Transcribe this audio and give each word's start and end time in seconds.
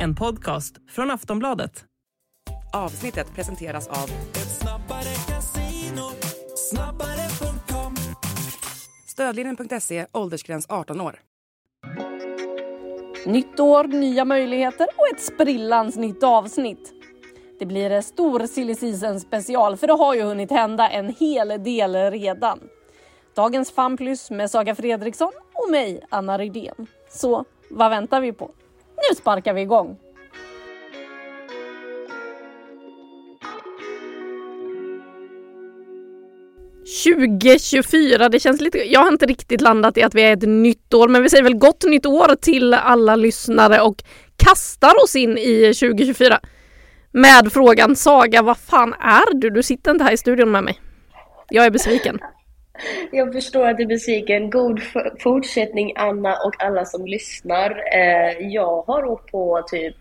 En 0.00 0.14
podcast 0.14 0.74
från 0.90 1.10
Aftonbladet. 1.10 1.84
Avsnittet 2.72 3.34
presenteras 3.34 3.88
av 3.88 4.10
Stödlinjen.se, 9.06 10.06
åldersgräns 10.12 10.66
18 10.68 11.00
år. 11.00 11.20
Nytt 13.26 13.60
år, 13.60 13.84
nya 13.84 14.24
möjligheter 14.24 14.86
och 14.96 15.08
ett 15.14 15.22
sprillans 15.22 15.96
nytt 15.96 16.22
avsnitt. 16.22 16.92
Det 17.58 17.66
blir 17.66 17.90
en 17.90 18.02
stor 18.02 18.46
silly 18.46 18.74
season 18.74 19.20
special 19.20 19.76
för 19.76 19.86
det 19.86 19.92
har 19.92 20.14
ju 20.14 20.22
hunnit 20.22 20.50
hända 20.50 20.88
en 20.88 21.14
hel 21.18 21.48
del 21.48 22.10
redan. 22.10 22.60
Dagens 23.34 23.72
FanPlus 23.72 24.30
med 24.30 24.50
Saga 24.50 24.74
Fredriksson 24.74 25.32
och 25.64 25.70
mig, 25.70 26.02
Anna 26.08 26.38
Rydén. 26.38 26.86
Så 27.08 27.44
vad 27.70 27.90
väntar 27.90 28.20
vi 28.20 28.32
på? 28.32 28.50
Nu 28.96 29.16
sparkar 29.16 29.54
vi 29.54 29.60
igång! 29.60 29.98
–2024, 37.04 38.28
det 38.28 38.40
känns 38.40 38.60
lite... 38.60 38.78
Jag 38.78 39.00
har 39.00 39.08
inte 39.08 39.26
riktigt 39.26 39.60
landat 39.60 39.96
i 39.96 40.02
att 40.02 40.14
vi 40.14 40.22
är 40.22 40.32
ett 40.32 40.48
nytt 40.48 40.94
år, 40.94 41.08
men 41.08 41.22
vi 41.22 41.30
säger 41.30 41.42
väl 41.42 41.54
gott 41.54 41.84
nytt 41.84 42.06
år 42.06 42.36
till 42.40 42.74
alla 42.74 43.16
lyssnare 43.16 43.80
och 43.80 44.02
kastar 44.36 45.04
oss 45.04 45.16
in 45.16 45.38
i 45.38 45.74
2024 45.74 46.40
med 47.12 47.52
frågan 47.52 47.96
Saga, 47.96 48.42
vad 48.42 48.58
fan 48.58 48.94
är 49.00 49.34
du? 49.34 49.50
Du 49.50 49.62
sitter 49.62 49.90
inte 49.90 50.04
här 50.04 50.12
i 50.12 50.16
studion 50.16 50.50
med 50.50 50.64
mig. 50.64 50.80
Jag 51.48 51.66
är 51.66 51.70
besviken. 51.70 52.18
Jag 53.10 53.32
förstår 53.32 53.68
att 53.68 53.76
du 53.76 53.82
är 53.82 53.86
besviken. 53.86 54.50
God 54.50 54.80
fortsättning 55.18 55.92
Anna 55.96 56.36
och 56.36 56.62
alla 56.62 56.84
som 56.84 57.06
lyssnar. 57.06 57.70
Eh, 57.94 58.46
jag 58.48 58.82
har 58.82 59.04
åkt 59.04 59.30
på 59.30 59.62
typ, 59.66 59.96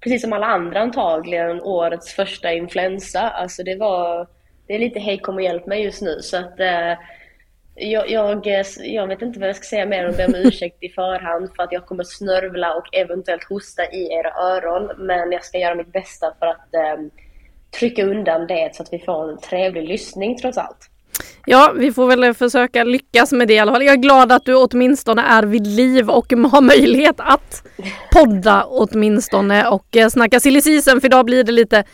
precis 0.00 0.22
som 0.22 0.32
alla 0.32 0.46
andra 0.46 0.80
antagligen, 0.80 1.62
årets 1.62 2.14
första 2.14 2.52
influensa. 2.52 3.20
Alltså 3.20 3.62
det 3.62 3.76
var, 3.76 4.26
det 4.66 4.74
är 4.74 4.78
lite 4.78 5.00
hej 5.00 5.18
kom 5.18 5.34
och 5.34 5.42
hjälp 5.42 5.66
mig 5.66 5.82
just 5.82 6.02
nu 6.02 6.18
så 6.20 6.36
att 6.36 6.60
eh, 6.60 6.92
jag, 7.74 8.10
jag, 8.10 8.46
eh, 8.46 8.66
jag, 8.78 9.06
vet 9.06 9.22
inte 9.22 9.40
vad 9.40 9.48
jag 9.48 9.56
ska 9.56 9.64
säga 9.64 9.86
mer 9.86 10.04
än 10.04 10.10
att 10.10 10.16
be 10.16 10.26
om 10.26 10.34
ursäkt 10.34 10.82
i 10.82 10.88
förhand 10.88 11.50
för 11.56 11.62
att 11.62 11.72
jag 11.72 11.86
kommer 11.86 12.04
snörvla 12.04 12.74
och 12.74 12.94
eventuellt 12.94 13.44
hosta 13.44 13.84
i 13.92 14.12
era 14.12 14.32
öron. 14.32 15.06
Men 15.06 15.32
jag 15.32 15.44
ska 15.44 15.58
göra 15.58 15.74
mitt 15.74 15.92
bästa 15.92 16.34
för 16.38 16.46
att 16.46 16.74
eh, 16.74 17.04
trycka 17.78 18.04
undan 18.04 18.46
det 18.46 18.74
så 18.74 18.82
att 18.82 18.92
vi 18.92 18.98
får 18.98 19.30
en 19.30 19.38
trevlig 19.38 19.88
lyssning 19.88 20.36
trots 20.36 20.58
allt. 20.58 20.90
Ja, 21.46 21.72
vi 21.76 21.92
får 21.92 22.06
väl 22.06 22.34
försöka 22.34 22.84
lyckas 22.84 23.32
med 23.32 23.48
det 23.48 23.54
i 23.54 23.58
alla 23.58 23.72
fall. 23.72 23.84
Jag 23.84 23.92
är 23.92 24.02
glad 24.02 24.32
att 24.32 24.44
du 24.44 24.54
åtminstone 24.54 25.22
är 25.22 25.42
vid 25.42 25.66
liv 25.66 26.10
och 26.10 26.32
har 26.52 26.60
möjlighet 26.60 27.16
att 27.18 27.62
podda 28.12 28.64
åtminstone 28.64 29.68
och 29.68 29.96
eh, 29.96 30.08
snacka 30.08 30.40
silly 30.40 30.60
season 30.60 31.00
för 31.00 31.08
idag 31.08 31.24
blir 31.24 31.44
det 31.44 31.52
lite 31.52 31.84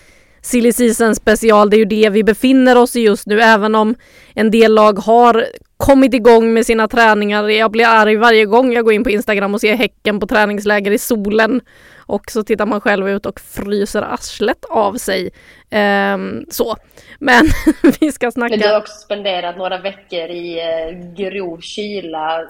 silly 0.42 0.72
season 0.72 1.14
special. 1.14 1.70
Det 1.70 1.76
är 1.76 1.78
ju 1.78 1.84
det 1.84 2.10
vi 2.10 2.24
befinner 2.24 2.76
oss 2.76 2.96
i 2.96 3.00
just 3.00 3.26
nu, 3.26 3.40
även 3.40 3.74
om 3.74 3.94
en 4.34 4.50
del 4.50 4.74
lag 4.74 4.98
har 4.98 5.46
kommit 5.76 6.14
igång 6.14 6.52
med 6.52 6.66
sina 6.66 6.88
träningar. 6.88 7.48
Jag 7.48 7.70
blir 7.70 7.86
arg 7.86 8.16
varje 8.16 8.44
gång 8.44 8.72
jag 8.72 8.84
går 8.84 8.92
in 8.94 9.04
på 9.04 9.10
Instagram 9.10 9.54
och 9.54 9.60
ser 9.60 9.74
Häcken 9.74 10.20
på 10.20 10.26
träningsläger 10.26 10.90
i 10.90 10.98
solen. 10.98 11.60
Och 12.06 12.30
så 12.30 12.42
tittar 12.42 12.66
man 12.66 12.80
själv 12.80 13.08
ut 13.08 13.26
och 13.26 13.40
fryser 13.40 14.02
arslet 14.02 14.64
av 14.64 14.94
sig. 14.94 15.30
Ehm, 15.70 16.44
så. 16.50 16.76
Men 17.18 17.44
vi 18.00 18.12
ska 18.12 18.30
snacka... 18.30 18.50
Men 18.50 18.60
du 18.60 18.68
har 18.68 18.78
också 18.78 18.94
spenderat 18.94 19.56
några 19.56 19.78
veckor 19.78 20.28
i 20.30 20.58
eh, 20.60 21.14
grov 21.16 21.60
kyla. 21.60 22.48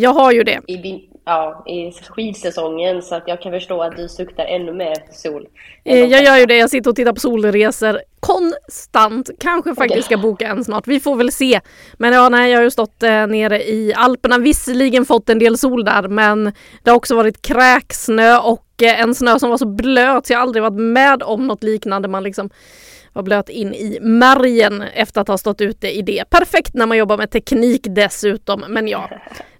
Jag 0.00 0.14
har 0.14 0.32
ju 0.32 0.42
det. 0.42 0.60
I, 0.66 1.08
ja, 1.24 1.64
i 1.66 1.92
skidsäsongen 1.92 3.02
så 3.02 3.14
att 3.14 3.22
jag 3.26 3.42
kan 3.42 3.52
förstå 3.52 3.82
att 3.82 3.96
du 3.96 4.08
suktar 4.08 4.44
ännu 4.44 4.72
mer 4.72 4.94
sol. 5.12 5.46
Eh, 5.84 6.04
jag 6.04 6.24
gör 6.24 6.36
ju 6.36 6.46
det, 6.46 6.56
jag 6.56 6.70
sitter 6.70 6.90
och 6.90 6.96
tittar 6.96 7.12
på 7.12 7.20
solresor 7.20 8.00
konstant. 8.20 9.30
Kanske 9.40 9.74
faktiskt 9.74 10.04
ska 10.04 10.16
boka 10.16 10.48
en 10.48 10.64
snart, 10.64 10.86
vi 10.86 11.00
får 11.00 11.16
väl 11.16 11.32
se. 11.32 11.60
Men 11.96 12.12
ja, 12.12 12.28
nej, 12.28 12.50
jag 12.50 12.58
har 12.58 12.64
ju 12.64 12.70
stått 12.70 13.02
eh, 13.02 13.26
nere 13.26 13.68
i 13.68 13.94
Alperna, 13.96 14.38
visserligen 14.38 15.04
fått 15.04 15.28
en 15.28 15.38
del 15.38 15.58
sol 15.58 15.84
där 15.84 16.08
men 16.08 16.52
det 16.82 16.90
har 16.90 16.96
också 16.96 17.16
varit 17.16 17.42
kräksnö 17.42 18.38
och 18.38 18.82
eh, 18.82 19.00
en 19.00 19.14
snö 19.14 19.38
som 19.38 19.50
var 19.50 19.58
så 19.58 19.66
blöt 19.66 20.26
så 20.26 20.32
jag 20.32 20.42
aldrig 20.42 20.62
varit 20.62 20.80
med 20.80 21.22
om 21.22 21.46
något 21.46 21.62
liknande. 21.62 22.08
Man 22.08 22.22
liksom 22.22 22.50
var 23.12 23.22
blöt 23.22 23.48
in 23.48 23.74
i 23.74 23.98
märgen 24.00 24.82
efter 24.94 25.20
att 25.20 25.28
ha 25.28 25.38
stått 25.38 25.60
ute 25.60 25.88
i 25.88 26.02
det. 26.02 26.24
Perfekt 26.30 26.74
när 26.74 26.86
man 26.86 26.98
jobbar 26.98 27.16
med 27.16 27.30
teknik 27.30 27.86
dessutom, 27.88 28.64
men 28.68 28.88
ja, 28.88 29.10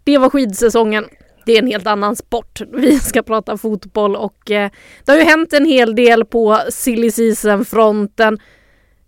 det 0.09 0.19
var 0.19 0.31
skidsäsongen 0.31 1.05
det 1.49 1.55
är 1.55 1.59
en 1.59 1.67
helt 1.67 1.87
annan 1.87 2.17
sport. 2.17 2.61
Vi 2.73 2.99
ska 2.99 3.23
prata 3.23 3.57
fotboll 3.57 4.17
och 4.17 4.51
eh, 4.51 4.71
det 5.05 5.13
har 5.13 5.19
ju 5.19 5.25
hänt 5.25 5.53
en 5.53 5.65
hel 5.65 5.95
del 5.95 6.25
på 6.25 6.59
silly 6.71 7.11
season-fronten. 7.11 8.39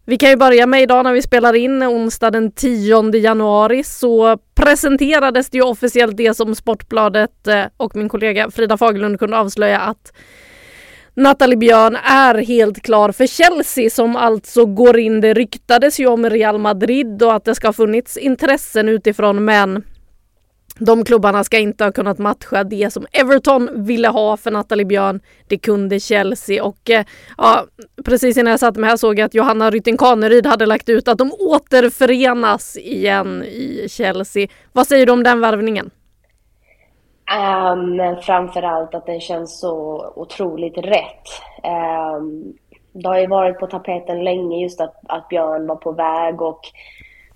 Vi 0.04 0.16
kan 0.16 0.30
ju 0.30 0.36
börja 0.36 0.66
med 0.66 0.82
idag 0.82 1.04
när 1.04 1.12
vi 1.12 1.22
spelar 1.22 1.54
in 1.54 1.82
onsdag 1.82 2.30
den 2.30 2.52
10 2.52 3.16
januari 3.16 3.84
så 3.84 4.38
presenterades 4.54 5.50
det 5.50 5.58
ju 5.58 5.64
officiellt 5.64 6.16
det 6.16 6.34
som 6.34 6.54
Sportbladet 6.54 7.46
eh, 7.46 7.64
och 7.76 7.96
min 7.96 8.08
kollega 8.08 8.50
Frida 8.50 8.76
Fagerlund 8.76 9.18
kunde 9.18 9.38
avslöja 9.38 9.80
att 9.80 10.12
Nathalie 11.14 11.56
Björn 11.56 11.96
är 11.96 12.34
helt 12.34 12.82
klar 12.82 13.12
för 13.12 13.26
Chelsea 13.26 13.90
som 13.90 14.16
alltså 14.16 14.66
går 14.66 14.98
in. 14.98 15.20
Det 15.20 15.34
ryktades 15.34 16.00
ju 16.00 16.06
om 16.06 16.30
Real 16.30 16.58
Madrid 16.58 17.22
och 17.22 17.34
att 17.34 17.44
det 17.44 17.54
ska 17.54 17.68
ha 17.68 17.72
funnits 17.72 18.16
intressen 18.16 18.88
utifrån 18.88 19.44
men 19.44 19.82
de 20.80 21.04
klubbarna 21.04 21.44
ska 21.44 21.58
inte 21.58 21.84
ha 21.84 21.92
kunnat 21.92 22.18
matcha 22.18 22.64
det 22.64 22.92
som 22.92 23.06
Everton 23.12 23.84
ville 23.84 24.08
ha 24.08 24.36
för 24.36 24.50
Nathalie 24.50 24.84
Björn. 24.86 25.20
Det 25.48 25.58
kunde 25.58 26.00
Chelsea 26.00 26.64
och 26.64 26.90
eh, 26.90 27.04
ja, 27.38 27.64
precis 28.04 28.36
innan 28.36 28.50
jag 28.50 28.60
satte 28.60 28.80
mig 28.80 28.90
här 28.90 28.96
såg 28.96 29.18
jag 29.18 29.26
att 29.26 29.34
Johanna 29.34 29.70
Rytting 29.70 29.96
Kaneryd 29.96 30.46
hade 30.46 30.66
lagt 30.66 30.88
ut 30.88 31.08
att 31.08 31.18
de 31.18 31.32
återförenas 31.32 32.76
igen 32.76 33.42
i 33.42 33.86
Chelsea. 33.88 34.48
Vad 34.72 34.86
säger 34.86 35.06
du 35.06 35.12
om 35.12 35.22
den 35.22 35.40
värvningen? 35.40 35.90
Um, 37.72 38.16
framförallt 38.22 38.94
att 38.94 39.06
den 39.06 39.20
känns 39.20 39.60
så 39.60 40.04
otroligt 40.16 40.78
rätt. 40.78 41.26
Um, 41.64 42.54
det 42.92 43.08
har 43.08 43.18
ju 43.18 43.26
varit 43.26 43.58
på 43.58 43.66
tapeten 43.66 44.24
länge 44.24 44.62
just 44.62 44.80
att, 44.80 44.94
att 45.08 45.28
Björn 45.28 45.66
var 45.66 45.76
på 45.76 45.92
väg 45.92 46.42
och 46.42 46.60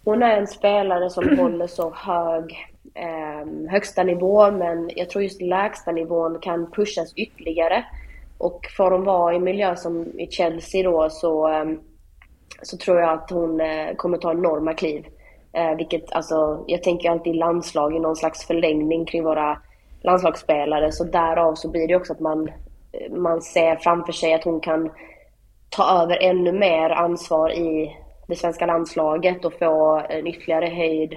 hon 0.05 0.22
är 0.22 0.37
en 0.37 0.47
spelare 0.47 1.11
som 1.11 1.38
håller 1.38 1.66
så 1.66 1.94
hög 1.94 2.73
eh, 2.94 3.70
högsta 3.70 4.02
nivå 4.02 4.50
men 4.50 4.90
jag 4.96 5.10
tror 5.10 5.24
just 5.24 5.42
lägsta 5.42 5.92
nivån 5.92 6.38
kan 6.40 6.70
pushas 6.70 7.12
ytterligare. 7.16 7.84
Och 8.38 8.66
får 8.76 8.90
hon 8.90 9.04
vara 9.04 9.34
i 9.34 9.38
miljö 9.38 9.76
som 9.76 10.20
i 10.20 10.26
Chelsea 10.30 10.82
då 10.82 11.10
så, 11.10 11.48
eh, 11.48 11.64
så 12.62 12.76
tror 12.76 13.00
jag 13.00 13.10
att 13.10 13.30
hon 13.30 13.60
eh, 13.60 13.94
kommer 13.96 14.18
ta 14.18 14.30
enorma 14.30 14.74
kliv. 14.74 15.06
Eh, 15.52 15.76
vilket 15.76 16.12
alltså, 16.12 16.64
jag 16.66 16.82
tänker 16.82 17.10
alltid 17.10 17.36
landslag 17.36 17.96
i 17.96 17.98
någon 17.98 18.16
slags 18.16 18.46
förlängning 18.46 19.06
kring 19.06 19.24
våra 19.24 19.58
landslagsspelare 20.02 20.92
så 20.92 21.04
därav 21.04 21.54
så 21.54 21.70
blir 21.70 21.88
det 21.88 21.96
också 21.96 22.12
att 22.12 22.20
man, 22.20 22.48
eh, 22.92 23.12
man 23.12 23.42
ser 23.42 23.76
framför 23.76 24.12
sig 24.12 24.34
att 24.34 24.44
hon 24.44 24.60
kan 24.60 24.90
ta 25.68 26.02
över 26.02 26.22
ännu 26.22 26.52
mer 26.52 26.90
ansvar 26.90 27.52
i 27.52 27.96
det 28.28 28.36
svenska 28.36 28.66
landslaget 28.66 29.44
och 29.44 29.52
få 29.58 30.02
en 30.08 30.26
ytterligare 30.26 30.66
höjd 30.66 31.16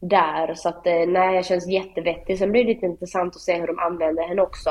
där. 0.00 0.54
Så 0.54 0.68
att 0.68 0.86
eh, 0.86 1.06
nej, 1.06 1.34
jag 1.34 1.44
känns 1.44 1.68
jättevettig. 1.68 2.38
Sen 2.38 2.52
blir 2.52 2.64
det 2.64 2.68
lite 2.68 2.86
intressant 2.86 3.36
att 3.36 3.42
se 3.42 3.60
hur 3.60 3.66
de 3.66 3.78
använder 3.78 4.28
henne 4.28 4.42
också. 4.42 4.70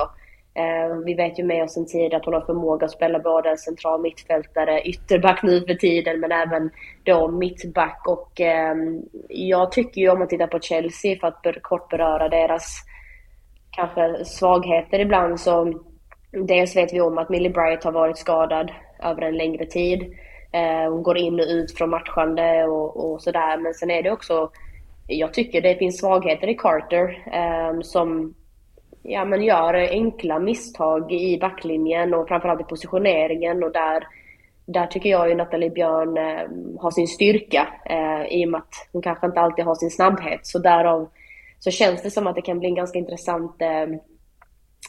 Eh, 0.58 0.98
vi 1.06 1.14
vet 1.14 1.40
ju 1.40 1.44
med 1.44 1.64
oss 1.64 1.78
en 1.78 1.86
tid 1.86 2.14
att 2.14 2.26
hon 2.26 2.34
har 2.34 2.42
förmåga 2.42 2.86
att 2.86 2.92
spela 2.92 3.20
både 3.20 3.58
central 3.58 4.02
mittfältare, 4.02 4.82
ytterback 4.82 5.44
nu 5.44 5.62
för 5.62 5.74
tiden, 5.74 6.20
men 6.20 6.32
även 6.32 6.70
då 7.04 7.32
mittback. 7.32 8.02
Och 8.08 8.42
eh, 8.42 8.76
jag 9.30 9.72
tycker 9.72 10.02
ju 10.02 10.10
om 10.10 10.22
att 10.22 10.30
titta 10.30 10.48
på 10.48 10.60
Chelsea 10.60 11.20
för 11.20 11.28
att 11.28 11.62
kort 11.62 11.90
beröra 11.90 12.30
deras 12.30 12.84
kanske 13.72 14.26
svagheter 14.26 15.00
ibland 15.00 15.40
så 15.40 15.74
dels 16.32 16.76
vet 16.76 16.94
vi 16.94 17.02
om 17.02 17.18
att 17.18 17.30
Millie 17.30 17.50
Bright 17.50 17.84
har 17.84 17.92
varit 17.92 18.18
skadad 18.18 18.72
över 19.04 19.22
en 19.22 19.38
längre 19.38 19.66
tid. 19.66 20.02
Eh, 20.54 20.92
hon 20.92 21.04
går 21.04 21.18
in 21.18 21.40
och 21.40 21.46
ut 21.50 21.78
från 21.78 21.90
matchande 21.90 22.64
och, 22.64 23.12
och 23.12 23.22
sådär. 23.22 23.58
Men 23.58 23.74
sen 23.74 23.92
är 23.92 24.04
det 24.04 24.12
också 24.12 24.52
jag 25.08 25.34
tycker 25.34 25.62
det 25.62 25.76
finns 25.76 26.00
svagheter 26.00 26.48
i 26.50 26.56
Carter 26.56 27.24
eh, 27.34 27.82
som 27.82 28.34
ja, 29.04 29.26
men 29.26 29.44
gör 29.44 29.74
enkla 29.74 30.40
misstag 30.40 31.12
i 31.12 31.38
backlinjen 31.40 32.14
och 32.14 32.28
framförallt 32.28 32.62
i 32.62 32.64
positioneringen 32.64 33.64
och 33.64 33.72
där, 33.72 34.08
där 34.66 34.88
tycker 34.88 35.10
jag 35.10 35.30
ju 35.30 35.36
Nathalie 35.36 35.70
Björn 35.70 36.18
eh, 36.18 36.82
har 36.82 36.92
sin 36.92 37.08
styrka 37.08 37.68
eh, 37.86 38.26
i 38.40 38.46
och 38.46 38.50
med 38.50 38.58
att 38.58 38.90
hon 38.92 39.02
kanske 39.02 39.26
inte 39.28 39.40
alltid 39.40 39.66
har 39.66 39.76
sin 39.76 39.92
snabbhet. 39.92 40.40
Så 40.44 40.60
därav 40.60 41.10
så 41.60 41.72
känns 41.72 42.04
det 42.04 42.12
som 42.12 42.28
att 42.28 42.36
det 42.36 42.42
kan 42.42 42.60
bli 42.60 42.70
en 42.70 42.76
ganska 42.76 43.00
intressant 43.00 43.56
ehm, 43.62 44.00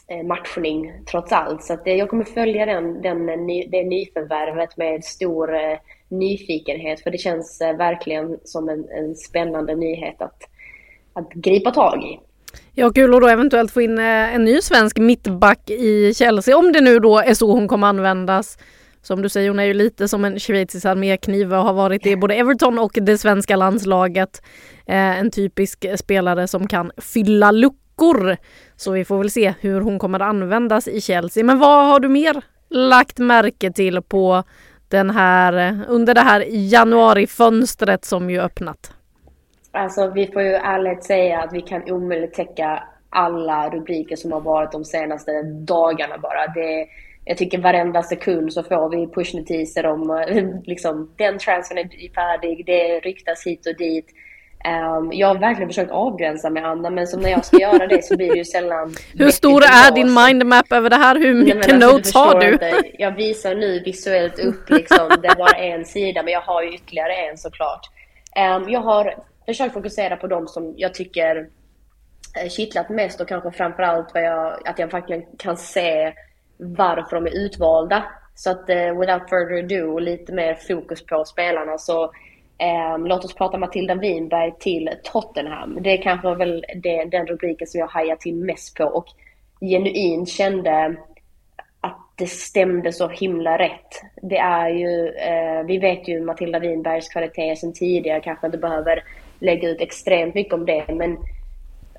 eh, 0.07 0.23
matchning 0.25 0.93
trots 1.11 1.31
allt. 1.31 1.63
Så 1.63 1.73
att 1.73 1.81
jag 1.85 2.09
kommer 2.09 2.23
följa 2.23 2.65
den, 2.65 3.01
den, 3.01 3.29
eh, 3.29 3.69
det 3.69 3.83
nyförvärvet 3.83 4.77
med 4.77 5.03
stor 5.03 5.55
eh, 5.55 5.77
nyfikenhet 6.09 6.99
för 6.99 7.11
det 7.11 7.17
känns 7.17 7.61
eh, 7.61 7.77
verkligen 7.77 8.39
som 8.43 8.69
en, 8.69 8.89
en 8.89 9.15
spännande 9.15 9.75
nyhet 9.75 10.21
att, 10.21 10.43
att 11.13 11.33
gripa 11.33 11.71
tag 11.71 12.03
i. 12.03 12.19
Ja, 12.73 12.89
kul 12.89 13.15
att 13.15 13.21
då 13.21 13.27
eventuellt 13.27 13.71
få 13.71 13.81
in 13.81 13.97
eh, 13.99 14.35
en 14.35 14.45
ny 14.45 14.61
svensk 14.61 14.97
mittback 14.97 15.69
i 15.69 16.13
Chelsea, 16.13 16.57
om 16.57 16.71
det 16.71 16.81
nu 16.81 16.99
då 16.99 17.19
är 17.19 17.33
så 17.33 17.51
hon 17.51 17.67
kommer 17.67 17.87
användas. 17.87 18.57
Som 19.01 19.21
du 19.21 19.29
säger, 19.29 19.49
hon 19.49 19.59
är 19.59 19.63
ju 19.63 19.73
lite 19.73 20.07
som 20.07 20.25
en 20.25 20.39
schweizisk 20.39 20.85
armékniv 20.85 21.53
och 21.53 21.63
har 21.63 21.73
varit 21.73 22.05
i 22.05 22.15
både 22.15 22.35
Everton 22.35 22.79
och 22.79 22.97
det 23.01 23.17
svenska 23.17 23.55
landslaget. 23.55 24.41
Eh, 24.85 25.19
en 25.19 25.31
typisk 25.31 25.85
spelare 25.99 26.47
som 26.47 26.67
kan 26.67 26.91
fylla 26.97 27.51
luckor. 27.51 28.37
Så 28.75 28.91
vi 28.91 29.05
får 29.05 29.17
väl 29.17 29.31
se 29.31 29.53
hur 29.59 29.81
hon 29.81 29.99
kommer 29.99 30.19
användas 30.19 30.87
i 30.87 31.01
Chelsea. 31.01 31.43
Men 31.43 31.59
vad 31.59 31.87
har 31.87 31.99
du 31.99 32.07
mer 32.07 32.43
lagt 32.69 33.17
märke 33.17 33.71
till 33.71 34.01
på 34.01 34.43
den 34.87 35.09
här, 35.09 35.79
under 35.87 36.13
det 36.13 36.21
här 36.21 36.45
januarifönstret 36.49 38.05
som 38.05 38.29
ju 38.29 38.41
öppnat? 38.41 38.93
Alltså 39.71 40.11
vi 40.11 40.27
får 40.27 40.41
ju 40.41 40.53
ärligt 40.53 41.03
säga 41.03 41.41
att 41.41 41.53
vi 41.53 41.61
kan 41.61 41.91
omöjligt 41.91 42.33
täcka 42.33 42.83
alla 43.09 43.69
rubriker 43.69 44.15
som 44.15 44.31
har 44.31 44.41
varit 44.41 44.71
de 44.71 44.85
senaste 44.85 45.43
dagarna 45.43 46.17
bara. 46.17 46.47
Det, 46.47 46.87
jag 47.25 47.37
tycker 47.37 47.57
varenda 47.57 48.03
sekund 48.03 48.53
så 48.53 48.63
får 48.63 48.89
vi 48.89 49.07
pushnotiser 49.07 49.85
om 49.85 50.09
eh, 50.09 50.47
liksom 50.63 51.11
den 51.17 51.39
transfern 51.39 51.77
är 51.77 52.13
färdig, 52.13 52.65
det 52.65 52.99
ryktas 52.99 53.43
hit 53.45 53.67
och 53.67 53.77
dit. 53.77 54.05
Um, 54.67 55.13
jag 55.13 55.27
har 55.27 55.35
verkligen 55.35 55.69
försökt 55.69 55.91
avgränsa 55.91 56.49
mig 56.49 56.63
Anna 56.63 56.89
men 56.89 57.07
som 57.07 57.21
när 57.21 57.29
jag 57.29 57.45
ska 57.45 57.57
göra 57.57 57.87
det 57.87 58.03
så 58.05 58.17
blir 58.17 58.29
det 58.29 58.37
ju 58.37 58.45
sällan 58.45 58.95
Hur 59.13 59.31
stor 59.31 59.63
är 59.63 59.91
din 59.91 60.13
mindmap 60.13 60.71
över 60.71 60.89
det 60.89 60.95
här? 60.95 61.15
Hur 61.15 61.33
mycket 61.33 61.55
Nej, 61.55 61.73
alltså, 61.73 61.97
notes 61.97 62.13
har 62.13 62.39
du? 62.39 62.51
Inte. 62.51 62.83
Jag 62.93 63.11
visar 63.11 63.55
nu 63.55 63.79
visuellt 63.79 64.39
upp 64.39 64.69
liksom, 64.69 65.09
det 65.21 65.27
är 65.27 65.35
bara 65.35 65.57
en 65.57 65.85
sida 65.85 66.23
men 66.23 66.33
jag 66.33 66.41
har 66.41 66.63
ju 66.63 66.75
ytterligare 66.75 67.13
en 67.13 67.37
såklart. 67.37 67.89
Um, 68.57 68.69
jag 68.69 68.81
har 68.81 69.15
försökt 69.45 69.73
fokusera 69.73 70.15
på 70.15 70.27
de 70.27 70.47
som 70.47 70.73
jag 70.77 70.93
tycker 70.93 71.47
kittlat 72.49 72.89
mest 72.89 73.21
och 73.21 73.27
kanske 73.27 73.51
framförallt 73.51 74.13
vad 74.13 74.23
jag, 74.23 74.67
att 74.67 74.79
jag 74.79 74.91
verkligen 74.91 75.23
kan 75.37 75.57
se 75.57 76.13
varför 76.57 77.15
de 77.15 77.25
är 77.25 77.45
utvalda. 77.45 78.03
Så 78.35 78.49
att 78.51 78.69
uh, 78.69 78.99
without 78.99 79.29
further 79.29 79.63
ado, 79.63 79.99
lite 79.99 80.33
mer 80.33 80.55
fokus 80.67 81.05
på 81.05 81.25
spelarna 81.25 81.77
så 81.77 82.11
Ehm, 82.57 83.05
låt 83.05 83.25
oss 83.25 83.35
prata 83.35 83.57
Matilda 83.57 83.95
Winberg 83.95 84.53
till 84.59 84.89
Tottenham. 85.03 85.77
Det 85.81 85.97
kanske 85.97 86.27
kanske 86.27 86.35
väl 86.35 86.65
det, 86.75 87.05
den 87.05 87.27
rubriken 87.27 87.67
som 87.67 87.79
jag 87.79 87.87
hajade 87.87 88.21
till 88.21 88.35
mest 88.35 88.77
på 88.77 88.83
och 88.83 89.05
genuint 89.61 90.29
kände 90.29 90.95
att 91.81 92.11
det 92.15 92.27
stämde 92.27 92.93
så 92.93 93.07
himla 93.07 93.57
rätt. 93.57 94.01
Det 94.21 94.37
är 94.37 94.69
ju, 94.69 95.07
eh, 95.07 95.63
vi 95.63 95.77
vet 95.77 96.07
ju 96.07 96.21
Matilda 96.21 96.59
Winbergs 96.59 97.09
kvaliteter 97.09 97.55
sedan 97.55 97.73
tidigare, 97.73 98.19
kanske 98.19 98.45
inte 98.45 98.57
behöver 98.57 99.03
lägga 99.39 99.69
ut 99.69 99.81
extremt 99.81 100.35
mycket 100.35 100.53
om 100.53 100.65
det, 100.65 100.85
men 100.87 101.17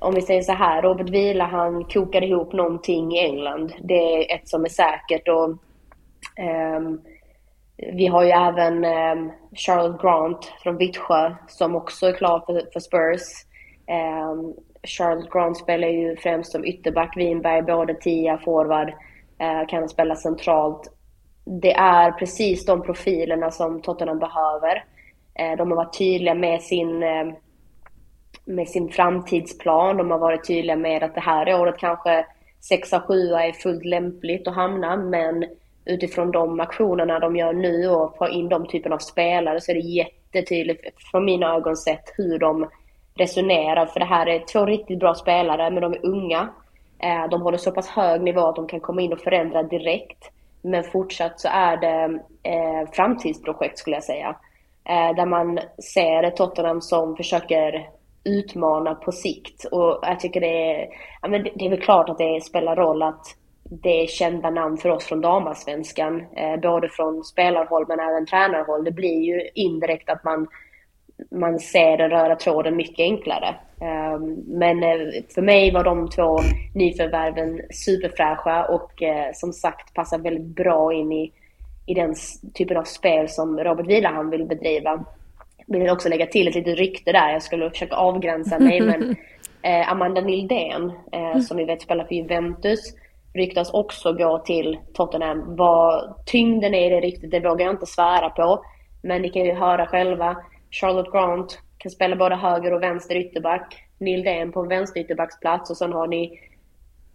om 0.01 0.13
vi 0.15 0.21
säger 0.21 0.41
så 0.41 0.53
här, 0.53 0.81
Robert 0.81 1.09
Vila 1.09 1.45
han 1.45 1.83
kokade 1.83 2.25
ihop 2.25 2.53
någonting 2.53 3.15
i 3.15 3.19
England. 3.19 3.73
Det 3.79 3.93
är 3.93 4.35
ett 4.35 4.47
som 4.47 4.65
är 4.65 4.69
säkert 4.69 5.27
och 5.27 5.49
um, 6.79 7.01
vi 7.81 8.07
har 8.07 8.23
ju 8.23 8.29
även 8.29 8.83
ehm, 8.83 9.19
um, 9.19 9.31
Charlotte 9.53 10.01
Grant 10.01 10.53
från 10.63 10.77
Vittsjö 10.77 11.35
som 11.47 11.75
också 11.75 12.07
är 12.07 12.13
klar 12.13 12.43
för, 12.45 12.63
för 12.73 12.79
Spurs. 12.79 13.21
Ehm, 13.87 14.29
um, 14.29 14.53
Charlotte 14.83 15.31
Grant 15.31 15.57
spelar 15.57 15.87
ju 15.87 16.15
främst 16.15 16.51
som 16.51 16.65
ytterback, 16.65 17.17
Winberg 17.17 17.61
både 17.61 17.93
tia, 17.93 18.37
forward, 18.37 18.89
uh, 19.41 19.67
kan 19.67 19.89
spela 19.89 20.15
centralt. 20.15 20.93
Det 21.61 21.73
är 21.73 22.11
precis 22.11 22.65
de 22.65 22.81
profilerna 22.81 23.51
som 23.51 23.81
Tottenham 23.81 24.19
behöver. 24.19 24.83
Uh, 25.41 25.57
de 25.57 25.71
har 25.71 25.75
varit 25.75 25.97
tydliga 25.97 26.33
med 26.33 26.61
sin, 26.61 27.03
uh, 27.03 27.33
med 28.45 28.67
sin 28.67 28.89
framtidsplan. 28.89 29.97
De 29.97 30.11
har 30.11 30.19
varit 30.19 30.47
tydliga 30.47 30.75
med 30.75 31.03
att 31.03 31.15
det 31.15 31.21
här 31.21 31.61
året 31.61 31.75
kanske 31.77 32.25
6-7 32.71 33.37
är 33.37 33.51
fullt 33.51 33.85
lämpligt 33.85 34.47
att 34.47 34.55
hamna, 34.55 34.97
men 34.97 35.45
utifrån 35.89 36.31
de 36.31 36.59
aktionerna 36.59 37.19
de 37.19 37.35
gör 37.35 37.53
nu 37.53 37.89
och 37.89 38.17
få 38.17 38.27
in 38.27 38.49
de 38.49 38.67
typen 38.67 38.93
av 38.93 38.97
spelare 38.97 39.61
så 39.61 39.71
är 39.71 39.75
det 39.75 39.79
jättetydligt 39.79 40.81
från 41.11 41.25
mina 41.25 41.55
ögon 41.55 41.77
sett 41.77 42.13
hur 42.17 42.39
de 42.39 42.69
resonerar. 43.15 43.85
För 43.85 43.99
det 43.99 44.05
här 44.05 44.27
är 44.27 44.39
två 44.39 44.65
riktigt 44.65 44.99
bra 44.99 45.13
spelare, 45.13 45.71
men 45.71 45.81
de 45.81 45.93
är 45.93 46.05
unga. 46.05 46.49
Eh, 46.99 47.29
de 47.31 47.41
håller 47.41 47.57
så 47.57 47.71
pass 47.71 47.87
hög 47.87 48.21
nivå 48.21 48.47
att 48.47 48.55
de 48.55 48.67
kan 48.67 48.79
komma 48.79 49.01
in 49.01 49.13
och 49.13 49.19
förändra 49.19 49.63
direkt. 49.63 50.31
Men 50.61 50.83
fortsatt 50.83 51.39
så 51.39 51.47
är 51.51 51.77
det 51.77 52.19
eh, 52.43 52.91
framtidsprojekt 52.91 53.77
skulle 53.77 53.95
jag 53.95 54.03
säga. 54.03 54.35
Eh, 54.89 55.15
där 55.15 55.25
man 55.25 55.59
ser 55.93 56.23
ett 56.23 56.35
Tottenham 56.35 56.81
som 56.81 57.15
försöker 57.15 57.89
utmana 58.23 58.95
på 58.95 59.11
sikt. 59.11 59.65
Och 59.71 59.99
jag 60.01 60.19
tycker 60.19 60.41
det 60.41 60.71
är, 60.71 60.87
ja, 61.21 61.27
men 61.27 61.43
det 61.43 61.65
är 61.65 61.69
väl 61.69 61.81
klart 61.81 62.09
att 62.09 62.17
det 62.17 62.43
spelar 62.43 62.75
roll 62.75 63.03
att 63.03 63.25
det 63.69 64.03
är 64.03 64.07
kända 64.07 64.49
namn 64.49 64.77
för 64.77 64.89
oss 64.89 65.05
från 65.05 65.21
damallsvenskan, 65.21 66.25
eh, 66.35 66.59
både 66.61 66.89
från 66.89 67.23
spelarhåll 67.23 67.85
men 67.87 67.99
även 67.99 68.25
tränarhåll. 68.25 68.83
Det 68.83 68.91
blir 68.91 69.21
ju 69.23 69.49
indirekt 69.53 70.09
att 70.09 70.23
man, 70.23 70.47
man 71.31 71.59
ser 71.59 71.97
den 71.97 72.09
röda 72.09 72.35
tråden 72.35 72.75
mycket 72.75 72.99
enklare. 72.99 73.47
Eh, 73.81 74.19
men 74.47 74.81
för 75.35 75.41
mig 75.41 75.71
var 75.71 75.83
de 75.83 76.09
två 76.09 76.39
nyförvärven 76.75 77.61
superfräscha 77.71 78.65
och 78.65 79.03
eh, 79.03 79.31
som 79.33 79.53
sagt 79.53 79.93
passar 79.93 80.19
väldigt 80.19 80.55
bra 80.55 80.93
in 80.93 81.11
i, 81.11 81.31
i 81.85 81.93
den 81.93 82.15
typen 82.53 82.77
av 82.77 82.83
spel 82.83 83.29
som 83.29 83.59
Robert 83.59 83.87
Vilahamn 83.87 84.29
vill 84.29 84.45
bedriva. 84.45 85.05
Jag 85.65 85.79
vill 85.79 85.89
också 85.89 86.09
lägga 86.09 86.25
till 86.25 86.47
ett 86.47 86.55
litet 86.55 86.79
rykte 86.79 87.11
där, 87.11 87.33
jag 87.33 87.43
skulle 87.43 87.69
försöka 87.69 87.95
avgränsa 87.95 88.59
mig 88.59 88.81
men 88.81 89.15
eh, 89.61 89.91
Amanda 89.91 90.21
Nildén, 90.21 90.91
eh, 91.11 91.39
som 91.39 91.57
vi 91.57 91.65
vet 91.65 91.81
spelar 91.81 92.05
för 92.05 92.15
Juventus, 92.15 92.93
ryktas 93.39 93.73
också 93.73 94.13
gå 94.13 94.39
till 94.39 94.77
Tottenham. 94.93 95.55
Vad 95.55 96.13
tyngden 96.25 96.73
är 96.73 96.87
i 96.87 96.89
det 96.89 97.07
riktigt, 97.07 97.31
det 97.31 97.39
vågar 97.39 97.65
jag 97.65 97.73
inte 97.73 97.85
svära 97.85 98.29
på. 98.29 98.65
Men 99.01 99.21
ni 99.21 99.29
kan 99.29 99.45
ju 99.45 99.53
höra 99.53 99.87
själva. 99.87 100.37
Charlotte 100.71 101.11
Grant 101.11 101.59
kan 101.77 101.91
spela 101.91 102.15
både 102.15 102.35
höger 102.35 102.73
och 102.73 102.83
vänster 102.83 103.15
ytterback. 103.15 103.85
Neil 103.97 104.23
Dane 104.23 104.51
på 104.51 104.61
en 104.61 104.67
vänster 104.67 105.01
ytterbacksplats 105.01 105.69
och 105.69 105.77
sen 105.77 105.93
har 105.93 106.07
ni 106.07 106.39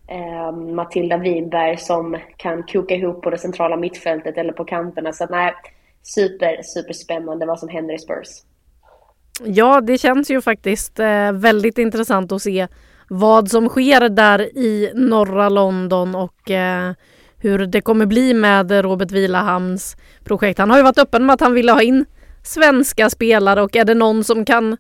eh, 0.09 0.53
Matilda 0.53 1.17
Winberg 1.17 1.77
som 1.77 2.19
kan 2.37 2.63
koka 2.63 2.95
ihop 2.95 3.23
på 3.23 3.31
det 3.31 3.39
centrala 3.39 3.77
mittfältet 3.77 4.39
eller 4.39 4.53
på 4.53 4.65
kanterna. 4.65 5.13
Så 5.13 5.25
att, 5.25 5.31
nej, 5.31 5.53
super, 6.03 6.63
super 6.63 6.93
spännande 6.93 7.47
vad 7.47 7.59
som 7.59 7.69
händer 7.69 7.95
i 7.95 7.99
Spurs. 7.99 8.29
Ja, 9.45 9.81
det 9.81 9.99
känns 9.99 10.31
ju 10.31 10.41
faktiskt 10.41 10.99
eh, 10.99 11.33
väldigt 11.33 11.79
intressant 11.79 12.33
att 12.33 12.43
se 12.43 12.69
vad 13.09 13.51
som 13.51 13.69
sker 13.69 14.09
där 14.09 14.59
i 14.59 14.93
norra 14.95 15.49
London 15.49 16.15
och 16.15 16.51
eh, 16.51 16.93
hur 17.39 17.67
det 17.67 17.81
kommer 17.81 18.07
bli 18.07 18.35
med 18.35 18.71
Robert 18.71 19.11
Vilahamns 19.11 19.97
projekt. 20.25 20.59
Han 20.59 20.71
har 20.71 20.77
ju 20.77 20.83
varit 20.83 20.99
öppen 20.99 21.27
med 21.27 21.35
att 21.35 21.41
han 21.41 21.55
ville 21.55 21.73
ha 21.73 21.83
in 21.83 22.05
svenska 22.43 23.11
spelare 23.11 23.63
och 23.63 23.77
är 23.77 23.85
det 23.85 23.95
någon 23.95 24.25
som 24.25 24.45
kan 24.45 24.77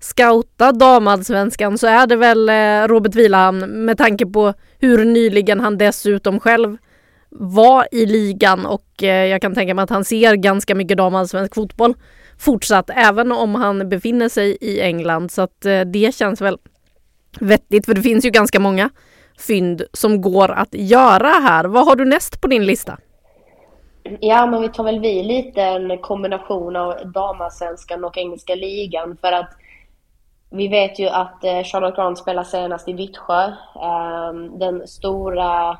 scouta 0.00 0.72
damallsvenskan 0.72 1.78
så 1.78 1.86
är 1.86 2.06
det 2.06 2.16
väl 2.16 2.48
eh, 2.48 2.88
Robert 2.88 3.14
Vilahamn 3.14 3.84
med 3.84 3.98
tanke 3.98 4.26
på 4.26 4.54
hur 4.78 5.04
nyligen 5.04 5.60
han 5.60 5.78
dessutom 5.78 6.40
själv 6.40 6.76
var 7.30 7.88
i 7.92 8.06
ligan 8.06 8.66
och 8.66 9.02
eh, 9.02 9.26
jag 9.26 9.42
kan 9.42 9.54
tänka 9.54 9.74
mig 9.74 9.82
att 9.82 9.90
han 9.90 10.04
ser 10.04 10.34
ganska 10.34 10.74
mycket 10.74 10.96
damallsvensk 10.96 11.54
fotboll 11.54 11.94
fortsatt 12.38 12.90
även 12.94 13.32
om 13.32 13.54
han 13.54 13.88
befinner 13.88 14.28
sig 14.28 14.56
i 14.60 14.80
England 14.80 15.30
så 15.30 15.42
att 15.42 15.64
eh, 15.64 15.80
det 15.80 16.14
känns 16.14 16.40
väl 16.40 16.58
vettigt 17.40 17.86
för 17.86 17.94
det 17.94 18.02
finns 18.02 18.24
ju 18.24 18.30
ganska 18.30 18.60
många 18.60 18.90
fynd 19.38 19.82
som 19.92 20.20
går 20.20 20.50
att 20.50 20.74
göra 20.74 21.28
här. 21.28 21.64
Vad 21.64 21.86
har 21.86 21.96
du 21.96 22.04
näst 22.04 22.40
på 22.40 22.48
din 22.48 22.66
lista? 22.66 22.98
Ja, 24.20 24.46
men 24.46 24.62
vi 24.62 24.68
tar 24.68 24.84
väl 24.84 25.00
vi 25.00 25.22
lite 25.22 25.62
en 25.62 25.98
kombination 25.98 26.76
av 26.76 27.12
damallsvenskan 27.12 28.04
och 28.04 28.18
engelska 28.18 28.54
ligan 28.54 29.16
för 29.20 29.32
att 29.32 29.50
vi 30.50 30.68
vet 30.68 30.98
ju 30.98 31.08
att 31.08 31.44
eh, 31.44 31.62
Charlotte 31.62 31.96
Grant 31.96 32.18
spelar 32.18 32.44
senast 32.44 32.88
i 32.88 32.92
Vittsjö. 32.92 33.52
Ehm, 33.82 34.58
den 34.58 34.88
stora 34.88 35.78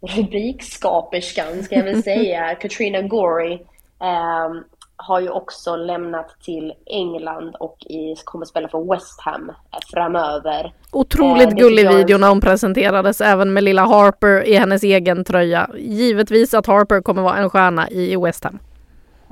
rubrikskaperskan, 0.00 1.62
ska 1.62 1.74
jag 1.74 1.84
väl 1.84 2.02
säga, 2.02 2.54
Katrina 2.54 3.02
Gorey 3.02 3.58
ehm, 4.00 4.64
har 5.02 5.20
ju 5.20 5.30
också 5.30 5.76
lämnat 5.76 6.40
till 6.40 6.72
England 6.86 7.56
och 7.60 7.76
i, 7.80 8.14
kommer 8.24 8.46
spela 8.46 8.68
för 8.68 8.92
West 8.94 9.20
Ham 9.20 9.52
framöver. 9.92 10.72
Otroligt 10.92 11.52
eh, 11.52 11.54
gullig 11.54 11.88
video 11.88 12.18
när 12.18 12.28
hon 12.28 12.40
presenterades 12.40 13.20
även 13.20 13.52
med 13.52 13.64
lilla 13.64 13.86
Harper 13.86 14.48
i 14.48 14.54
hennes 14.54 14.82
egen 14.82 15.24
tröja. 15.24 15.70
Givetvis 15.78 16.54
att 16.54 16.66
Harper 16.66 17.00
kommer 17.00 17.22
vara 17.22 17.36
en 17.36 17.50
stjärna 17.50 17.90
i 17.90 18.16
West 18.16 18.44
Ham. 18.44 18.58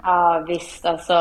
Ja 0.02 0.44
visst, 0.48 0.86
alltså 0.86 1.14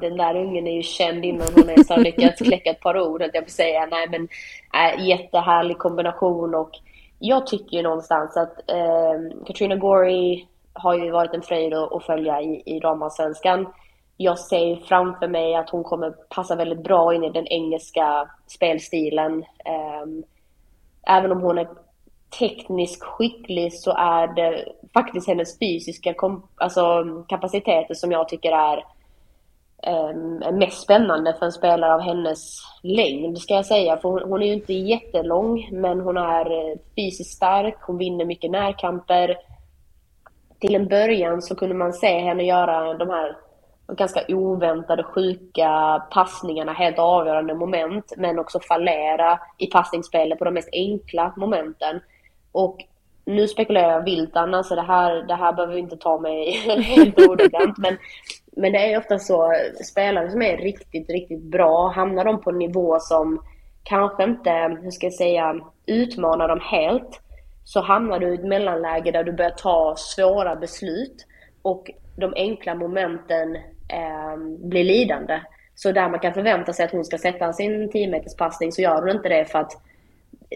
den 0.00 0.16
där 0.16 0.36
ungen 0.36 0.66
är 0.66 0.76
ju 0.76 0.82
känd 0.82 1.24
innan 1.24 1.48
hon 1.54 1.70
ens 1.70 1.88
har 1.88 1.96
lyckats 1.96 2.38
kläcka 2.42 2.70
ett 2.70 2.80
par 2.80 3.00
ord, 3.00 3.22
jag 3.32 3.42
vill 3.42 3.52
säga. 3.52 3.86
Nej 3.90 4.08
men 4.10 4.28
äh, 4.74 5.06
jättehärlig 5.08 5.78
kombination 5.78 6.54
och 6.54 6.70
jag 7.18 7.46
tycker 7.46 7.76
ju 7.76 7.82
någonstans 7.82 8.36
att 8.36 8.70
äh, 8.70 9.44
Katrina 9.46 9.76
Gorey 9.76 10.46
har 10.72 10.94
ju 10.94 11.10
varit 11.10 11.34
en 11.34 11.42
fröjd 11.42 11.74
att 11.74 12.04
följa 12.04 12.40
i, 12.40 12.62
i 12.66 12.80
damallsvenskan 12.80 13.66
jag 14.16 14.38
ser 14.38 14.76
framför 14.76 15.28
mig 15.28 15.54
att 15.54 15.70
hon 15.70 15.84
kommer 15.84 16.10
passa 16.10 16.56
väldigt 16.56 16.82
bra 16.84 17.14
in 17.14 17.24
i 17.24 17.30
den 17.30 17.46
engelska 17.46 18.30
spelstilen. 18.46 19.44
Ehm, 19.64 20.24
även 21.06 21.32
om 21.32 21.40
hon 21.40 21.58
är 21.58 21.68
tekniskt 22.38 23.02
skicklig 23.02 23.72
så 23.72 23.90
är 23.90 24.26
det 24.26 24.64
faktiskt 24.94 25.28
hennes 25.28 25.58
fysiska 25.58 26.14
alltså, 26.54 27.04
kapaciteter 27.28 27.94
som 27.94 28.12
jag 28.12 28.28
tycker 28.28 28.52
är 28.52 28.84
um, 29.86 30.58
mest 30.58 30.82
spännande 30.82 31.34
för 31.38 31.46
en 31.46 31.52
spelare 31.52 31.94
av 31.94 32.00
hennes 32.00 32.58
längd 32.82 33.38
ska 33.38 33.54
jag 33.54 33.66
säga. 33.66 33.96
För 33.96 34.08
hon, 34.08 34.22
hon 34.22 34.42
är 34.42 34.46
ju 34.46 34.52
inte 34.52 34.72
jättelång 34.72 35.68
men 35.72 36.00
hon 36.00 36.16
är 36.16 36.50
eh, 36.50 36.78
fysiskt 36.96 37.36
stark, 37.36 37.76
hon 37.80 37.98
vinner 37.98 38.24
mycket 38.24 38.50
närkamper. 38.50 39.36
Till 40.58 40.74
en 40.74 40.88
början 40.88 41.42
så 41.42 41.54
kunde 41.54 41.74
man 41.74 41.92
se 41.92 42.18
henne 42.18 42.42
göra 42.42 42.94
de 42.94 43.10
här 43.10 43.36
de 43.86 43.96
ganska 43.96 44.24
oväntade, 44.28 45.02
sjuka 45.02 46.02
passningarna, 46.10 46.72
helt 46.72 46.98
avgörande 46.98 47.54
moment, 47.54 48.12
men 48.16 48.38
också 48.38 48.60
fallera 48.60 49.40
i 49.58 49.66
passningsspelet 49.66 50.38
på 50.38 50.44
de 50.44 50.54
mest 50.54 50.68
enkla 50.72 51.32
momenten. 51.36 52.00
Och 52.52 52.78
nu 53.24 53.48
spekulerar 53.48 53.92
jag 53.92 54.04
vilt 54.04 54.36
Anna, 54.36 54.62
så 54.62 54.74
det 54.74 54.82
här, 54.82 55.22
det 55.22 55.34
här 55.34 55.52
behöver 55.52 55.74
vi 55.74 55.80
inte 55.80 55.96
ta 55.96 56.20
mig 56.20 56.50
helt 56.82 57.18
ordagrant, 57.18 57.78
men, 57.78 57.98
men 58.56 58.72
det 58.72 58.92
är 58.92 58.98
ofta 58.98 59.18
så, 59.18 59.52
spelare 59.84 60.30
som 60.30 60.42
är 60.42 60.56
riktigt, 60.56 61.10
riktigt 61.10 61.42
bra, 61.42 61.88
hamnar 61.88 62.24
de 62.24 62.40
på 62.40 62.50
en 62.50 62.58
nivå 62.58 62.96
som 63.00 63.42
kanske 63.82 64.24
inte, 64.24 64.50
hur 64.82 64.90
ska 64.90 65.06
jag 65.06 65.14
säga, 65.14 65.60
utmanar 65.86 66.48
dem 66.48 66.60
helt, 66.62 67.20
så 67.64 67.80
hamnar 67.80 68.18
du 68.18 68.28
i 68.28 68.34
ett 68.34 68.44
mellanläge 68.44 69.10
där 69.10 69.24
du 69.24 69.32
börjar 69.32 69.50
ta 69.50 69.94
svåra 69.96 70.56
beslut 70.56 71.26
och 71.62 71.90
de 72.16 72.32
enkla 72.36 72.74
momenten 72.74 73.56
eh, 73.88 74.36
blir 74.58 74.84
lidande. 74.84 75.40
Så 75.74 75.92
där 75.92 76.08
man 76.08 76.20
kan 76.20 76.34
förvänta 76.34 76.72
sig 76.72 76.84
att 76.84 76.92
hon 76.92 77.04
ska 77.04 77.18
sätta 77.18 77.52
sin 77.52 77.90
10 77.90 78.22
passning 78.38 78.72
så 78.72 78.82
gör 78.82 79.00
hon 79.00 79.10
inte 79.10 79.28
det 79.28 79.44
för 79.44 79.58
att 79.58 79.72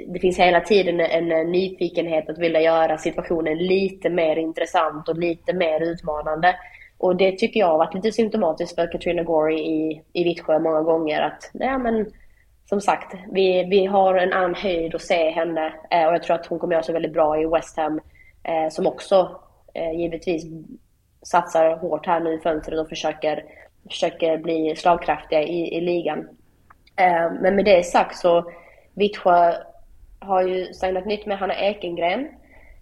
det 0.07 0.19
finns 0.19 0.39
hela 0.39 0.61
tiden 0.61 1.01
en 1.01 1.53
nyfikenhet 1.53 2.31
att 2.31 2.39
vilja 2.39 2.61
göra 2.61 2.99
situationen 2.99 3.59
lite 3.59 4.11
mer 4.11 4.37
intressant 4.37 5.09
och 5.09 5.19
lite 5.19 5.53
mer 5.53 5.81
utmanande. 5.81 6.57
Och 6.99 7.17
det 7.17 7.39
tycker 7.39 7.61
jag 7.61 7.67
har 7.67 7.79
varit 7.79 7.95
lite 7.95 8.13
symptomatiskt 8.13 8.75
för 8.75 8.93
Katrina 8.93 9.23
Gorey 9.23 9.59
i, 9.59 10.03
i 10.13 10.25
Vittsjö 10.25 10.59
många 10.59 10.83
gånger. 10.83 11.21
Att, 11.21 11.51
ja, 11.53 11.79
men, 11.79 12.07
som 12.69 12.81
sagt, 12.81 13.15
vi, 13.33 13.65
vi 13.65 13.87
har 13.87 14.15
en 14.15 14.33
annan 14.33 14.55
höjd 14.55 14.95
att 14.95 15.03
se 15.03 15.31
henne 15.31 15.75
eh, 15.91 16.07
och 16.07 16.15
jag 16.15 16.23
tror 16.23 16.37
att 16.37 16.47
hon 16.47 16.59
kommer 16.59 16.75
göra 16.75 16.83
sig 16.83 16.93
väldigt 16.93 17.13
bra 17.13 17.41
i 17.41 17.47
West 17.47 17.77
Ham. 17.77 18.01
Eh, 18.43 18.69
som 18.71 18.87
också 18.87 19.41
eh, 19.75 20.01
givetvis 20.01 20.45
satsar 21.27 21.77
hårt 21.77 22.07
här 22.07 22.21
nu 22.21 22.35
i 22.35 22.39
fönstret 22.39 22.81
och 22.81 22.89
försöker, 22.89 23.45
försöker 23.91 24.39
bli 24.39 24.77
slagkraftiga 24.77 25.43
i, 25.43 25.77
i 25.77 25.81
ligan. 25.81 26.29
Eh, 26.97 27.33
men 27.41 27.57
med 27.57 27.65
det 27.65 27.87
sagt 27.87 28.17
så 28.17 28.51
Vittsjö 28.95 29.55
har 30.19 30.43
ju 30.43 30.75
signat 30.75 31.07
nytt 31.07 31.27
med 31.27 31.39
Hanna 31.39 31.55
Ekengren 31.55 32.29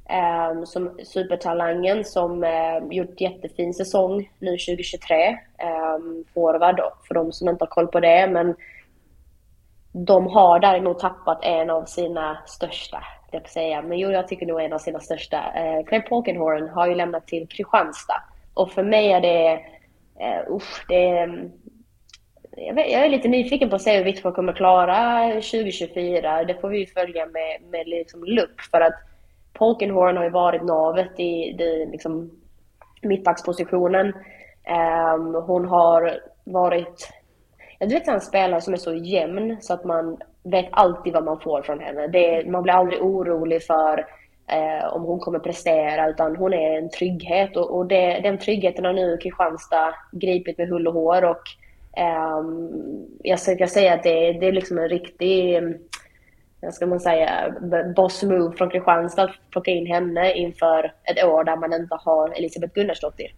eh, 0.09 0.65
som 0.65 0.99
supertalangen 1.05 2.05
som 2.05 2.45
eh, 2.45 2.79
gjort 2.91 3.21
jättefin 3.21 3.75
säsong 3.75 4.31
nu 4.39 4.51
2023. 4.51 5.27
Eh, 5.27 5.99
forward 6.35 6.81
för 7.09 7.15
de 7.15 7.33
som 7.33 7.49
inte 7.49 7.63
har 7.63 7.71
koll 7.71 7.87
på 7.87 8.01
det 8.01 8.27
men 8.31 8.55
de 9.93 10.27
har 10.27 10.61
däremot 10.61 10.99
tappat 10.99 11.45
en 11.45 11.71
av 11.71 11.85
sina 11.85 12.39
största, 12.47 13.03
jag 13.31 13.49
säga. 13.49 13.83
Men 13.83 13.99
jo, 13.99 14.11
jag 14.11 14.29
tycker 14.29 14.47
nog 14.47 14.61
en 14.61 14.73
av 14.73 14.79
sina 14.79 15.01
största. 15.01 15.53
Eh, 15.53 15.85
Clay 15.87 16.01
Polkenhorn 16.01 16.69
har 16.69 16.87
ju 16.87 16.95
lämnat 16.95 17.27
till 17.27 17.49
Kristianstad. 17.49 18.23
Och 18.55 18.73
för 18.73 18.83
mig 18.83 19.13
är 19.13 19.21
det, 19.21 19.53
eh, 20.21 20.53
usch, 20.53 20.85
det 20.89 21.09
är, 21.09 21.51
jag, 22.57 22.75
vet, 22.75 22.93
jag 22.93 23.05
är 23.05 23.09
lite 23.09 23.29
nyfiken 23.29 23.71
på 23.71 23.77
att 23.77 23.83
se 23.83 23.97
hur 23.97 24.05
Vittsjö 24.05 24.33
kommer 24.33 24.53
klara 24.53 25.29
2024. 25.29 26.45
Det 26.45 26.61
får 26.61 26.69
vi 26.69 26.87
följa 26.87 27.27
med, 27.27 27.63
med 27.71 27.89
liksom 27.89 28.25
lupp 28.25 28.61
för 28.71 28.81
att 28.81 28.95
Polkenhorn 29.53 30.17
har 30.17 30.25
ju 30.25 30.31
varit 30.31 30.63
navet 30.63 31.21
i 31.21 31.23
i 31.23 31.89
liksom, 31.93 32.31
mittbackspositionen. 33.03 34.07
Um, 35.17 35.35
hon 35.35 35.65
har 35.65 36.21
varit 36.45 37.09
jag 37.79 37.89
vet 37.89 38.09
en 38.09 38.21
spelare 38.21 38.61
som 38.61 38.73
är 38.75 38.79
så 38.79 38.95
jämn 38.95 39.57
så 39.61 39.75
att 39.75 39.85
man 39.85 40.19
vet 40.43 40.69
alltid 40.71 41.13
vad 41.13 41.25
man 41.25 41.41
får 41.41 41.63
från 41.63 41.81
henne. 41.81 42.07
Det, 42.07 42.51
man 42.51 42.63
blir 42.63 42.73
aldrig 42.73 43.03
orolig 43.03 43.63
för 43.63 44.07
eh, 44.47 44.95
om 44.95 45.03
hon 45.03 45.21
kommer 45.21 45.39
prestera 45.39 46.09
utan 46.09 46.37
hon 46.37 46.53
är 46.53 46.79
en 46.79 46.91
trygghet. 46.91 47.57
Och, 47.57 47.77
och 47.77 47.87
det, 47.87 48.21
den 48.23 48.39
tryggheten 48.39 48.85
har 48.85 48.93
nu 48.93 49.17
Kristianstad 49.17 49.95
gripit 50.13 50.59
med 50.59 50.69
hull 50.69 50.87
och 50.87 50.95
hår. 50.95 51.25
Och 51.25 51.43
eh, 51.97 52.43
jag 53.23 53.39
ska 53.39 53.67
säga 53.67 53.95
att 53.95 54.03
det, 54.03 54.33
det 54.33 54.47
är 54.47 54.53
liksom 54.53 54.79
en 54.79 54.89
riktig 54.89 55.63
vad 56.65 56.75
ska 56.75 56.87
man 56.87 57.01
säga, 57.01 57.55
boss 57.97 58.23
move 58.23 58.57
från 58.57 58.71
Kristianstad 58.71 59.23
att 59.23 59.51
plocka 59.51 59.71
in 59.71 59.87
henne 59.87 60.35
inför 60.35 60.93
ett 61.05 61.25
år 61.25 61.45
där 61.45 61.57
man 61.57 61.73
inte 61.73 61.95
har 61.95 62.39
Elisabeth 62.39 62.75
Gunnarsdottir. 62.75 63.35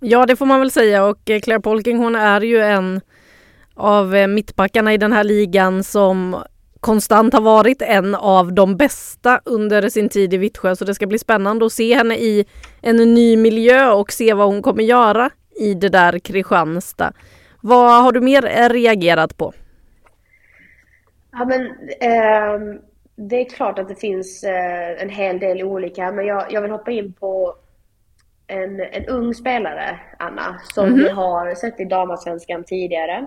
Ja, 0.00 0.26
det 0.26 0.36
får 0.36 0.46
man 0.46 0.60
väl 0.60 0.70
säga. 0.70 1.04
Och 1.04 1.30
eh, 1.30 1.40
Claire 1.40 1.60
Polking 1.60 1.98
hon 1.98 2.16
är 2.16 2.40
ju 2.40 2.60
en 2.60 3.00
av 3.74 4.14
eh, 4.14 4.26
mittbackarna 4.26 4.94
i 4.94 4.96
den 4.96 5.12
här 5.12 5.24
ligan 5.24 5.84
som 5.84 6.36
konstant 6.84 7.34
har 7.34 7.40
varit 7.40 7.82
en 7.82 8.14
av 8.14 8.52
de 8.52 8.76
bästa 8.76 9.40
under 9.44 9.88
sin 9.88 10.08
tid 10.08 10.34
i 10.34 10.36
Vittsjö 10.36 10.76
så 10.76 10.84
det 10.84 10.94
ska 10.94 11.06
bli 11.06 11.18
spännande 11.18 11.66
att 11.66 11.72
se 11.72 11.94
henne 11.94 12.14
i 12.14 12.44
en 12.82 12.96
ny 12.96 13.36
miljö 13.36 13.92
och 13.92 14.12
se 14.12 14.34
vad 14.34 14.46
hon 14.46 14.62
kommer 14.62 14.82
göra 14.82 15.30
i 15.60 15.74
det 15.74 15.88
där 15.88 16.18
Kristianstad. 16.18 17.12
Vad 17.60 18.02
har 18.02 18.12
du 18.12 18.20
mer 18.20 18.68
reagerat 18.68 19.36
på? 19.36 19.52
Ja, 21.32 21.44
men, 21.44 21.62
eh, 22.00 22.80
det 23.16 23.40
är 23.40 23.44
klart 23.44 23.78
att 23.78 23.88
det 23.88 23.94
finns 24.00 24.44
eh, 24.44 25.02
en 25.02 25.08
hel 25.08 25.38
del 25.38 25.62
olika 25.62 26.12
men 26.12 26.26
jag, 26.26 26.52
jag 26.52 26.62
vill 26.62 26.70
hoppa 26.70 26.90
in 26.90 27.12
på 27.12 27.54
en, 28.46 28.80
en 28.80 29.06
ung 29.08 29.34
spelare, 29.34 30.00
Anna, 30.18 30.60
som 30.74 30.84
mm 30.84 30.98
-hmm. 30.98 31.02
vi 31.02 31.08
har 31.10 31.54
sett 31.54 31.80
i 31.80 31.84
damallsvenskan 31.84 32.64
tidigare 32.64 33.26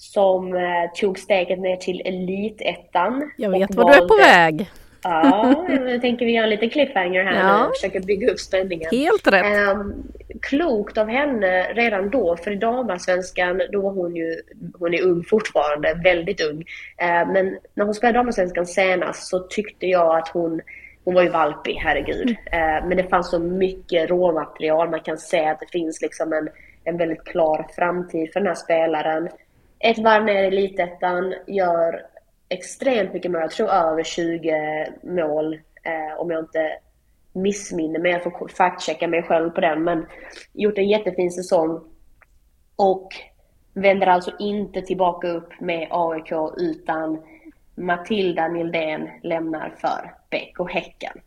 som 0.00 0.56
eh, 0.56 0.90
tog 1.00 1.18
steget 1.18 1.58
ner 1.58 1.76
till 1.76 2.02
elitettan. 2.04 3.30
Jag 3.36 3.50
vet 3.50 3.74
var 3.74 3.84
du 3.84 3.98
är 3.98 4.08
på 4.08 4.16
väg. 4.16 4.70
Ja, 5.02 5.66
jag 5.88 6.00
tänker 6.00 6.26
vi 6.26 6.32
gör 6.32 6.42
en 6.42 6.50
liten 6.50 6.70
cliffhanger 6.70 7.24
här 7.24 7.48
ja. 7.48 7.66
och 7.66 7.74
försöker 7.74 8.00
bygga 8.00 8.30
upp 8.30 8.38
spänningen. 8.38 8.88
Helt 8.90 9.26
rätt. 9.26 9.74
Um, 9.74 10.02
klokt 10.42 10.98
av 10.98 11.08
henne 11.08 11.72
redan 11.72 12.10
då, 12.10 12.36
för 12.36 12.50
i 12.50 12.56
damallsvenskan 12.56 13.62
då 13.72 13.80
var 13.80 13.90
hon 13.90 14.16
ju, 14.16 14.34
hon 14.78 14.94
är 14.94 15.02
ung 15.02 15.24
fortfarande, 15.24 16.00
väldigt 16.04 16.40
ung. 16.40 16.58
Uh, 16.58 17.32
men 17.32 17.58
när 17.74 17.84
hon 17.84 17.94
spelade 17.94 18.18
damallsvenskan 18.18 18.66
senast 18.66 19.28
så 19.28 19.38
tyckte 19.38 19.86
jag 19.86 20.18
att 20.18 20.28
hon 20.28 20.60
hon 21.04 21.14
var 21.14 21.22
ju 21.22 21.28
valpig, 21.28 21.74
herregud. 21.74 22.36
Mm. 22.52 22.82
Uh, 22.82 22.88
men 22.88 22.96
det 22.96 23.08
fanns 23.08 23.30
så 23.30 23.38
mycket 23.38 24.10
råmaterial. 24.10 24.90
Man 24.90 25.00
kan 25.00 25.18
se 25.18 25.44
att 25.44 25.60
det 25.60 25.70
finns 25.72 26.02
liksom 26.02 26.32
en, 26.32 26.48
en 26.84 26.96
väldigt 26.96 27.24
klar 27.24 27.66
framtid 27.76 28.32
för 28.32 28.40
den 28.40 28.46
här 28.46 28.54
spelaren 28.54 29.28
ett 29.80 29.98
varv 29.98 30.24
ner 30.24 30.42
i 30.42 30.46
elitettan, 30.46 31.34
gör 31.46 32.06
extremt 32.48 33.12
mycket 33.12 33.30
mål. 33.30 33.40
Jag 33.40 33.50
tror 33.50 33.68
över 33.68 34.02
20 34.02 34.86
mål 35.02 35.54
eh, 35.82 36.20
om 36.20 36.30
jag 36.30 36.40
inte 36.40 36.78
missminner 37.32 38.00
mig. 38.00 38.12
Jag 38.12 38.22
får 38.22 38.48
factchecka 38.48 39.08
mig 39.08 39.22
själv 39.22 39.50
på 39.50 39.60
den. 39.60 39.84
Men 39.84 40.06
gjort 40.52 40.78
en 40.78 40.88
jättefin 40.88 41.30
säsong. 41.30 41.80
Och 42.76 43.08
vänder 43.74 44.06
alltså 44.06 44.32
inte 44.38 44.82
tillbaka 44.82 45.28
upp 45.28 45.60
med 45.60 45.88
AIK 45.90 46.32
utan 46.56 47.22
Matilda 47.74 48.48
Nildén 48.48 49.08
lämnar 49.22 49.74
för 49.78 50.14
BK 50.30 50.72
Häcken. 50.72 51.20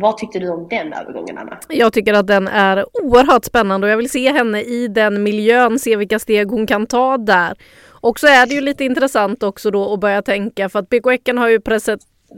Vad 0.00 0.18
tyckte 0.18 0.38
du 0.38 0.48
om 0.48 0.68
den 0.70 0.92
övergången 0.92 1.38
Anna? 1.38 1.58
Jag 1.68 1.92
tycker 1.92 2.14
att 2.14 2.26
den 2.26 2.48
är 2.48 2.86
oerhört 3.02 3.44
spännande 3.44 3.86
och 3.86 3.90
jag 3.90 3.96
vill 3.96 4.10
se 4.10 4.32
henne 4.32 4.62
i 4.62 4.88
den 4.88 5.22
miljön, 5.22 5.78
se 5.78 5.96
vilka 5.96 6.18
steg 6.18 6.50
hon 6.50 6.66
kan 6.66 6.86
ta 6.86 7.16
där. 7.16 7.56
Och 7.90 8.20
så 8.20 8.26
är 8.26 8.46
det 8.46 8.54
ju 8.54 8.60
lite 8.60 8.84
intressant 8.84 9.42
också 9.42 9.70
då 9.70 9.94
att 9.94 10.00
börja 10.00 10.22
tänka 10.22 10.68
för 10.68 10.78
att 10.78 10.88
BK 10.88 11.10
Häcken 11.10 11.38
har 11.38 11.48
ju 11.48 11.60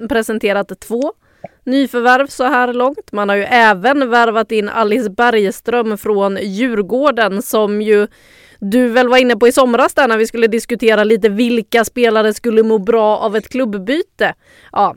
presenterat 0.09 0.81
två 0.81 1.13
nyförvärv 1.65 2.27
så 2.27 2.45
här 2.45 2.73
långt. 2.73 3.13
Man 3.13 3.29
har 3.29 3.37
ju 3.37 3.45
även 3.45 4.11
värvat 4.11 4.53
in 4.53 4.69
Alice 4.69 5.11
Bergström 5.11 5.99
från 5.99 6.39
Djurgården 6.43 7.43
som 7.43 7.83
ju 7.83 8.07
du 8.61 8.89
väl 8.89 9.09
var 9.09 9.19
inne 9.19 9.37
på 9.37 9.49
i 9.49 9.53
somras 9.53 9.95
där 9.95 10.09
när 10.09 10.19
vi 10.19 10.27
skulle 10.27 10.47
diskutera 10.47 11.05
lite 11.05 11.29
vilka 11.29 11.85
spelare 11.85 12.35
skulle 12.35 12.63
må 12.63 12.79
bra 12.79 13.19
av 13.19 13.37
ett 13.37 13.49
klubbyte. 13.49 14.35
Ja, 14.73 14.95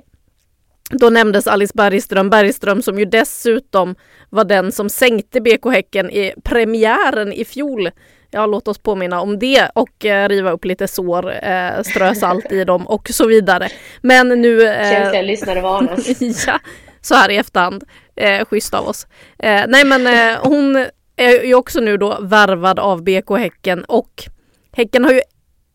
då 0.91 1.09
nämndes 1.09 1.47
Alice 1.47 1.73
Bergström, 1.75 2.29
Bergström 2.29 2.81
som 2.81 2.99
ju 2.99 3.05
dessutom 3.05 3.95
var 4.29 4.43
den 4.43 4.71
som 4.71 4.89
sänkte 4.89 5.41
BK 5.41 5.65
Häcken 5.71 6.11
i 6.11 6.33
premiären 6.43 7.33
i 7.33 7.45
fjol. 7.45 7.89
Ja, 8.31 8.45
låt 8.45 8.67
oss 8.67 8.77
påminna 8.77 9.21
om 9.21 9.39
det 9.39 9.69
och 9.75 10.05
eh, 10.05 10.29
riva 10.29 10.51
upp 10.51 10.65
lite 10.65 10.87
sår, 10.87 11.45
eh, 11.45 11.81
strö 11.83 12.15
salt 12.15 12.51
i 12.51 12.63
dem 12.63 12.87
och 12.87 13.09
så 13.09 13.27
vidare. 13.27 13.69
Men 14.01 14.27
nu... 14.27 14.67
Eh, 14.67 14.91
Känsliga 14.91 15.21
lyssnare 15.21 15.61
varnas. 15.61 16.21
ja, 16.47 16.59
så 17.01 17.15
här 17.15 17.29
i 17.29 17.37
efterhand. 17.37 17.83
Eh, 18.15 18.45
schysst 18.45 18.73
av 18.73 18.87
oss. 18.87 19.07
Eh, 19.39 19.63
nej 19.67 19.85
men 19.85 20.07
eh, 20.07 20.39
hon 20.43 20.85
är 21.15 21.45
ju 21.45 21.55
också 21.55 21.79
nu 21.79 21.97
då 21.97 22.17
värvad 22.21 22.79
av 22.79 23.03
BK 23.03 23.37
Häcken 23.37 23.83
och 23.83 24.23
Häcken 24.71 25.05
har 25.05 25.11
ju 25.11 25.21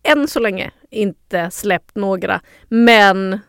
än 0.02 0.28
så 0.28 0.40
länge 0.40 0.70
inte 0.90 1.50
släppt 1.50 1.96
några. 1.96 2.40
Men 2.68 3.40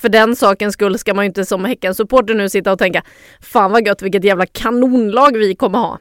för 0.00 0.08
den 0.08 0.36
sakens 0.36 0.74
skull 0.74 0.98
ska 0.98 1.14
man 1.14 1.24
ju 1.24 1.26
inte 1.26 1.44
som 1.44 1.64
Häcken-supporter 1.64 2.34
nu 2.34 2.48
sitta 2.48 2.72
och 2.72 2.78
tänka 2.78 3.02
Fan 3.40 3.72
vad 3.72 3.86
gött 3.86 4.02
vilket 4.02 4.24
jävla 4.24 4.46
kanonlag 4.46 5.36
vi 5.36 5.54
kommer 5.54 5.78
ha. 5.78 5.98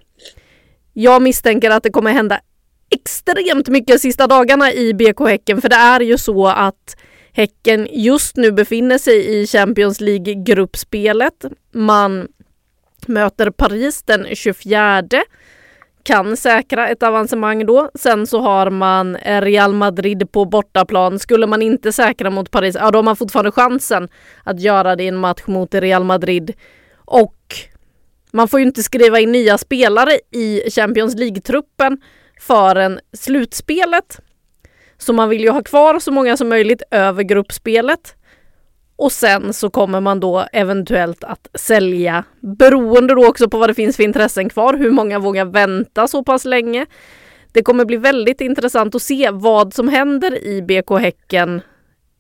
Jag 0.93 1.21
misstänker 1.21 1.71
att 1.71 1.83
det 1.83 1.89
kommer 1.89 2.11
hända 2.11 2.39
extremt 2.91 3.67
mycket 3.67 4.01
sista 4.01 4.27
dagarna 4.27 4.73
i 4.73 4.93
BK 4.93 5.19
Häcken 5.27 5.61
för 5.61 5.69
det 5.69 5.75
är 5.75 5.99
ju 5.99 6.17
så 6.17 6.47
att 6.47 6.97
Häcken 7.33 7.87
just 7.91 8.35
nu 8.35 8.51
befinner 8.51 8.97
sig 8.97 9.41
i 9.41 9.47
Champions 9.47 10.01
League-gruppspelet. 10.01 11.45
Man 11.73 12.27
möter 13.07 13.51
Paris 13.51 14.03
den 14.03 14.27
24 14.35 15.03
kan 16.03 16.37
säkra 16.37 16.89
ett 16.89 17.03
avancemang 17.03 17.65
då. 17.65 17.89
Sen 17.95 18.27
så 18.27 18.41
har 18.41 18.69
man 18.69 19.15
eh, 19.15 19.41
Real 19.41 19.73
Madrid 19.73 20.31
på 20.31 20.45
bortaplan. 20.45 21.19
Skulle 21.19 21.47
man 21.47 21.61
inte 21.61 21.91
säkra 21.91 22.29
mot 22.29 22.51
Paris, 22.51 22.75
ja 22.79 22.91
då 22.91 22.97
har 22.97 23.03
man 23.03 23.15
fortfarande 23.15 23.51
chansen 23.51 24.09
att 24.43 24.59
göra 24.59 24.95
det 24.95 25.03
i 25.03 25.07
en 25.07 25.17
match 25.17 25.43
mot 25.45 25.75
Real 25.75 26.03
Madrid. 26.03 26.53
Och 27.05 27.35
man 28.31 28.47
får 28.47 28.59
ju 28.59 28.65
inte 28.65 28.83
skriva 28.83 29.19
in 29.19 29.31
nya 29.31 29.57
spelare 29.57 30.11
i 30.31 30.69
Champions 30.71 31.15
League-truppen 31.15 31.97
förrän 32.39 32.99
slutspelet. 33.13 34.19
Så 34.97 35.13
man 35.13 35.29
vill 35.29 35.41
ju 35.41 35.49
ha 35.49 35.63
kvar 35.63 35.99
så 35.99 36.11
många 36.11 36.37
som 36.37 36.49
möjligt 36.49 36.81
över 36.91 37.23
gruppspelet. 37.23 38.15
Och 38.99 39.11
sen 39.11 39.53
så 39.53 39.69
kommer 39.69 40.01
man 40.01 40.19
då 40.19 40.45
eventuellt 40.53 41.23
att 41.23 41.47
sälja 41.53 42.23
beroende 42.39 43.15
då 43.15 43.27
också 43.27 43.49
på 43.49 43.57
vad 43.57 43.69
det 43.69 43.73
finns 43.73 43.95
för 43.95 44.03
intressen 44.03 44.49
kvar. 44.49 44.73
Hur 44.73 44.91
många 44.91 45.19
vågar 45.19 45.45
vänta 45.45 46.07
så 46.07 46.23
pass 46.23 46.45
länge? 46.45 46.85
Det 47.51 47.61
kommer 47.61 47.85
bli 47.85 47.97
väldigt 47.97 48.41
intressant 48.41 48.95
att 48.95 49.01
se 49.01 49.29
vad 49.31 49.73
som 49.73 49.87
händer 49.87 50.43
i 50.43 50.61
BK 50.61 50.99
Häcken 50.99 51.61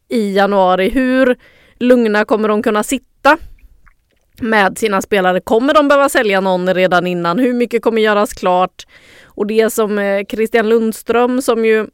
i 0.09 0.33
januari. 0.35 0.89
Hur 0.89 1.35
lugna 1.79 2.25
kommer 2.25 2.47
de 2.47 2.63
kunna 2.63 2.83
sitta 2.83 3.37
med 4.41 4.77
sina 4.77 5.01
spelare? 5.01 5.41
Kommer 5.41 5.73
de 5.73 5.87
behöva 5.87 6.09
sälja 6.09 6.41
någon 6.41 6.73
redan 6.73 7.07
innan? 7.07 7.39
Hur 7.39 7.53
mycket 7.53 7.81
kommer 7.81 8.01
göras 8.01 8.33
klart? 8.33 8.87
Och 9.25 9.47
det 9.47 9.73
som 9.73 9.99
eh, 9.99 10.25
Christian 10.25 10.69
Lundström 10.69 11.41
som 11.41 11.65
ju 11.65 11.87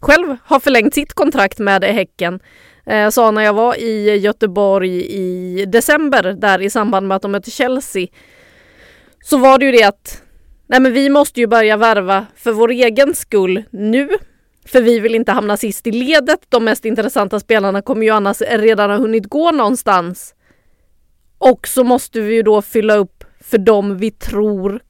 själv 0.00 0.36
har 0.44 0.60
förlängt 0.60 0.94
sitt 0.94 1.12
kontrakt 1.12 1.58
med 1.58 1.84
Häcken 1.84 2.40
eh, 2.88 3.10
sa 3.10 3.30
när 3.30 3.42
jag 3.42 3.52
var 3.52 3.80
i 3.80 4.16
Göteborg 4.16 5.04
i 5.04 5.64
december 5.64 6.22
där 6.22 6.62
i 6.62 6.70
samband 6.70 7.08
med 7.08 7.16
att 7.16 7.22
de 7.22 7.32
mötte 7.32 7.50
Chelsea. 7.50 8.06
Så 9.24 9.38
var 9.38 9.58
det 9.58 9.64
ju 9.64 9.72
det 9.72 9.84
att 9.84 10.22
nej 10.66 10.80
men 10.80 10.92
vi 10.92 11.08
måste 11.08 11.40
ju 11.40 11.46
börja 11.46 11.76
värva 11.76 12.26
för 12.36 12.52
vår 12.52 12.70
egen 12.70 13.14
skull 13.14 13.62
nu. 13.70 14.08
För 14.64 14.82
vi 14.82 15.00
vill 15.00 15.14
inte 15.14 15.32
hamna 15.32 15.56
sist 15.56 15.86
i 15.86 15.92
ledet. 15.92 16.40
De 16.48 16.64
mest 16.64 16.84
intressanta 16.84 17.40
spelarna 17.40 17.82
kommer 17.82 18.02
ju 18.02 18.10
annars 18.10 18.40
redan 18.40 18.90
ha 18.90 18.96
hunnit 18.96 19.26
gå 19.26 19.50
någonstans. 19.50 20.34
Och 21.38 21.68
så 21.68 21.84
måste 21.84 22.20
vi 22.20 22.34
ju 22.34 22.42
då 22.42 22.62
fylla 22.62 22.96
upp 22.96 23.24
för 23.40 23.58
dem 23.58 23.98
vi 23.98 24.10
tror 24.10 24.80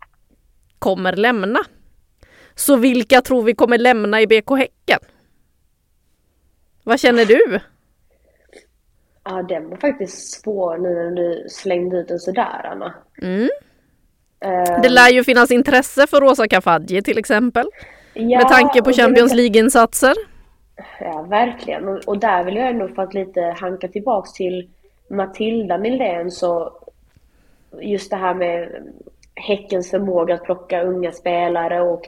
kommer 0.78 1.17
lämna. 1.17 1.61
Så 2.55 2.76
vilka 2.76 3.21
tror 3.21 3.43
vi 3.43 3.55
kommer 3.55 3.78
lämna 3.78 4.21
i 4.21 4.26
BK 4.26 4.50
Häcken? 4.50 5.00
Vad 6.85 7.00
känner 7.00 7.25
du? 7.25 7.61
Ja, 9.28 9.42
den 9.42 9.70
var 9.70 9.76
faktiskt 9.76 10.42
svår 10.42 10.78
nu 10.78 10.94
när 10.94 11.11
du 11.11 11.49
slängde 11.49 11.97
ut 11.97 12.08
den 12.08 12.18
sådär, 12.18 12.66
Anna. 12.73 12.94
Mm. 13.23 13.49
Uh, 14.44 14.80
det 14.82 14.88
lär 14.88 15.08
ju 15.11 15.25
finnas 15.25 15.50
intresse 15.50 16.06
för 16.06 16.20
Rosa 16.20 16.49
Kafaji 16.49 17.02
till 17.02 17.18
exempel. 17.18 17.66
Ja, 18.14 18.38
med 18.38 18.49
tanke 18.49 18.82
på 18.82 18.92
Champions 18.92 19.35
League-insatser. 19.35 20.14
Ja, 21.00 21.23
verkligen. 21.23 21.88
Och, 21.88 21.99
och, 22.06 22.18
där 22.18 22.44
vill 22.44 22.56
jag 22.56 22.68
ändå 22.68 22.88
för 22.88 23.02
att 23.02 23.14
lite 23.14 23.40
hanka 23.40 23.88
tillbaks 23.88 24.32
till 24.32 24.68
Matilda 25.11 25.78
Mildén 25.78 26.30
så 26.30 26.73
just 27.80 28.10
det 28.10 28.17
här 28.17 28.34
med 28.34 28.69
Häckens 29.34 29.91
förmåga 29.91 30.34
att 30.34 30.45
plocka 30.45 30.82
unga 30.82 31.12
spelare 31.12 31.80
och 31.80 32.02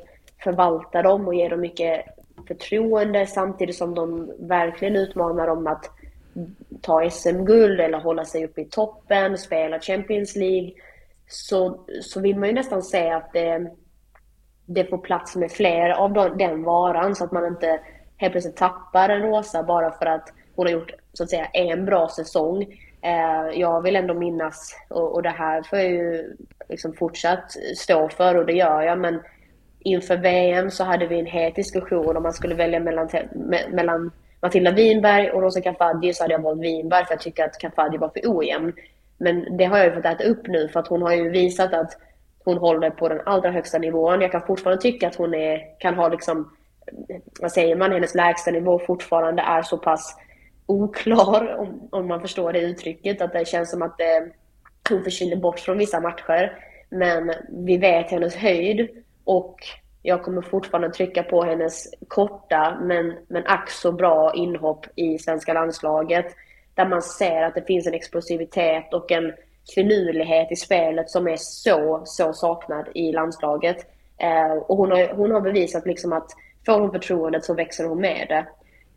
förvalta 0.45 1.03
dem 1.03 1.29
och 1.29 1.35
ge 1.35 1.49
dem 1.49 1.61
mycket 1.61 2.05
förtroende 2.49 3.27
samtidigt 3.27 3.77
som 3.77 3.95
de 3.95 4.33
verkligen 4.39 4.97
utmanar 4.97 5.47
dem 5.47 5.67
att 5.67 5.91
ta 6.81 7.11
SM-guld 7.11 7.81
eller 7.81 7.99
hålla 7.99 8.25
sig 8.25 8.45
uppe 8.45 8.61
i 8.61 8.65
toppen, 8.65 9.39
spela 9.39 9.81
Champions 9.81 10.37
League 10.37 10.73
så, 11.29 11.87
så 12.03 12.21
vill 12.21 12.39
man 12.39 12.49
ju 12.49 12.55
nästan 12.55 12.83
säga 12.83 13.17
att 13.17 13.33
det, 13.33 13.71
det 14.67 14.85
får 14.85 14.99
plats 14.99 15.37
med 15.37 15.53
fler 15.53 15.91
av 15.91 16.37
den 16.37 16.63
varan 16.63 17.17
så 17.17 17.25
att 17.25 17.33
man 17.33 17.47
inte 17.47 17.81
helt 18.17 18.33
plötsligt 18.33 18.57
tappar 18.57 19.09
en 19.09 19.23
Rosa 19.23 19.63
bara 19.63 19.91
för 19.91 20.07
att 20.07 20.33
hon 20.57 20.67
har 20.67 20.73
gjort 20.73 20.93
så 21.13 21.23
att 21.23 21.31
säga 21.31 21.45
en 21.45 21.85
bra 21.85 22.09
säsong. 22.09 22.63
Eh, 23.03 23.61
jag 23.61 23.83
vill 23.83 23.97
ändå 23.97 24.15
minnas, 24.15 24.77
och, 24.89 25.15
och 25.15 25.23
det 25.23 25.31
här 25.31 25.63
får 25.63 25.79
jag 25.79 25.89
ju 25.89 26.37
liksom 26.69 26.93
fortsatt 26.93 27.53
stå 27.77 28.09
för 28.09 28.35
och 28.35 28.47
det 28.47 28.53
gör 28.53 28.83
jag, 28.83 28.99
men 28.99 29.21
inför 29.81 30.17
VM 30.17 30.71
så 30.71 30.85
hade 30.85 31.07
vi 31.07 31.19
en 31.19 31.27
het 31.27 31.55
diskussion 31.55 32.17
om 32.17 32.23
man 32.23 32.33
skulle 32.33 32.55
välja 32.55 32.81
mellan, 32.81 33.09
mellan 33.73 34.11
Matilda 34.43 34.73
Winberg 34.73 35.31
och 35.31 35.43
Rosa 35.43 35.61
Kafaji 35.61 36.15
så 36.15 36.25
hade 36.25 36.35
jag 36.35 36.43
valt 36.43 36.61
Winberg 36.61 37.05
för 37.05 37.13
jag 37.13 37.21
tycker 37.21 37.45
att 37.45 37.59
Kafaji 37.59 37.99
var 37.99 38.09
för 38.09 38.23
ojämn. 38.25 38.73
Men 39.19 39.57
det 39.57 39.65
har 39.65 39.79
jag 39.79 39.87
ju 39.87 39.95
fått 39.95 40.05
äta 40.05 40.25
upp 40.25 40.47
nu 40.47 40.69
för 40.69 40.81
att 40.81 40.89
hon 40.89 41.03
har 41.03 41.13
ju 41.13 41.31
visat 41.31 41.75
att 41.75 41.97
hon 42.45 42.59
håller 42.59 42.91
på 42.91 43.09
den 43.09 43.21
allra 43.27 43.51
högsta 43.51 43.79
nivån. 43.79 44.21
Jag 44.21 44.33
kan 44.33 44.47
fortfarande 44.47 44.83
tycka 44.83 45.09
att 45.09 45.17
hon 45.17 45.35
är, 45.35 45.79
kan 45.79 45.95
ha 45.95 46.09
liksom, 46.09 46.57
vad 47.41 47.53
säger 47.53 47.77
man, 47.77 47.93
hennes 47.93 48.15
lägsta 48.15 48.51
nivå 48.51 48.79
fortfarande 48.79 49.43
är 49.43 49.63
så 49.63 49.79
pass 49.79 50.17
oklar, 50.67 51.57
om, 51.57 51.89
om 51.93 52.09
man 52.09 52.21
förstår 52.21 52.53
det 52.53 52.61
uttrycket, 52.61 53.21
att 53.21 53.33
det 53.33 53.49
känns 53.49 53.71
som 53.71 53.83
att 53.83 54.01
eh, 54.01 54.33
hon 54.91 55.05
försvinner 55.05 55.37
bort 55.37 55.61
från 55.61 55.79
vissa 55.79 56.01
matcher. 56.01 56.59
Men 56.91 57.33
vi 57.49 57.77
vet 57.77 58.11
hennes 58.11 58.37
höjd 58.37 58.89
och 59.25 59.57
jag 60.03 60.23
kommer 60.23 60.43
fortfarande 60.43 60.91
trycka 60.91 61.23
på 61.23 61.43
hennes 61.43 61.87
korta 62.09 62.79
men, 62.81 63.17
men 63.29 63.47
ack 63.47 63.71
så 63.71 63.93
bra 63.93 64.35
inhopp 64.35 64.87
i 64.97 65.19
svenska 65.19 65.53
landslaget. 65.53 66.27
Där 66.75 66.87
man 66.87 67.03
ser 67.03 67.43
att 67.43 67.55
det 67.55 67.67
finns 67.67 67.87
en 67.87 67.95
explosivitet 67.95 68.95
och 68.95 69.13
en 69.13 69.33
finurlighet 69.75 70.53
i 70.53 70.57
spelet 70.57 71.11
som 71.11 71.29
är 71.29 71.37
så, 71.37 72.03
så 72.05 72.33
saknad 72.33 72.89
i 72.95 73.13
landslaget. 73.13 73.77
Eh, 74.19 74.53
och 74.53 74.77
hon 74.77 74.91
har, 74.91 75.09
hon 75.15 75.31
har 75.31 75.41
bevisat 75.41 75.87
liksom 75.87 76.13
att 76.13 76.31
får 76.67 76.81
hon 76.81 76.93
förtroendet 76.93 77.45
så 77.45 77.55
växer 77.55 77.85
hon 77.85 78.01
med 78.01 78.27
det. 78.29 78.47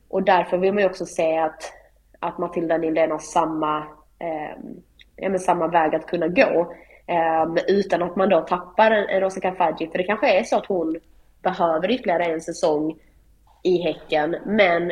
Och 0.09 0.23
därför 0.23 0.57
vill 0.57 0.73
man 0.73 0.83
ju 0.83 0.89
också 0.89 1.05
se 1.05 1.37
att, 1.37 1.73
att 2.19 2.37
Matilda 2.37 2.77
Nildén 2.77 3.11
har 3.11 3.19
samma, 3.19 3.77
eh, 4.19 4.57
ja, 5.15 5.39
samma 5.39 5.67
väg 5.67 5.95
att 5.95 6.07
kunna 6.07 6.27
gå. 6.27 6.73
Um, 7.07 7.57
utan 7.67 8.03
att 8.03 8.15
man 8.15 8.29
då 8.29 8.41
tappar 8.41 8.91
en, 8.91 9.21
Rosa 9.21 9.39
Kafaji. 9.39 9.87
För 9.87 9.97
det 9.97 10.03
kanske 10.03 10.39
är 10.39 10.43
så 10.43 10.57
att 10.57 10.65
hon 10.65 10.99
behöver 11.41 11.91
ytterligare 11.91 12.23
en 12.23 12.41
säsong 12.41 12.99
i 13.63 13.77
Häcken. 13.77 14.35
Men 14.45 14.91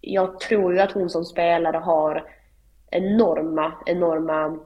jag 0.00 0.40
tror 0.40 0.74
ju 0.74 0.80
att 0.80 0.92
hon 0.92 1.10
som 1.10 1.24
spelare 1.24 1.76
har 1.76 2.24
enorma, 2.90 3.72
enorma 3.86 4.58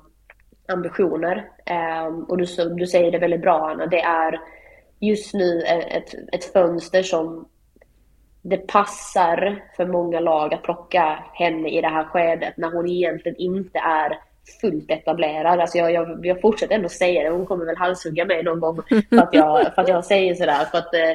ambitioner. 0.68 1.50
Um, 2.06 2.24
och 2.24 2.38
du, 2.38 2.44
du 2.76 2.86
säger 2.86 3.12
det 3.12 3.18
väldigt 3.18 3.42
bra 3.42 3.70
Anna. 3.70 3.86
Det 3.86 4.00
är 4.00 4.40
just 5.00 5.34
nu 5.34 5.62
ett, 5.62 6.14
ett 6.32 6.52
fönster 6.52 7.02
som 7.02 7.48
det 8.42 8.56
passar 8.56 9.64
för 9.76 9.86
många 9.86 10.20
lag 10.20 10.54
att 10.54 10.62
plocka 10.62 11.24
henne 11.32 11.68
i 11.68 11.80
det 11.80 11.88
här 11.88 12.04
skedet 12.04 12.56
när 12.56 12.70
hon 12.70 12.88
egentligen 12.88 13.36
inte 13.40 13.78
är 13.78 14.18
fullt 14.60 14.90
etablerad. 14.90 15.60
Alltså 15.60 15.78
jag, 15.78 15.92
jag, 15.92 16.26
jag 16.26 16.40
fortsätter 16.40 16.74
ändå 16.74 16.88
säga 16.88 17.22
det. 17.22 17.36
Hon 17.36 17.46
kommer 17.46 17.64
väl 17.64 17.76
halshugga 17.76 18.24
mig 18.24 18.42
någon 18.42 18.60
gång 18.60 18.82
för 19.08 19.18
att 19.18 19.34
jag, 19.34 19.74
för 19.74 19.82
att 19.82 19.88
jag 19.88 20.04
säger 20.04 20.34
sådär. 20.34 20.64
För 20.64 20.78
att 20.78 20.94
eh, 20.94 21.12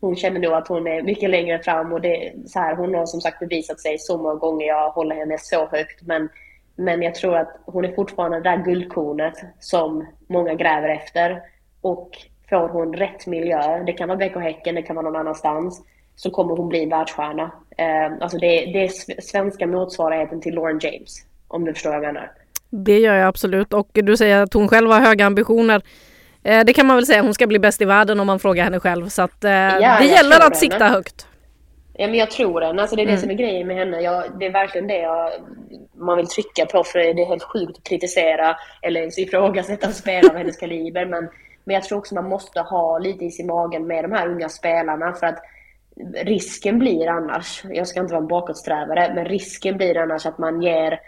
hon 0.00 0.16
känner 0.16 0.40
nog 0.40 0.52
att 0.52 0.68
hon 0.68 0.86
är 0.86 1.02
mycket 1.02 1.30
längre 1.30 1.58
fram 1.58 1.92
och 1.92 2.00
det, 2.00 2.32
så 2.46 2.58
här, 2.58 2.76
hon 2.76 2.94
har 2.94 3.06
som 3.06 3.20
sagt 3.20 3.38
bevisat 3.38 3.80
sig 3.80 3.98
så 3.98 4.18
många 4.18 4.34
gånger. 4.34 4.66
Jag 4.66 4.90
håller 4.90 5.16
henne 5.16 5.38
så 5.38 5.66
högt. 5.66 6.02
Men, 6.02 6.28
men 6.76 7.02
jag 7.02 7.14
tror 7.14 7.36
att 7.36 7.60
hon 7.64 7.84
är 7.84 7.92
fortfarande 7.92 8.40
det 8.40 8.50
där 8.50 8.64
guldkornet 8.64 9.34
som 9.60 10.06
många 10.28 10.54
gräver 10.54 10.88
efter. 10.88 11.42
Och 11.80 12.10
får 12.50 12.68
hon 12.68 12.94
rätt 12.94 13.26
miljö, 13.26 13.84
det 13.84 13.92
kan 13.92 14.08
vara 14.08 14.18
BK 14.18 14.36
Häcken, 14.36 14.74
det 14.74 14.82
kan 14.82 14.96
vara 14.96 15.04
någon 15.04 15.20
annanstans, 15.20 15.82
så 16.16 16.30
kommer 16.30 16.56
hon 16.56 16.68
bli 16.68 16.82
en 16.82 16.88
världsstjärna. 16.88 17.50
Eh, 17.78 18.12
alltså 18.20 18.38
det, 18.38 18.48
det 18.48 18.84
är 18.84 19.20
svenska 19.20 19.66
motsvarigheten 19.66 20.40
till 20.40 20.54
Lauren 20.54 20.78
James, 20.82 21.14
om 21.48 21.64
du 21.64 21.72
förstår 21.72 21.90
vad 21.90 22.04
jag 22.04 22.14
menar. 22.14 22.30
Det 22.70 22.98
gör 22.98 23.14
jag 23.14 23.28
absolut 23.28 23.72
och 23.72 23.88
du 23.92 24.16
säger 24.16 24.42
att 24.42 24.54
hon 24.54 24.68
själv 24.68 24.90
har 24.90 25.00
höga 25.00 25.26
ambitioner. 25.26 25.82
Eh, 26.44 26.64
det 26.64 26.72
kan 26.72 26.86
man 26.86 26.96
väl 26.96 27.06
säga, 27.06 27.22
hon 27.22 27.34
ska 27.34 27.46
bli 27.46 27.58
bäst 27.58 27.82
i 27.82 27.84
världen 27.84 28.20
om 28.20 28.26
man 28.26 28.38
frågar 28.38 28.64
henne 28.64 28.80
själv. 28.80 29.08
Så 29.08 29.22
att, 29.22 29.44
eh, 29.44 29.50
ja, 29.50 29.96
det 30.00 30.06
gäller 30.06 30.46
att 30.46 30.56
sikta 30.56 30.88
högt. 30.88 31.26
Ja, 31.98 32.06
men 32.06 32.14
jag 32.14 32.30
tror 32.30 32.60
den. 32.60 32.78
Alltså, 32.78 32.96
det 32.96 33.02
är 33.02 33.06
det 33.06 33.12
mm. 33.12 33.20
som 33.20 33.30
är 33.30 33.34
grejen 33.34 33.66
med 33.66 33.76
henne. 33.76 34.00
Jag, 34.00 34.24
det 34.38 34.46
är 34.46 34.52
verkligen 34.52 34.86
det 34.86 34.98
jag, 34.98 35.30
man 35.94 36.16
vill 36.16 36.26
trycka 36.26 36.66
på. 36.66 36.84
För 36.84 36.98
det 36.98 37.22
är 37.22 37.26
helt 37.26 37.42
sjukt 37.42 37.78
att 37.78 37.84
kritisera 37.84 38.56
eller 38.82 39.00
ens 39.00 39.18
ifrågasätta 39.18 39.92
spelare 39.92 40.30
av 40.30 40.36
hennes 40.36 40.56
kaliber. 40.56 41.06
Men, 41.06 41.28
men 41.64 41.74
jag 41.74 41.84
tror 41.84 41.98
också 41.98 42.14
man 42.14 42.28
måste 42.28 42.60
ha 42.60 42.98
lite 42.98 43.24
i 43.24 43.30
sin 43.30 43.46
magen 43.46 43.86
med 43.86 44.04
de 44.04 44.12
här 44.12 44.28
unga 44.28 44.48
spelarna. 44.48 45.12
För 45.12 45.26
att 45.26 45.38
risken 46.24 46.78
blir 46.78 47.08
annars, 47.08 47.62
jag 47.70 47.86
ska 47.86 48.00
inte 48.00 48.12
vara 48.12 48.22
en 48.22 48.28
bakåtsträvare, 48.28 49.12
men 49.14 49.24
risken 49.24 49.76
blir 49.76 49.98
annars 49.98 50.26
att 50.26 50.38
man 50.38 50.62
ger 50.62 51.00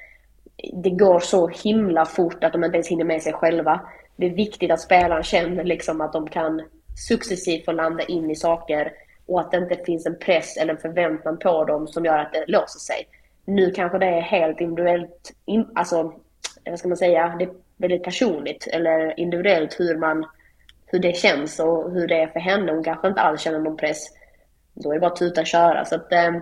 det 0.73 0.91
går 0.91 1.21
så 1.21 1.49
himla 1.49 2.05
fort 2.05 2.45
att 2.45 2.53
de 2.53 2.65
inte 2.65 2.77
ens 2.77 2.89
hinner 2.89 3.05
med 3.05 3.23
sig 3.23 3.33
själva. 3.33 3.81
Det 4.17 4.27
är 4.27 4.31
viktigt 4.31 4.71
att 4.71 4.81
spelaren 4.81 5.23
känner 5.23 5.65
liksom 5.65 6.01
att 6.01 6.13
de 6.13 6.29
kan 6.29 6.63
successivt 7.09 7.65
få 7.65 7.73
landa 7.73 8.05
in 8.05 8.31
i 8.31 8.37
saker 8.37 8.93
och 9.27 9.41
att 9.41 9.51
det 9.51 9.57
inte 9.57 9.85
finns 9.87 10.07
en 10.07 10.19
press 10.19 10.57
eller 10.57 10.75
en 10.75 10.81
förväntan 10.81 11.39
på 11.39 11.65
dem 11.65 11.87
som 11.87 12.05
gör 12.05 12.19
att 12.19 12.33
det 12.33 12.45
låser 12.47 12.79
sig. 12.79 13.09
Nu 13.45 13.71
kanske 13.71 13.99
det 13.99 14.07
är 14.07 14.21
helt 14.21 14.61
individuellt, 14.61 15.33
alltså 15.75 15.97
eh, 16.65 16.71
vad 16.71 16.79
ska 16.79 16.89
man 16.89 16.97
säga, 16.97 17.37
det 17.39 17.45
är 17.45 17.51
väldigt 17.77 18.05
personligt 18.05 18.67
eller 18.67 19.21
individuellt 19.21 19.81
hur 19.81 19.97
man 19.97 20.27
hur 20.87 20.99
det 20.99 21.17
känns 21.17 21.61
och 21.61 21.91
hur 21.91 22.09
det 22.09 22.23
är 22.23 22.27
för 22.27 22.41
henne. 22.41 22.73
Hon 22.73 22.85
kanske 22.85 23.09
inte 23.09 23.21
alls 23.21 23.41
känner 23.41 23.59
någon 23.59 23.77
press. 23.77 24.07
Då 24.75 24.91
är 24.91 24.95
det 24.95 25.01
bara 25.01 25.11
att 25.11 25.17
tuta 25.17 25.41
och 25.41 25.47
köra. 25.47 25.85
Så 25.85 25.95
att, 25.95 26.13
eh, 26.13 26.37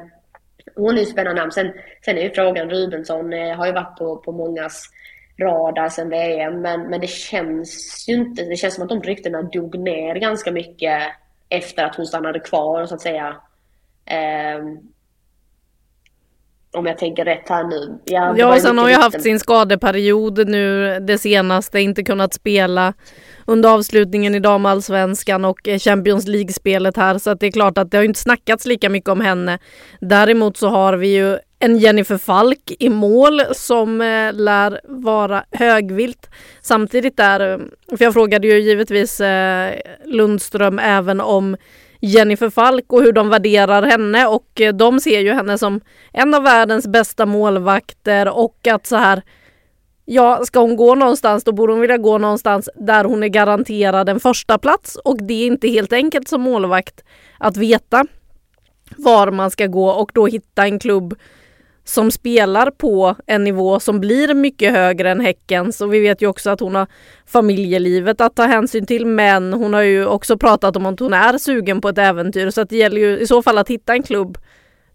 hon 0.74 0.96
är 0.96 1.00
ju 1.00 1.06
spännande 1.06 1.40
namn. 1.40 1.52
Sen, 1.52 1.72
sen 2.04 2.18
är 2.18 2.22
ju 2.22 2.30
frågan, 2.30 2.70
Rubensson 2.70 3.32
eh, 3.32 3.56
har 3.56 3.66
ju 3.66 3.72
varit 3.72 3.98
på, 3.98 4.16
på 4.16 4.32
mångas 4.32 4.90
radar 5.38 5.88
sen 5.88 6.08
VM, 6.08 6.60
men, 6.60 6.82
men 6.82 7.00
det 7.00 7.10
känns 7.10 8.04
ju 8.08 8.14
inte, 8.14 8.44
det 8.44 8.56
känns 8.56 8.74
som 8.74 8.82
att 8.82 8.88
de 8.88 9.02
ryktena 9.02 9.42
dog 9.42 9.78
ner 9.78 10.14
ganska 10.14 10.52
mycket 10.52 11.02
efter 11.48 11.84
att 11.84 11.96
hon 11.96 12.06
stannade 12.06 12.40
kvar 12.40 12.86
så 12.86 12.94
att 12.94 13.00
säga. 13.00 13.36
Eh, 14.04 14.58
om 16.76 16.86
jag 16.86 16.98
tänker 16.98 17.24
rätt 17.24 17.48
här 17.48 17.64
nu. 17.64 17.98
Ja, 18.04 18.34
ja 18.38 18.60
sen 18.60 18.78
har 18.78 18.88
ju 18.88 18.94
haft 18.94 19.22
sin 19.22 19.40
skadeperiod 19.40 20.48
nu 20.48 20.98
det 21.00 21.18
senaste, 21.18 21.80
inte 21.80 22.02
kunnat 22.02 22.34
spela 22.34 22.94
under 23.46 23.74
avslutningen 23.74 24.34
i 24.34 24.40
damallsvenskan 24.40 25.44
och 25.44 25.68
Champions 25.78 26.26
League-spelet 26.26 26.96
här 26.96 27.18
så 27.18 27.30
att 27.30 27.40
det 27.40 27.46
är 27.46 27.52
klart 27.52 27.78
att 27.78 27.90
det 27.90 27.96
har 27.96 28.04
inte 28.04 28.20
snackats 28.20 28.66
lika 28.66 28.88
mycket 28.88 29.10
om 29.10 29.20
henne. 29.20 29.58
Däremot 30.00 30.56
så 30.56 30.68
har 30.68 30.96
vi 30.96 31.08
ju 31.08 31.38
en 31.58 31.78
Jennifer 31.78 32.18
Falk 32.18 32.72
i 32.78 32.88
mål 32.88 33.42
som 33.52 34.00
eh, 34.00 34.32
lär 34.32 34.80
vara 34.84 35.44
högvilt. 35.50 36.30
Samtidigt 36.62 37.16
där, 37.16 37.52
eh, 37.52 37.58
för 37.96 38.04
jag 38.04 38.12
frågade 38.12 38.46
ju 38.46 38.58
givetvis 38.58 39.20
eh, 39.20 39.74
Lundström 40.04 40.78
även 40.78 41.20
om 41.20 41.56
Jennifer 42.00 42.50
Falk 42.50 42.92
och 42.92 43.02
hur 43.02 43.12
de 43.12 43.28
värderar 43.28 43.82
henne. 43.82 44.26
Och 44.26 44.60
eh, 44.60 44.74
de 44.74 45.00
ser 45.00 45.20
ju 45.20 45.32
henne 45.32 45.58
som 45.58 45.80
en 46.12 46.34
av 46.34 46.42
världens 46.42 46.86
bästa 46.86 47.26
målvakter. 47.26 48.38
Och 48.38 48.66
att 48.66 48.86
så 48.86 48.96
här 48.96 49.22
Ja, 50.08 50.44
ska 50.44 50.60
hon 50.60 50.76
gå 50.76 50.94
någonstans 50.94 51.44
då 51.44 51.52
borde 51.52 51.72
hon 51.72 51.80
vilja 51.80 51.96
gå 51.96 52.18
någonstans 52.18 52.70
där 52.74 53.04
hon 53.04 53.22
är 53.22 53.28
garanterad 53.28 54.08
en 54.08 54.20
första 54.20 54.58
plats. 54.58 54.96
Och 54.96 55.22
det 55.22 55.34
är 55.34 55.46
inte 55.46 55.68
helt 55.68 55.92
enkelt 55.92 56.28
som 56.28 56.42
målvakt 56.42 57.04
att 57.38 57.56
veta 57.56 58.04
var 58.96 59.30
man 59.30 59.50
ska 59.50 59.66
gå 59.66 59.88
och 59.88 60.10
då 60.14 60.26
hitta 60.26 60.64
en 60.64 60.78
klubb 60.78 61.14
som 61.88 62.10
spelar 62.10 62.70
på 62.70 63.16
en 63.26 63.44
nivå 63.44 63.80
som 63.80 64.00
blir 64.00 64.34
mycket 64.34 64.72
högre 64.72 65.10
än 65.10 65.20
Häckens. 65.20 65.80
Och 65.80 65.94
vi 65.94 66.00
vet 66.00 66.22
ju 66.22 66.26
också 66.26 66.50
att 66.50 66.60
hon 66.60 66.74
har 66.74 66.86
familjelivet 67.26 68.20
att 68.20 68.36
ta 68.36 68.42
hänsyn 68.42 68.86
till 68.86 69.06
men 69.06 69.52
hon 69.52 69.74
har 69.74 69.82
ju 69.82 70.06
också 70.06 70.38
pratat 70.38 70.76
om 70.76 70.86
att 70.86 71.00
hon 71.00 71.12
är 71.12 71.38
sugen 71.38 71.80
på 71.80 71.88
ett 71.88 71.98
äventyr. 71.98 72.50
Så 72.50 72.60
att 72.60 72.68
det 72.68 72.76
gäller 72.76 73.00
ju 73.00 73.18
i 73.18 73.26
så 73.26 73.42
fall 73.42 73.58
att 73.58 73.70
hitta 73.70 73.92
en 73.92 74.02
klubb 74.02 74.38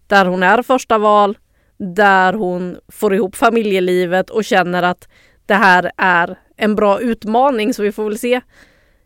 där 0.06 0.24
hon 0.24 0.42
är 0.42 0.62
första 0.62 0.98
val, 0.98 1.38
där 1.78 2.32
hon 2.32 2.76
får 2.88 3.14
ihop 3.14 3.36
familjelivet 3.36 4.30
och 4.30 4.44
känner 4.44 4.82
att 4.82 5.08
det 5.46 5.54
här 5.54 5.90
är 5.96 6.38
en 6.56 6.74
bra 6.74 7.00
utmaning. 7.00 7.74
Så 7.74 7.82
vi 7.82 7.92
får 7.92 8.04
väl 8.04 8.18
se. 8.18 8.40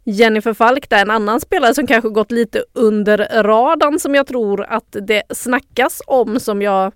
Jennifer 0.04 0.54
Falk 0.54 0.90
där, 0.90 1.02
en 1.02 1.10
annan 1.10 1.40
spelare 1.40 1.74
som 1.74 1.86
kanske 1.86 2.08
gått 2.08 2.32
lite 2.32 2.64
under 2.72 3.42
radarn 3.42 3.98
som 3.98 4.14
jag 4.14 4.26
tror 4.26 4.64
att 4.64 4.96
det 5.02 5.22
snackas 5.30 6.02
om 6.06 6.40
som 6.40 6.62
jag 6.62 6.92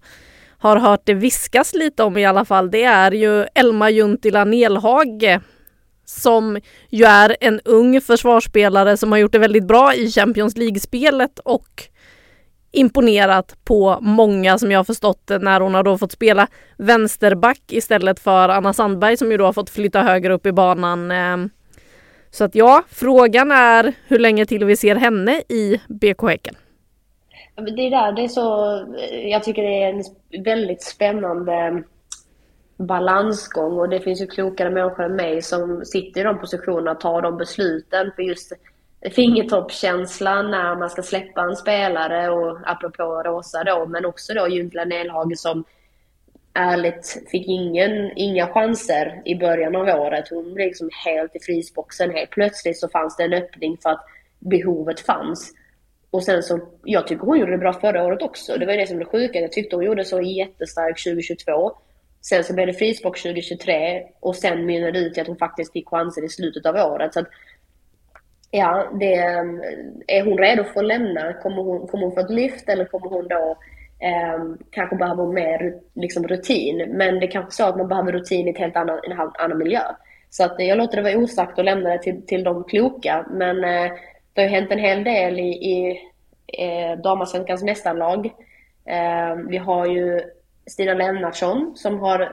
har 0.60 0.76
hört 0.76 1.00
det 1.04 1.14
viskas 1.14 1.74
lite 1.74 2.02
om 2.02 2.16
i 2.16 2.26
alla 2.26 2.44
fall, 2.44 2.70
det 2.70 2.84
är 2.84 3.10
ju 3.10 3.46
Elma 3.54 3.90
Juntila 3.90 4.44
Nelhage 4.44 5.40
som 6.04 6.60
ju 6.88 7.04
är 7.04 7.36
en 7.40 7.60
ung 7.64 8.00
försvarsspelare 8.00 8.96
som 8.96 9.12
har 9.12 9.18
gjort 9.18 9.32
det 9.32 9.38
väldigt 9.38 9.66
bra 9.66 9.94
i 9.94 10.10
Champions 10.10 10.56
League-spelet 10.56 11.38
och 11.38 11.84
imponerat 12.72 13.56
på 13.64 13.98
många 14.00 14.58
som 14.58 14.70
jag 14.70 14.78
har 14.78 14.84
förstått 14.84 15.26
det 15.26 15.38
när 15.38 15.60
hon 15.60 15.74
har 15.74 15.82
då 15.82 15.98
fått 15.98 16.12
spela 16.12 16.46
vänsterback 16.76 17.62
istället 17.68 18.20
för 18.20 18.48
Anna 18.48 18.72
Sandberg 18.72 19.16
som 19.16 19.30
ju 19.30 19.36
då 19.36 19.44
har 19.44 19.52
fått 19.52 19.70
flytta 19.70 20.02
högre 20.02 20.32
upp 20.32 20.46
i 20.46 20.52
banan. 20.52 21.10
Ehm, 21.10 21.50
så 22.30 22.44
att 22.44 22.54
ja, 22.54 22.82
frågan 22.90 23.50
är 23.50 23.92
hur 24.06 24.18
länge 24.18 24.46
till 24.46 24.64
vi 24.64 24.76
ser 24.76 24.96
henne 24.96 25.42
i 25.48 25.80
BK 25.88 26.22
Häcken. 26.22 26.54
Det 27.54 27.86
är 27.86 27.90
där, 27.90 28.12
det 28.12 28.22
är 28.22 28.28
så, 28.28 28.78
jag 29.24 29.42
tycker 29.42 29.62
det 29.62 29.82
är 29.82 29.92
en 29.92 30.04
väldigt 30.44 30.82
spännande 30.82 31.82
balansgång 32.76 33.78
och 33.78 33.88
det 33.88 34.00
finns 34.00 34.22
ju 34.22 34.26
klokare 34.26 34.70
människor 34.70 35.04
än 35.04 35.16
mig 35.16 35.42
som 35.42 35.84
sitter 35.84 36.20
i 36.20 36.24
de 36.24 36.38
positionerna 36.38 36.90
och 36.90 37.00
tar 37.00 37.22
de 37.22 37.36
besluten. 37.36 38.12
För 38.16 38.22
just 38.22 38.52
fingertoppskänslan 39.14 40.50
när 40.50 40.76
man 40.76 40.90
ska 40.90 41.02
släppa 41.02 41.40
en 41.40 41.56
spelare 41.56 42.30
och 42.30 42.58
apropå 42.64 43.22
Rosa 43.24 43.64
då, 43.64 43.86
men 43.86 44.04
också 44.04 44.34
då 44.34 44.48
Juntla 44.48 44.84
Nelhage 44.84 45.38
som 45.38 45.64
ärligt 46.54 47.22
fick 47.30 47.46
ingen, 47.48 48.12
inga 48.16 48.46
chanser 48.46 49.22
i 49.24 49.34
början 49.34 49.76
av 49.76 50.00
året. 50.00 50.28
Hon 50.30 50.54
blev 50.54 50.66
liksom 50.66 50.90
helt 51.04 51.36
i 51.36 51.40
frysboxen. 51.40 52.10
Helt 52.10 52.30
plötsligt 52.30 52.78
så 52.78 52.88
fanns 52.88 53.16
det 53.16 53.24
en 53.24 53.32
öppning 53.32 53.76
för 53.82 53.90
att 53.90 54.04
behovet 54.38 55.00
fanns. 55.00 55.52
Och 56.10 56.22
sen 56.22 56.42
så, 56.42 56.60
jag 56.84 57.06
tycker 57.06 57.26
hon 57.26 57.38
gjorde 57.38 57.52
det 57.52 57.58
bra 57.58 57.72
förra 57.72 58.04
året 58.04 58.22
också. 58.22 58.56
Det 58.56 58.66
var 58.66 58.72
det 58.72 58.86
som 58.86 58.96
blev 58.96 59.08
sjuka. 59.08 59.40
Jag 59.40 59.52
tyckte 59.52 59.76
hon 59.76 59.84
gjorde 59.84 60.04
så 60.04 60.20
jättestarkt 60.20 61.04
2022. 61.04 61.72
Sen 62.22 62.44
så 62.44 62.54
blev 62.54 62.66
det 62.66 62.72
frispark 62.72 63.22
2023 63.22 64.02
och 64.20 64.36
sen 64.36 64.66
mynnade 64.66 64.92
det 64.92 64.98
ut 64.98 65.18
i 65.18 65.20
att 65.20 65.26
hon 65.26 65.36
faktiskt 65.36 65.72
fick 65.72 65.88
chanser 65.88 66.24
i 66.24 66.28
slutet 66.28 66.66
av 66.66 66.74
året. 66.74 67.14
Så 67.14 67.20
att, 67.20 67.26
ja, 68.50 68.90
det, 69.00 69.14
är 70.06 70.24
hon 70.24 70.38
redo 70.38 70.64
för 70.64 70.80
att 70.80 70.86
lämna? 70.86 71.32
Kommer 71.32 71.62
hon, 71.62 71.86
kommer 71.86 72.04
hon 72.04 72.14
få 72.14 72.20
ett 72.20 72.30
lyft 72.30 72.68
eller 72.68 72.84
kommer 72.84 73.08
hon 73.08 73.28
då 73.28 73.56
eh, 73.98 74.44
kanske 74.70 74.96
behöva 74.96 75.26
mer 75.26 75.74
liksom, 75.94 76.28
rutin? 76.28 76.84
Men 76.88 77.20
det 77.20 77.26
är 77.26 77.30
kanske 77.30 77.52
så 77.52 77.64
att 77.64 77.76
man 77.76 77.88
behöver 77.88 78.12
rutin 78.12 78.48
i 78.48 78.50
ett 78.50 78.58
helt 78.58 78.76
annan, 78.76 79.00
en 79.02 79.16
helt 79.16 79.36
annan 79.36 79.58
miljö. 79.58 79.82
Så 80.30 80.44
att 80.44 80.54
jag 80.58 80.78
låter 80.78 80.96
det 80.96 81.02
vara 81.02 81.18
osagt 81.18 81.58
och 81.58 81.64
lämnar 81.64 81.90
det 81.90 82.02
till, 82.02 82.26
till 82.26 82.44
de 82.44 82.64
kloka. 82.64 83.26
Men 83.30 83.64
eh, 83.64 83.92
det 84.32 84.40
har 84.40 84.48
ju 84.48 84.54
hänt 84.54 84.72
en 84.72 84.78
hel 84.78 85.04
del 85.04 85.38
i, 85.38 85.48
i 85.48 86.00
eh, 86.46 87.02
damallsvenskans 87.02 87.62
mästarlag. 87.62 88.26
Eh, 88.84 89.36
vi 89.48 89.56
har 89.56 89.86
ju 89.86 90.20
Stina 90.66 90.94
Lennartsson 90.94 91.72
som 91.76 92.00
har 92.00 92.32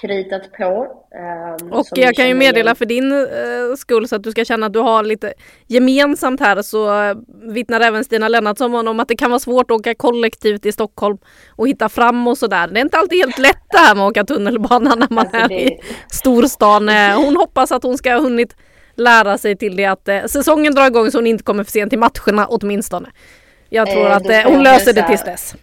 kritat 0.00 0.52
på. 0.52 0.86
Eh, 1.14 1.78
och 1.78 1.86
jag 1.90 2.14
kan 2.14 2.28
ju 2.28 2.34
meddela 2.34 2.60
igen. 2.60 2.76
för 2.76 2.86
din 2.86 3.12
eh, 3.12 3.76
skull 3.76 4.08
så 4.08 4.16
att 4.16 4.22
du 4.22 4.30
ska 4.30 4.44
känna 4.44 4.66
att 4.66 4.72
du 4.72 4.78
har 4.78 5.02
lite 5.02 5.32
gemensamt 5.66 6.40
här 6.40 6.62
så 6.62 7.02
eh, 7.02 7.16
vittnar 7.52 7.80
även 7.80 8.04
Stina 8.04 8.28
Lennartsson 8.28 8.88
om 8.88 9.00
att 9.00 9.08
det 9.08 9.16
kan 9.16 9.30
vara 9.30 9.40
svårt 9.40 9.70
att 9.70 9.80
åka 9.80 9.94
kollektivt 9.94 10.66
i 10.66 10.72
Stockholm 10.72 11.18
och 11.50 11.68
hitta 11.68 11.88
fram 11.88 12.28
och 12.28 12.38
sådär. 12.38 12.68
Det 12.68 12.80
är 12.80 12.84
inte 12.84 12.98
alltid 12.98 13.18
helt 13.18 13.38
lätt 13.38 13.62
det 13.70 13.78
här 13.78 13.94
med 13.94 14.04
att 14.04 14.10
åka 14.10 14.24
tunnelbana 14.24 14.94
när 14.94 15.08
man 15.10 15.26
alltså 15.26 15.38
är 15.38 15.48
det... 15.48 15.62
i 15.62 15.80
storstan. 16.10 16.88
Eh, 16.88 17.16
hon 17.16 17.36
hoppas 17.36 17.72
att 17.72 17.82
hon 17.82 17.98
ska 17.98 18.12
ha 18.12 18.20
hunnit 18.20 18.56
lära 18.96 19.38
sig 19.38 19.56
till 19.56 19.76
det 19.76 19.84
att 19.84 20.08
eh, 20.08 20.24
säsongen 20.24 20.74
drar 20.74 20.86
igång 20.86 21.10
så 21.10 21.18
hon 21.18 21.26
inte 21.26 21.44
kommer 21.44 21.64
för 21.64 21.72
sent 21.72 21.90
till 21.90 21.98
matcherna 21.98 22.46
åtminstone. 22.46 23.08
Jag 23.68 23.90
tror 23.90 24.06
eh, 24.06 24.16
att 24.16 24.30
eh, 24.30 24.40
hon 24.44 24.62
löser 24.62 24.92
det 24.92 25.08
tills 25.08 25.24
dess. 25.24 25.54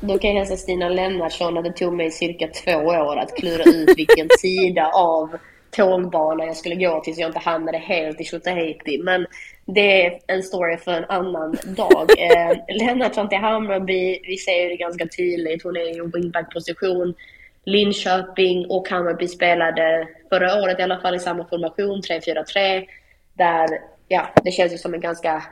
Då 0.00 0.18
kan 0.18 0.30
jag 0.30 0.36
hälsa 0.36 0.56
Stina 0.56 0.88
Lennartsson 0.88 1.58
att 1.58 1.64
det 1.64 1.72
tog 1.72 1.92
mig 1.92 2.10
cirka 2.10 2.48
två 2.48 2.76
år 2.76 3.16
att 3.16 3.36
klura 3.36 3.64
ut 3.64 3.98
vilken 3.98 4.28
sida 4.38 4.90
av 4.94 5.36
tågbana 5.70 6.44
jag 6.44 6.56
skulle 6.56 6.74
gå 6.74 7.00
till 7.00 7.14
så 7.14 7.20
jag 7.20 7.28
inte 7.28 7.38
hamnade 7.38 7.78
helt 7.78 8.20
i 8.20 8.24
Tjotahejti. 8.24 8.98
Men 9.02 9.26
det 9.64 10.06
är 10.06 10.18
en 10.26 10.42
story 10.42 10.76
för 10.76 10.92
en 10.92 11.04
annan 11.04 11.56
dag. 11.64 12.10
eh, 12.18 12.76
Lennartsson 12.76 13.28
till 13.28 13.38
Hammarby, 13.38 14.20
vi 14.22 14.36
ser 14.36 14.68
det 14.68 14.76
ganska 14.76 15.06
tydligt. 15.06 15.62
Hon 15.62 15.76
är 15.76 15.96
i 15.96 15.98
en 15.98 16.10
wingback-position. 16.10 17.14
Linköping 17.64 18.66
och 18.66 18.88
Hammarby 18.88 19.28
spelade 19.28 20.08
förra 20.28 20.62
året 20.62 20.78
i 20.78 20.82
alla 20.82 21.00
fall 21.00 21.14
i 21.14 21.18
samma 21.18 21.44
formation, 21.44 22.00
3-4-3. 22.00 22.86
Där, 23.34 23.68
ja, 24.08 24.28
det 24.44 24.50
känns 24.50 24.72
ju 24.72 24.78
som 24.78 24.94
en 24.94 25.00
ganska 25.00 25.42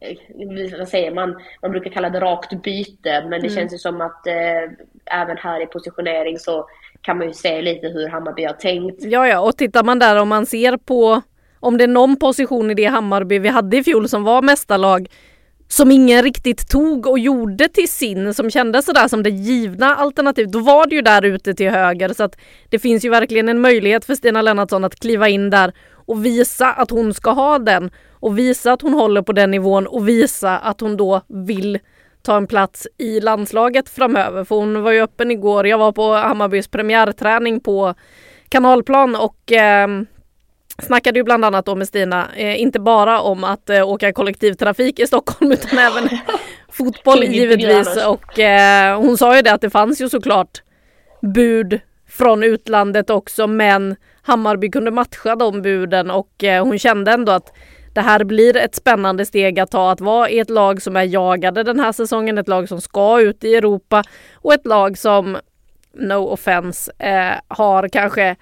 eh, 0.00 0.78
vad 0.78 0.88
säger 0.88 1.14
man, 1.14 1.42
man 1.62 1.70
brukar 1.70 1.90
kalla 1.90 2.10
det 2.10 2.20
rakt 2.20 2.62
byte, 2.62 3.20
men 3.20 3.30
det 3.30 3.48
mm. 3.48 3.50
känns 3.50 3.74
ju 3.74 3.78
som 3.78 4.00
att 4.00 4.26
eh, 4.26 5.14
även 5.20 5.36
här 5.36 5.62
i 5.62 5.66
positionering 5.66 6.38
så 6.38 6.68
kan 7.00 7.18
man 7.18 7.26
ju 7.26 7.32
se 7.32 7.62
lite 7.62 7.88
hur 7.88 8.08
Hammarby 8.08 8.44
har 8.44 8.52
tänkt. 8.52 9.04
Ja, 9.04 9.28
ja, 9.28 9.40
och 9.40 9.56
tittar 9.56 9.84
man 9.84 9.98
där 9.98 10.20
om 10.20 10.28
man 10.28 10.46
ser 10.46 10.76
på 10.76 11.22
om 11.60 11.78
det 11.78 11.84
är 11.84 11.88
någon 11.88 12.16
position 12.16 12.70
i 12.70 12.74
det 12.74 12.84
Hammarby 12.84 13.38
vi 13.38 13.48
hade 13.48 13.76
i 13.76 13.82
fjol 13.82 14.08
som 14.08 14.24
var 14.24 14.42
mästarlag 14.42 15.08
som 15.68 15.90
ingen 15.90 16.22
riktigt 16.22 16.68
tog 16.68 17.06
och 17.06 17.18
gjorde 17.18 17.68
till 17.68 17.88
sin, 17.88 18.34
som 18.34 18.50
kändes 18.50 18.84
sådär 18.84 19.08
som 19.08 19.22
det 19.22 19.30
givna 19.30 19.96
alternativet, 19.96 20.52
då 20.52 20.58
var 20.58 20.86
det 20.86 20.94
ju 20.94 21.02
där 21.02 21.24
ute 21.24 21.54
till 21.54 21.70
höger. 21.70 22.12
Så 22.12 22.22
att 22.22 22.36
det 22.68 22.78
finns 22.78 23.04
ju 23.04 23.08
verkligen 23.08 23.48
en 23.48 23.60
möjlighet 23.60 24.04
för 24.04 24.14
Stina 24.14 24.42
Lennartsson 24.42 24.84
att 24.84 25.00
kliva 25.00 25.28
in 25.28 25.50
där 25.50 25.72
och 25.92 26.24
visa 26.24 26.72
att 26.72 26.90
hon 26.90 27.14
ska 27.14 27.30
ha 27.30 27.58
den 27.58 27.90
och 28.12 28.38
visa 28.38 28.72
att 28.72 28.82
hon 28.82 28.92
håller 28.94 29.22
på 29.22 29.32
den 29.32 29.50
nivån 29.50 29.86
och 29.86 30.08
visa 30.08 30.58
att 30.58 30.80
hon 30.80 30.96
då 30.96 31.20
vill 31.28 31.78
ta 32.22 32.36
en 32.36 32.46
plats 32.46 32.88
i 32.98 33.20
landslaget 33.20 33.88
framöver. 33.88 34.44
För 34.44 34.56
hon 34.56 34.82
var 34.82 34.92
ju 34.92 35.00
öppen 35.00 35.30
igår. 35.30 35.66
Jag 35.66 35.78
var 35.78 35.92
på 35.92 36.12
Hammarbys 36.12 36.68
premiärträning 36.68 37.60
på 37.60 37.94
Kanalplan 38.48 39.16
och 39.16 39.52
eh, 39.52 39.88
snackade 40.82 41.18
ju 41.18 41.22
bland 41.22 41.44
annat 41.44 41.66
då 41.66 41.74
med 41.74 41.88
Stina, 41.88 42.28
eh, 42.36 42.60
inte 42.60 42.80
bara 42.80 43.20
om 43.20 43.44
att 43.44 43.70
eh, 43.70 43.88
åka 43.88 44.12
kollektivtrafik 44.12 44.98
i 44.98 45.06
Stockholm 45.06 45.52
utan 45.52 45.78
även 45.78 46.08
fotboll 46.68 47.24
givetvis. 47.24 48.04
Och 48.06 48.38
eh, 48.38 49.00
hon 49.00 49.18
sa 49.18 49.36
ju 49.36 49.42
det 49.42 49.52
att 49.52 49.60
det 49.60 49.70
fanns 49.70 50.00
ju 50.00 50.08
såklart 50.08 50.62
bud 51.20 51.80
från 52.08 52.42
utlandet 52.42 53.10
också 53.10 53.46
men 53.46 53.96
Hammarby 54.22 54.70
kunde 54.70 54.90
matcha 54.90 55.36
de 55.36 55.62
buden 55.62 56.10
och 56.10 56.44
eh, 56.44 56.64
hon 56.64 56.78
kände 56.78 57.12
ändå 57.12 57.32
att 57.32 57.52
det 57.92 58.00
här 58.00 58.24
blir 58.24 58.56
ett 58.56 58.74
spännande 58.74 59.26
steg 59.26 59.60
att 59.60 59.70
ta 59.70 59.90
att 59.90 60.00
vara 60.00 60.30
i 60.30 60.38
ett 60.38 60.50
lag 60.50 60.82
som 60.82 60.96
är 60.96 61.02
jagade 61.02 61.62
den 61.62 61.80
här 61.80 61.92
säsongen, 61.92 62.38
ett 62.38 62.48
lag 62.48 62.68
som 62.68 62.80
ska 62.80 63.20
ut 63.20 63.44
i 63.44 63.54
Europa 63.54 64.02
och 64.34 64.54
ett 64.54 64.66
lag 64.66 64.98
som, 64.98 65.38
no 65.94 66.26
offense, 66.26 66.92
eh, 66.98 67.32
har 67.48 67.88
kanske 67.88 68.36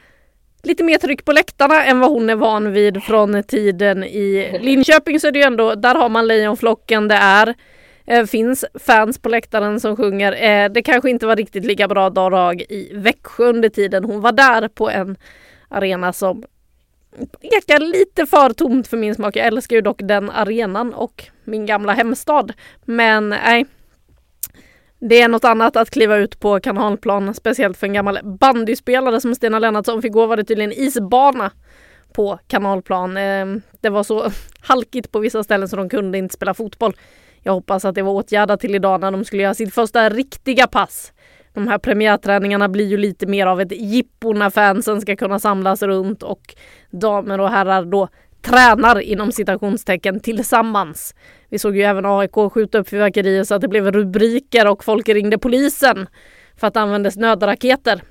lite 0.67 0.85
mer 0.85 0.99
tryck 0.99 1.25
på 1.25 1.33
läktarna 1.33 1.85
än 1.85 2.01
vad 2.01 2.11
hon 2.11 2.31
är 2.31 2.37
van 2.37 2.73
vid 2.73 3.03
från 3.03 3.43
tiden 3.43 4.05
i 4.05 4.59
Linköping 4.61 5.21
så 5.21 5.27
är 5.27 5.33
det 5.33 5.39
ju 5.39 5.45
ändå, 5.45 5.75
där 5.75 5.95
har 5.95 6.09
man 6.09 6.27
lejonflocken, 6.27 7.09
det 7.09 7.15
är 7.15 7.55
eh, 8.07 8.25
finns 8.25 8.65
fans 8.75 9.19
på 9.19 9.29
läktaren 9.29 9.81
som 9.81 9.97
sjunger. 9.97 10.33
Eh, 10.33 10.73
det 10.73 10.83
kanske 10.83 11.11
inte 11.11 11.27
var 11.27 11.37
riktigt 11.37 11.65
lika 11.65 11.89
bra 11.89 12.11
dag 12.11 12.61
i 12.61 12.91
Växjö 12.95 13.45
under 13.45 13.69
tiden 13.69 14.05
hon 14.05 14.21
var 14.21 14.33
där 14.33 14.69
på 14.69 14.91
en 14.91 15.17
arena 15.69 16.13
som 16.13 16.45
ekar 17.41 17.79
lite 17.79 18.27
för 18.27 18.51
tomt 18.51 18.89
för 18.89 18.97
min 18.97 19.15
smak. 19.15 19.37
Jag 19.37 19.47
älskar 19.47 19.77
ju 19.77 19.83
dock 19.83 20.01
den 20.03 20.31
arenan 20.31 20.95
och 20.95 21.25
min 21.45 21.67
gamla 21.67 21.93
hemstad. 21.93 22.53
Men 22.85 23.29
nej. 23.29 23.67
Det 25.09 25.21
är 25.21 25.29
något 25.29 25.45
annat 25.45 25.77
att 25.77 25.91
kliva 25.91 26.17
ut 26.17 26.41
på 26.41 26.61
kanalplan, 26.61 27.35
speciellt 27.35 27.77
för 27.77 27.87
en 27.87 27.93
gammal 27.93 28.19
bandyspelare 28.23 29.21
som 29.21 29.35
Stina 29.35 29.59
Lennartsson. 29.59 30.03
För 30.03 30.09
igår 30.09 30.27
var 30.27 30.37
det 30.37 30.45
tydligen 30.45 30.73
isbana 30.73 31.51
på 32.13 32.39
kanalplan. 32.47 33.17
Ehm, 33.17 33.63
det 33.81 33.89
var 33.89 34.03
så 34.03 34.31
halkigt 34.61 35.13
på 35.13 35.19
vissa 35.19 35.45
ställen 35.45 35.69
så 35.69 35.77
de 35.77 35.89
kunde 35.89 36.19
inte 36.19 36.35
spela 36.35 36.55
fotboll. 36.55 36.97
Jag 37.43 37.53
hoppas 37.53 37.85
att 37.85 37.95
det 37.95 38.03
var 38.03 38.13
åtgärdat 38.13 38.61
till 38.61 38.75
idag 38.75 39.01
när 39.01 39.11
de 39.11 39.25
skulle 39.25 39.43
göra 39.43 39.55
sitt 39.55 39.75
första 39.75 40.09
riktiga 40.09 40.67
pass 40.67 41.13
de 41.55 41.69
här 41.69 41.79
premiärträningarna 41.79 42.69
blir 42.69 42.87
ju 42.87 42.97
lite 42.97 43.27
mer 43.27 43.47
av 43.47 43.61
ett 43.61 43.73
jippo 43.73 44.33
när 44.33 44.51
fansen 44.51 45.01
ska 45.01 45.17
kunna 45.17 45.39
samlas 45.39 45.83
runt 45.83 46.23
och 46.23 46.55
damer 46.91 47.41
och 47.41 47.51
herrar 47.51 47.85
då 47.85 48.09
tränar 48.45 49.01
inom 49.01 49.33
citationstecken 49.33 50.21
tillsammans. 50.21 51.15
Vi 51.49 51.59
såg 51.59 51.77
ju 51.77 51.83
även 51.83 52.07
AIK 52.07 52.53
skjuta 52.53 52.79
upp 52.79 52.89
fyrverkerier 52.89 53.45
så 53.45 53.55
att 53.55 53.61
det 53.61 53.69
blev 53.69 53.93
rubriker 53.93 54.67
och 54.67 54.85
folk 54.85 55.09
ringde 55.09 55.39
polisen 55.39 56.07
för 56.57 56.67
att 56.67 56.75
det 56.75 56.81
användes 56.81 57.17
nödraketer 57.17 58.03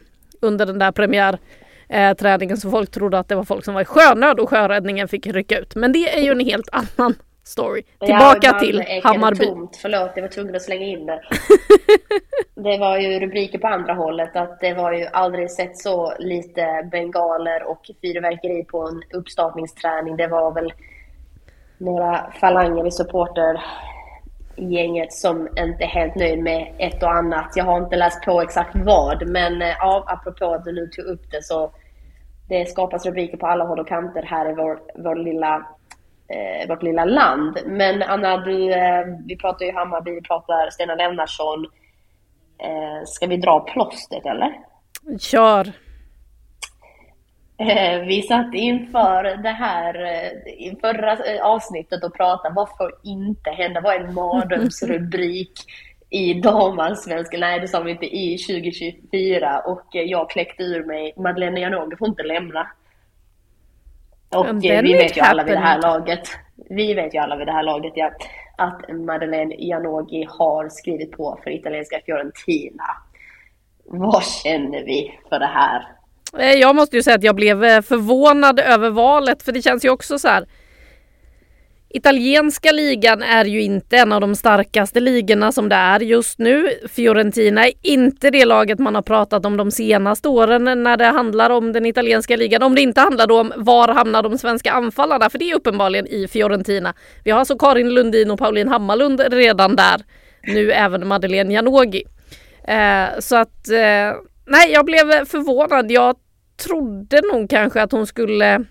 under 0.41 0.65
den 0.65 0.80
där 0.80 0.91
premiärträningen 0.91 2.58
så 2.58 2.72
folk 2.72 2.91
trodde 2.91 3.19
att 3.19 3.28
det 3.28 3.36
var 3.36 3.43
folk 3.43 3.65
som 3.65 3.74
var 3.74 3.82
i 3.82 3.86
sjönöd 3.86 4.39
och 4.39 4.50
sjöräddningen 4.50 5.08
fick 5.08 5.28
rycka 5.28 5.60
ut. 5.60 5.76
Men 5.76 5.91
det 5.91 6.17
är 6.17 6.22
ju 6.22 6.32
en 6.32 6.39
helt 6.39 6.69
annan 6.72 7.15
story. 7.43 7.84
Tillbaka 7.99 8.39
ja, 8.41 8.60
till 8.60 9.01
Hammarby. 9.03 9.45
Tomt. 9.45 9.79
Förlåt, 9.82 10.12
jag 10.15 10.21
var 10.21 10.29
tvungen 10.29 10.56
att 10.56 10.62
slänga 10.62 10.86
in 10.86 11.06
det. 11.06 11.21
det 12.62 12.77
var 12.77 12.97
ju 12.97 13.19
rubriker 13.19 13.60
på 13.60 13.67
andra 13.67 13.93
hållet 13.93 14.36
att 14.36 14.60
det 14.60 14.73
var 14.73 14.93
ju 14.93 15.06
aldrig 15.06 15.51
sett 15.51 15.77
så 15.77 16.13
lite 16.19 16.89
bengaler 16.91 17.63
och 17.63 17.86
fyrverkeri 18.01 18.63
på 18.63 18.88
en 18.88 19.19
uppstartningsträning. 19.19 20.17
Det 20.17 20.27
var 20.27 20.51
väl 20.51 20.73
några 21.77 22.32
falanger 22.39 22.88
i 22.88 22.91
supporter 22.91 23.62
gänget 24.56 25.13
som 25.13 25.47
inte 25.47 25.84
är 25.84 25.88
helt 25.88 26.15
nöjd 26.15 26.39
med 26.39 26.73
ett 26.77 27.03
och 27.03 27.12
annat. 27.12 27.51
Jag 27.56 27.65
har 27.65 27.77
inte 27.77 27.95
läst 27.95 28.25
på 28.25 28.41
exakt 28.41 28.75
vad, 28.75 29.27
men 29.27 29.62
eh, 29.62 29.67
ja, 29.79 30.03
apropå 30.08 30.53
att 30.53 30.65
du 30.65 30.71
nu 30.71 30.88
tog 30.88 31.06
upp 31.06 31.32
det 31.32 31.43
så 31.43 31.71
det 32.49 32.65
skapas 32.69 33.06
rubriker 33.06 33.38
på 33.38 33.47
alla 33.47 33.65
håll 33.65 33.79
och 33.79 33.88
kanter 33.88 34.21
här 34.21 34.51
i 34.51 34.53
vår, 34.53 34.79
vår 34.95 35.15
lilla 35.15 35.67
eh, 36.27 36.67
vårt 36.67 36.83
lilla 36.83 37.05
land. 37.05 37.57
Men 37.65 38.01
Anna, 38.01 38.38
du, 38.38 38.73
eh, 38.73 39.05
vi 39.25 39.38
pratar 39.38 39.65
ju 39.65 39.71
Hammarby, 39.71 40.12
vi 40.12 40.21
pratar 40.21 40.69
Stena 40.69 40.95
Lennartsson. 40.95 41.65
Eh, 42.57 43.05
ska 43.05 43.27
vi 43.27 43.38
dra 43.38 43.59
plåstret 43.59 44.25
eller? 44.25 44.53
Kör! 45.19 45.73
Eh, 47.57 47.99
vi 47.99 48.21
satt 48.21 48.53
inför 48.53 49.23
det 49.43 49.49
här 49.49 49.95
eh, 50.03 50.73
förra 50.81 51.12
eh, 51.12 51.45
avsnittet 51.45 52.03
och 52.03 52.13
pratade 52.13 52.55
vad 52.55 52.69
får 52.77 52.91
inte 53.03 53.49
hända? 53.49 53.81
Vad 53.81 53.95
är 53.95 53.99
en 53.99 54.13
mardrömsrubrik 54.13 55.51
i 56.09 56.33
damallsvenskan? 56.33 57.39
Nej, 57.39 57.59
det 57.59 57.67
sa 57.67 57.79
vi 57.79 57.91
inte 57.91 58.15
i 58.15 58.38
2024 58.38 59.59
och 59.59 59.88
jag 59.91 60.29
kläckte 60.29 60.63
ur 60.63 60.86
mig 60.86 61.13
Madeleine 61.17 61.59
Janogy 61.59 61.95
får 61.95 62.07
inte 62.07 62.23
lämna. 62.23 62.67
Och 64.36 64.63
vi 64.63 64.93
vet 64.93 65.17
ju 65.17 65.22
alla 65.22 65.43
vid 65.43 65.54
det 65.54 65.60
här 65.60 65.82
laget, 65.82 66.28
vi 66.69 66.93
vet 66.93 67.13
ju 67.13 67.17
alla 67.19 67.36
vid 67.36 67.48
det 67.48 67.52
här 67.52 67.63
laget 67.63 67.93
ja, 67.96 68.12
att 68.58 68.82
Madeleine 68.89 69.56
Janogy 69.58 70.26
har 70.30 70.69
skrivit 70.69 71.12
på 71.12 71.39
för 71.43 71.52
italienska 71.52 72.00
Fiorentina. 72.06 72.84
Vad 73.86 74.24
känner 74.24 74.84
vi 74.86 75.19
för 75.30 75.39
det 75.39 75.46
här? 75.46 75.88
Eh, 76.39 76.52
jag 76.52 76.76
måste 76.76 76.96
ju 76.96 77.04
säga 77.04 77.15
att 77.15 77.24
jag 77.24 77.36
blev 77.36 77.63
eh, 77.63 77.82
förvånad 77.82 78.60
över 78.60 78.89
valet 78.89 79.43
för 79.43 79.52
det 79.52 79.62
känns 79.62 79.86
ju 79.86 79.89
också 79.89 80.19
så 80.19 80.28
här 80.28 80.46
Italienska 81.95 82.71
ligan 82.71 83.21
är 83.21 83.45
ju 83.45 83.62
inte 83.62 83.97
en 83.97 84.12
av 84.12 84.21
de 84.21 84.36
starkaste 84.36 84.99
ligorna 84.99 85.51
som 85.51 85.69
det 85.69 85.75
är 85.75 85.99
just 85.99 86.39
nu. 86.39 86.69
Fiorentina 86.89 87.67
är 87.67 87.73
inte 87.82 88.29
det 88.29 88.45
laget 88.45 88.79
man 88.79 88.95
har 88.95 89.01
pratat 89.01 89.45
om 89.45 89.58
de 89.58 89.71
senaste 89.71 90.27
åren 90.27 90.84
när 90.84 90.97
det 90.97 91.06
handlar 91.06 91.49
om 91.49 91.73
den 91.73 91.86
italienska 91.86 92.36
ligan. 92.36 92.63
Om 92.63 92.75
det 92.75 92.82
inte 92.82 93.01
handlar 93.01 93.32
om 93.32 93.53
var 93.56 93.88
hamnar 93.88 94.23
de 94.23 94.38
svenska 94.38 94.71
anfallarna? 94.71 95.29
För 95.29 95.39
det 95.39 95.51
är 95.51 95.56
uppenbarligen 95.56 96.08
i 96.08 96.27
Fiorentina. 96.27 96.93
Vi 97.23 97.32
har 97.32 97.39
alltså 97.39 97.58
Karin 97.58 97.93
Lundin 97.93 98.32
och 98.32 98.39
Pauline 98.39 98.67
Hammarlund 98.69 99.19
redan 99.29 99.75
där. 99.75 100.01
Nu 100.47 100.71
även 100.71 101.08
Madeleine 101.08 101.53
Janogy. 101.53 102.03
Eh, 102.67 103.19
så 103.19 103.36
att 103.36 103.69
eh, 103.69 104.17
nej, 104.45 104.71
jag 104.71 104.86
blev 104.86 105.25
förvånad. 105.25 105.91
Jag 105.91 106.15
trodde 106.65 107.21
nog 107.34 107.49
kanske 107.49 107.82
att 107.82 107.91
hon 107.91 108.08
skulle 108.08 108.65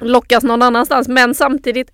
lockas 0.00 0.44
någon 0.44 0.62
annanstans, 0.62 1.08
men 1.08 1.34
samtidigt 1.34 1.90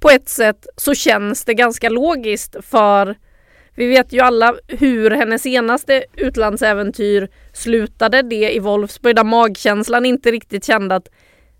på 0.00 0.10
ett 0.10 0.28
sätt 0.28 0.66
så 0.76 0.94
känns 0.94 1.44
det 1.44 1.54
ganska 1.54 1.88
logiskt 1.88 2.56
för 2.62 3.16
vi 3.78 3.86
vet 3.86 4.12
ju 4.12 4.20
alla 4.20 4.54
hur 4.66 5.10
hennes 5.10 5.42
senaste 5.42 6.04
utlandsäventyr 6.16 7.28
slutade. 7.52 8.22
Det 8.22 8.54
i 8.54 8.58
Wolfsburg 8.58 9.16
där 9.16 9.24
magkänslan 9.24 10.06
inte 10.06 10.30
riktigt 10.30 10.64
kände 10.64 10.94
att 10.94 11.08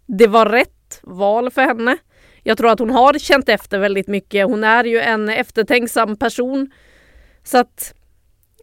det 0.07 0.27
var 0.27 0.47
rätt 0.47 1.01
val 1.03 1.51
för 1.51 1.63
henne. 1.63 1.97
Jag 2.43 2.59
tror 2.59 2.71
att 2.71 2.79
hon 2.79 2.91
har 2.91 3.19
känt 3.19 3.49
efter 3.49 3.79
väldigt 3.79 4.09
mycket. 4.09 4.47
Hon 4.47 4.65
är 4.65 4.85
ju 4.85 5.01
en 5.01 5.29
eftertänksam 5.29 6.17
person. 6.17 6.71
Så 7.45 7.59
att, 7.59 7.95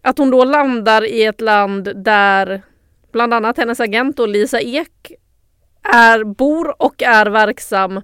att 0.02 0.18
hon 0.18 0.32
då 0.32 0.44
landar 0.44 1.06
i 1.06 1.24
ett 1.24 1.42
land 1.42 2.04
där 2.04 2.62
bland 3.12 3.34
annat 3.34 3.58
hennes 3.58 3.80
agent 3.80 4.20
och 4.20 4.28
Lisa 4.28 4.62
Ek 4.62 5.12
är, 5.84 6.24
bor 6.24 6.82
och 6.82 7.04
är 7.04 7.26
verksam 7.26 8.02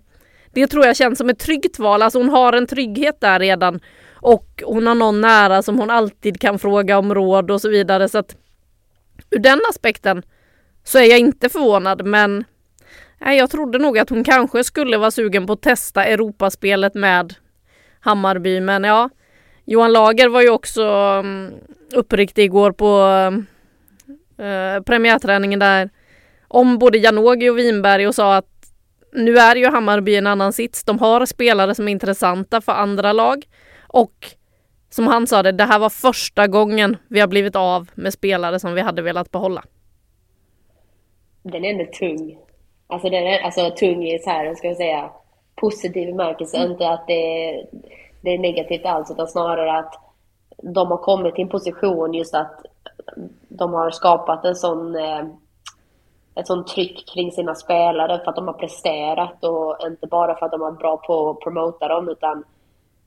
det 0.53 0.67
tror 0.67 0.85
jag 0.85 0.95
känns 0.95 1.17
som 1.17 1.29
ett 1.29 1.39
tryggt 1.39 1.79
val. 1.79 2.01
Alltså 2.01 2.19
hon 2.19 2.29
har 2.29 2.53
en 2.53 2.67
trygghet 2.67 3.21
där 3.21 3.39
redan. 3.39 3.79
Och 4.13 4.63
hon 4.65 4.87
har 4.87 4.95
någon 4.95 5.21
nära 5.21 5.61
som 5.61 5.79
hon 5.79 5.89
alltid 5.89 6.39
kan 6.39 6.59
fråga 6.59 6.97
om 6.97 7.13
råd 7.13 7.51
och 7.51 7.61
så 7.61 7.69
vidare. 7.69 8.09
Så 8.09 8.17
att 8.17 8.35
ur 9.29 9.39
den 9.39 9.59
aspekten 9.69 10.23
så 10.83 10.99
är 10.99 11.03
jag 11.03 11.19
inte 11.19 11.49
förvånad 11.49 12.05
men 12.05 12.43
nej, 13.19 13.37
jag 13.37 13.49
trodde 13.49 13.77
nog 13.77 13.97
att 13.97 14.09
hon 14.09 14.23
kanske 14.23 14.63
skulle 14.63 14.97
vara 14.97 15.11
sugen 15.11 15.47
på 15.47 15.53
att 15.53 15.61
testa 15.61 16.05
Europaspelet 16.05 16.93
med 16.93 17.33
Hammarby. 17.99 18.59
Men 18.59 18.83
ja, 18.83 19.09
Johan 19.65 19.91
Lager 19.91 20.29
var 20.29 20.41
ju 20.41 20.49
också 20.49 20.83
um, 21.19 21.51
uppriktig 21.93 22.43
igår 22.43 22.71
på 22.71 23.01
uh, 24.43 24.83
premiärträningen 24.83 25.59
där 25.59 25.89
om 26.47 26.77
både 26.77 26.97
Janogy 26.97 27.49
och 27.49 27.57
Winberg 27.57 28.07
och 28.07 28.15
sa 28.15 28.35
att 28.35 28.60
nu 29.11 29.37
är 29.37 29.55
ju 29.55 29.65
Hammarby 29.65 30.15
en 30.15 30.27
annan 30.27 30.53
sits. 30.53 30.83
De 30.83 30.99
har 30.99 31.25
spelare 31.25 31.75
som 31.75 31.87
är 31.87 31.91
intressanta 31.91 32.61
för 32.61 32.71
andra 32.71 33.13
lag 33.13 33.45
och 33.87 34.13
som 34.89 35.07
han 35.07 35.27
sa 35.27 35.43
det, 35.43 35.51
det 35.51 35.63
här 35.63 35.79
var 35.79 35.89
första 35.89 36.47
gången 36.47 36.97
vi 37.07 37.19
har 37.19 37.27
blivit 37.27 37.55
av 37.55 37.89
med 37.95 38.13
spelare 38.13 38.59
som 38.59 38.73
vi 38.73 38.81
hade 38.81 39.01
velat 39.01 39.31
behålla. 39.31 39.63
Den 41.43 41.65
är 41.65 41.69
ändå 41.69 41.85
tung. 41.85 42.37
Alltså 42.87 43.09
den 43.09 43.23
är 43.23 43.39
alltså 43.39 43.69
tung 43.69 44.03
i 44.03 44.19
så 44.19 44.29
här, 44.29 44.55
ska 44.55 44.67
jag 44.67 44.77
säga, 44.77 45.09
positiv 45.55 46.07
bemärkelse. 46.07 46.57
Mm. 46.57 46.71
Inte 46.71 46.89
att 46.89 47.07
det 47.07 47.49
är, 47.49 47.67
det 48.21 48.29
är 48.29 48.37
negativt 48.37 48.85
alls, 48.85 49.11
utan 49.11 49.27
snarare 49.27 49.77
att 49.79 49.93
de 50.63 50.87
har 50.87 50.97
kommit 50.97 51.35
till 51.35 51.43
en 51.43 51.49
position 51.49 52.13
just 52.13 52.35
att 52.35 52.61
de 53.49 53.73
har 53.73 53.91
skapat 53.91 54.45
en 54.45 54.55
sån 54.55 54.95
eh, 54.95 55.25
ett 56.35 56.47
sånt 56.47 56.67
tryck 56.67 57.07
kring 57.13 57.31
sina 57.31 57.55
spelare 57.55 58.19
för 58.19 58.29
att 58.29 58.35
de 58.35 58.47
har 58.47 58.53
presterat 58.53 59.43
och 59.43 59.77
inte 59.87 60.07
bara 60.07 60.35
för 60.35 60.45
att 60.45 60.51
de 60.51 60.61
har 60.61 60.71
varit 60.71 60.79
bra 60.79 60.97
på 60.97 61.29
att 61.29 61.39
promota 61.39 61.87
dem 61.87 62.09
utan 62.09 62.43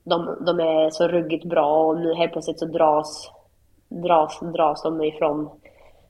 de, 0.03 0.37
de 0.45 0.59
är 0.59 0.89
så 0.89 1.07
ruggigt 1.07 1.45
bra 1.45 1.85
och 1.85 1.99
nu 1.99 2.13
helt 2.13 2.31
plötsligt 2.31 2.59
så 2.59 2.65
dras, 2.65 3.31
dras, 3.89 4.39
dras 4.39 4.83
de 4.83 5.03
ifrån 5.03 5.49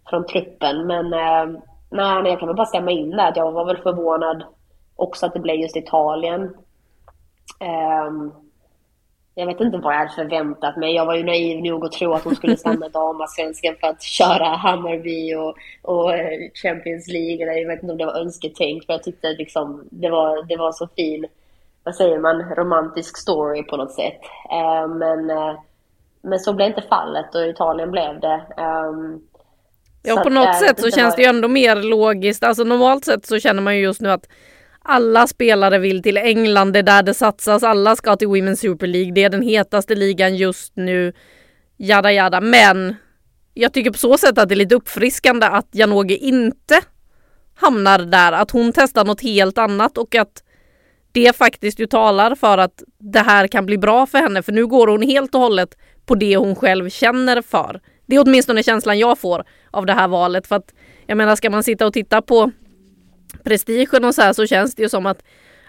från 0.10 0.26
truppen. 0.26 0.88
Men 0.88 1.14
eh, 1.14 1.60
nej, 1.90 2.32
jag 2.32 2.40
kan 2.40 2.48
väl 2.48 2.56
bara 2.56 2.66
stämma 2.66 2.92
in 2.92 3.10
där. 3.10 3.34
Jag 3.36 3.52
var 3.52 3.66
väl 3.66 3.78
förvånad 3.78 4.44
också 4.96 5.26
att 5.26 5.34
det 5.34 5.40
blev 5.40 5.56
just 5.56 5.76
Italien. 5.76 6.42
Um, 8.08 8.34
jag 9.38 9.46
vet 9.46 9.62
inte 9.62 9.78
vad 9.78 9.94
jag 9.94 10.00
hade 10.00 10.12
förväntat 10.12 10.78
mig. 10.78 10.96
Jag 10.96 11.06
var 11.06 11.16
ju 11.16 11.24
naiv 11.24 11.64
nog 11.64 11.86
att 11.86 11.92
tro 11.92 12.14
att 12.14 12.24
hon 12.24 12.36
skulle 12.36 12.58
stanna 12.58 12.90
damallsvenskan 12.90 13.76
för 13.80 13.88
att 13.88 14.02
köra 14.02 14.46
Hammarby 14.46 15.36
och, 15.36 15.56
och 15.82 16.14
eh, 16.14 16.40
Champions 16.54 17.08
League. 17.08 17.58
Jag 17.60 17.68
vet 17.68 17.82
inte 17.82 17.92
om 17.92 17.98
det 17.98 18.06
var 18.06 18.20
önsketänkt 18.20 18.86
för 18.86 18.94
jag 18.94 19.04
tyckte 19.04 19.28
liksom 19.28 19.88
det 19.92 20.10
var, 20.10 20.44
det 20.44 20.58
var 20.58 20.72
så 20.72 20.88
fin, 20.96 21.26
vad 21.84 21.96
säger 21.96 22.20
man, 22.20 22.56
romantisk 22.56 23.18
story 23.18 23.64
på 23.64 23.78
något 23.78 23.94
sätt. 23.94 24.22
Uh, 24.52 24.96
men, 24.96 25.30
uh, 25.30 25.60
men 26.22 26.40
så 26.40 26.54
blev 26.54 26.68
inte 26.68 26.82
fallet 26.82 27.36
och 27.36 27.48
Italien 27.48 27.92
blev 27.92 28.20
det. 28.20 28.42
Um, 28.58 29.22
Ja, 30.08 30.24
på 30.24 30.30
något 30.30 30.56
sätt 30.56 30.80
så 30.80 30.92
känns 30.92 31.16
det 31.16 31.22
ju 31.22 31.28
ändå 31.28 31.48
mer 31.48 31.76
logiskt. 31.76 32.44
Alltså 32.44 32.64
normalt 32.64 33.06
sett 33.06 33.26
så 33.26 33.40
känner 33.40 33.62
man 33.62 33.76
ju 33.76 33.84
just 33.84 34.02
nu 34.02 34.12
att 34.12 34.28
alla 34.86 35.28
spelare 35.28 35.78
vill 35.78 36.04
till 36.04 36.18
England, 36.18 36.74
det 36.74 36.80
är 36.80 36.84
där 36.84 37.04
det 37.04 37.14
satsas, 37.14 37.64
alla 37.64 37.96
ska 37.96 38.16
till 38.16 38.28
Women's 38.28 38.56
Super 38.56 38.88
League, 38.88 39.12
det 39.12 39.24
är 39.24 39.30
den 39.30 39.42
hetaste 39.42 39.96
ligan 39.96 40.36
just 40.36 40.76
nu. 40.76 41.14
Jada 41.78 42.12
jada, 42.12 42.42
men 42.42 42.96
jag 43.54 43.74
tycker 43.74 43.92
på 43.92 43.98
så 43.98 44.18
sätt 44.18 44.38
att 44.38 44.50
det 44.50 44.56
är 44.56 44.58
lite 44.58 44.76
uppfriskande 44.76 45.46
att 45.46 45.68
Janogy 45.72 46.16
inte 46.16 46.82
hamnar 47.56 48.00
där, 48.00 48.32
att 48.32 48.52
hon 48.52 48.74
testar 48.74 49.06
något 49.06 49.22
helt 49.22 49.58
annat 49.58 49.98
och 49.98 50.16
att 50.16 50.44
det 51.12 51.36
faktiskt 51.36 51.80
ju 51.80 51.88
talar 51.88 52.36
för 52.36 52.58
att 52.58 52.84
det 53.00 53.20
här 53.20 53.48
kan 53.48 53.66
bli 53.66 53.78
bra 53.78 54.06
för 54.06 54.18
henne, 54.18 54.44
för 54.44 54.52
nu 54.52 54.68
går 54.68 54.88
hon 54.88 55.02
helt 55.02 55.36
och 55.36 55.42
hållet 55.42 55.78
på 56.06 56.16
det 56.16 56.38
hon 56.38 56.56
själv 56.56 56.90
känner 56.90 57.42
för. 57.42 57.82
Det 58.06 58.16
är 58.16 58.24
åtminstone 58.26 58.64
känslan 58.64 59.00
jag 59.00 59.20
får 59.20 59.44
av 59.72 59.86
det 59.86 59.94
här 59.94 60.08
valet. 60.08 60.48
För 60.48 60.56
att 60.56 60.74
jag 61.08 61.18
menar, 61.18 61.36
ska 61.36 61.50
man 61.50 61.64
sitta 61.64 61.88
och 61.88 61.94
titta 61.94 62.22
på 62.22 62.52
prestigen 63.44 64.06
och 64.06 64.16
så 64.16 64.22
här 64.22 64.34
så 64.34 64.46
känns 64.46 64.76
det 64.76 64.84
ju 64.84 64.90
som 64.90 65.06
att 65.06 65.24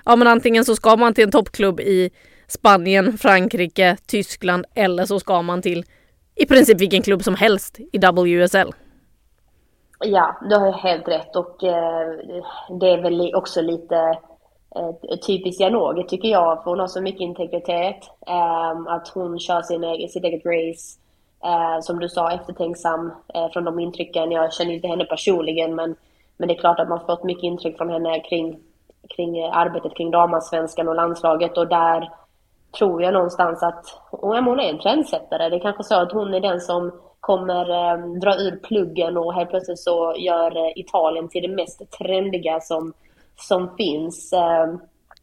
ja, 0.05 0.17
men 0.17 0.29
antingen 0.29 0.65
så 0.65 0.77
ska 0.77 0.97
man 0.97 1.15
till 1.15 1.25
en 1.25 1.31
toppklubb 1.31 1.81
i 1.81 2.11
Spanien, 2.49 3.19
Frankrike, 3.19 3.97
Tyskland 4.07 4.65
eller 4.75 5.05
så 5.05 5.21
ska 5.21 5.43
man 5.43 5.63
till 5.63 5.85
i 6.35 6.47
princip 6.47 6.81
vilken 6.81 7.03
klubb 7.03 7.23
som 7.23 7.35
helst 7.35 7.79
i 7.93 7.99
WSL. 7.99 8.73
Ja, 10.01 10.37
du 10.49 10.57
har 10.57 10.73
helt 10.73 11.09
rätt 11.09 11.37
och 11.37 11.65
eh, 11.65 12.09
det 12.81 12.91
är 12.91 13.03
väl 13.03 13.35
också 13.35 13.61
lite 13.61 13.97
eh, 14.77 15.17
typiskt 15.27 15.61
Janogy 15.61 16.03
tycker 16.03 16.29
jag, 16.29 16.63
för 16.63 16.71
hon 16.71 16.81
har 16.81 16.87
så 16.87 17.01
mycket 17.01 17.21
integritet. 17.21 18.11
Eh, 18.27 18.71
att 18.87 19.09
hon 19.09 19.39
kör 19.39 19.63
sin 19.63 19.85
egen, 19.85 20.09
sitt 20.09 20.25
eget 20.25 20.47
race 20.47 20.99
eh, 21.45 21.81
som 21.81 21.99
du 21.99 22.09
sa, 22.09 22.33
eftertänksam 22.33 23.13
eh, 23.35 23.49
från 23.53 23.65
de 23.65 23.79
intrycken. 23.79 24.31
Jag 24.31 24.53
känner 24.53 24.73
inte 24.73 24.89
henne 24.89 25.05
personligen 25.05 25.75
men, 25.75 25.97
men 26.37 26.49
det 26.49 26.55
är 26.55 26.61
klart 26.61 26.81
att 26.81 26.89
man 26.89 27.07
fått 27.07 27.25
mycket 27.25 27.45
intryck 27.45 27.77
från 27.77 27.91
henne 27.91 28.21
kring, 28.21 28.59
kring 29.17 29.39
eh, 29.39 29.57
arbetet 29.57 29.97
kring 29.97 30.11
damallsvenskan 30.11 30.89
och 30.89 30.95
landslaget 30.95 31.59
och 31.59 31.69
där 31.69 32.11
tror 32.79 33.03
jag 33.03 33.13
någonstans 33.13 33.63
att 33.63 33.85
hon 34.11 34.61
är 34.61 34.71
en 34.71 34.79
trendsättare. 34.79 35.49
Det 35.49 35.57
är 35.57 35.61
kanske 35.61 35.85
så 35.85 35.95
att 35.95 36.13
hon 36.13 36.35
är 36.35 36.41
den 36.41 36.61
som 36.61 36.93
kommer 37.21 37.71
eh, 37.71 37.99
dra 38.21 38.35
ur 38.35 38.57
pluggen 38.57 39.17
och 39.17 39.35
helt 39.35 39.51
plötsligt 39.51 39.79
så 39.79 40.15
gör 40.19 40.57
eh, 40.57 40.73
Italien 40.77 41.29
till 41.29 41.43
det 41.43 41.57
mest 41.57 41.91
trendiga 41.99 42.61
som, 42.61 42.93
som 43.37 43.77
finns. 43.77 44.33
Eh, 44.33 44.75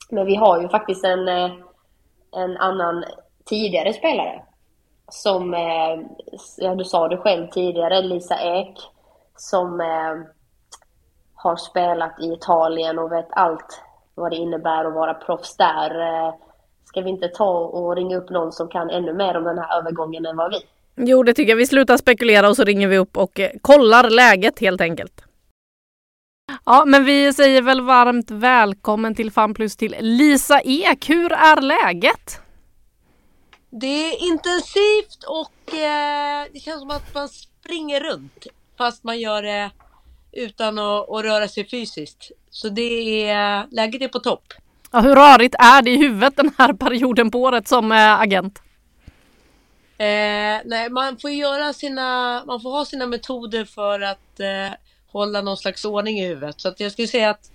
men 0.09 0.25
vi 0.25 0.35
har 0.35 0.61
ju 0.61 0.69
faktiskt 0.69 1.05
en, 1.05 1.27
eh, 1.27 1.51
en 2.35 2.57
annan 2.57 3.03
tidigare 3.45 3.93
spelare 3.93 4.41
som, 5.11 5.53
eh, 5.53 5.99
ja 6.57 6.75
du 6.75 6.83
sa 6.83 7.07
det 7.07 7.17
själv 7.17 7.47
tidigare, 7.47 8.01
Lisa 8.01 8.35
Ek, 8.39 8.75
som 9.35 9.81
eh, 9.81 10.15
har 11.43 11.55
spelat 11.55 12.19
i 12.19 12.33
Italien 12.33 12.99
och 12.99 13.11
vet 13.11 13.27
allt 13.29 13.81
vad 14.15 14.31
det 14.31 14.35
innebär 14.35 14.85
att 14.85 14.93
vara 14.93 15.13
proffs 15.13 15.57
där. 15.57 16.01
Eh, 16.01 16.33
ska 16.85 17.01
vi 17.01 17.09
inte 17.09 17.27
ta 17.27 17.57
och 17.57 17.95
ringa 17.95 18.17
upp 18.17 18.29
någon 18.29 18.51
som 18.51 18.67
kan 18.67 18.89
ännu 18.89 19.13
mer 19.13 19.37
om 19.37 19.43
den 19.43 19.57
här 19.57 19.77
övergången 19.79 20.25
än 20.25 20.37
vad 20.37 20.51
vi? 20.51 20.59
Jo, 20.95 21.23
det 21.23 21.33
tycker 21.33 21.49
jag. 21.49 21.57
Vi 21.57 21.67
slutar 21.67 21.97
spekulera 21.97 22.49
och 22.49 22.55
så 22.55 22.63
ringer 22.63 22.87
vi 22.87 22.97
upp 22.97 23.17
och 23.17 23.39
kollar 23.61 24.09
läget 24.09 24.59
helt 24.59 24.81
enkelt. 24.81 25.23
Ja, 26.65 26.83
men 26.85 27.05
vi 27.05 27.33
säger 27.33 27.61
väl 27.61 27.81
varmt 27.81 28.31
välkommen 28.31 29.15
till 29.15 29.31
FanPlus 29.31 29.75
till 29.75 29.95
Lisa 29.99 30.61
Ek. 30.63 31.09
Hur 31.09 31.31
är 31.31 31.61
läget? 31.61 32.39
Det 33.69 34.11
är 34.11 34.31
intensivt 34.31 35.23
och 35.27 35.73
eh, 35.73 36.45
det 36.53 36.59
känns 36.59 36.79
som 36.79 36.89
att 36.89 37.13
man 37.13 37.29
springer 37.29 37.99
runt 37.99 38.47
fast 38.77 39.03
man 39.03 39.19
gör 39.19 39.41
det 39.41 39.71
utan 40.33 40.79
att, 40.79 41.09
att 41.09 41.23
röra 41.23 41.47
sig 41.47 41.69
fysiskt. 41.69 42.31
Så 42.49 42.69
det 42.69 43.29
är, 43.29 43.67
läget 43.71 44.01
är 44.01 44.07
på 44.07 44.19
topp. 44.19 44.53
Ja, 44.91 44.99
hur 44.99 45.15
rörigt 45.15 45.55
är 45.59 45.81
det 45.81 45.91
i 45.91 45.97
huvudet 45.97 46.37
den 46.37 46.51
här 46.57 46.73
perioden 46.73 47.31
på 47.31 47.41
året 47.41 47.67
som 47.67 47.91
eh, 47.91 48.19
agent? 48.19 48.61
Eh, 49.97 50.61
nej, 50.65 50.89
man 50.89 51.17
får 51.17 51.31
göra 51.31 51.73
sina, 51.73 52.43
man 52.45 52.61
får 52.61 52.71
ha 52.71 52.85
sina 52.85 53.05
metoder 53.05 53.65
för 53.65 53.99
att 53.99 54.39
eh, 54.39 54.77
hålla 55.11 55.41
någon 55.41 55.57
slags 55.57 55.85
ordning 55.85 56.19
i 56.19 56.27
huvudet. 56.27 56.61
Så 56.61 56.67
att 56.67 56.79
jag 56.79 56.91
skulle 56.91 57.07
säga 57.07 57.29
att 57.29 57.51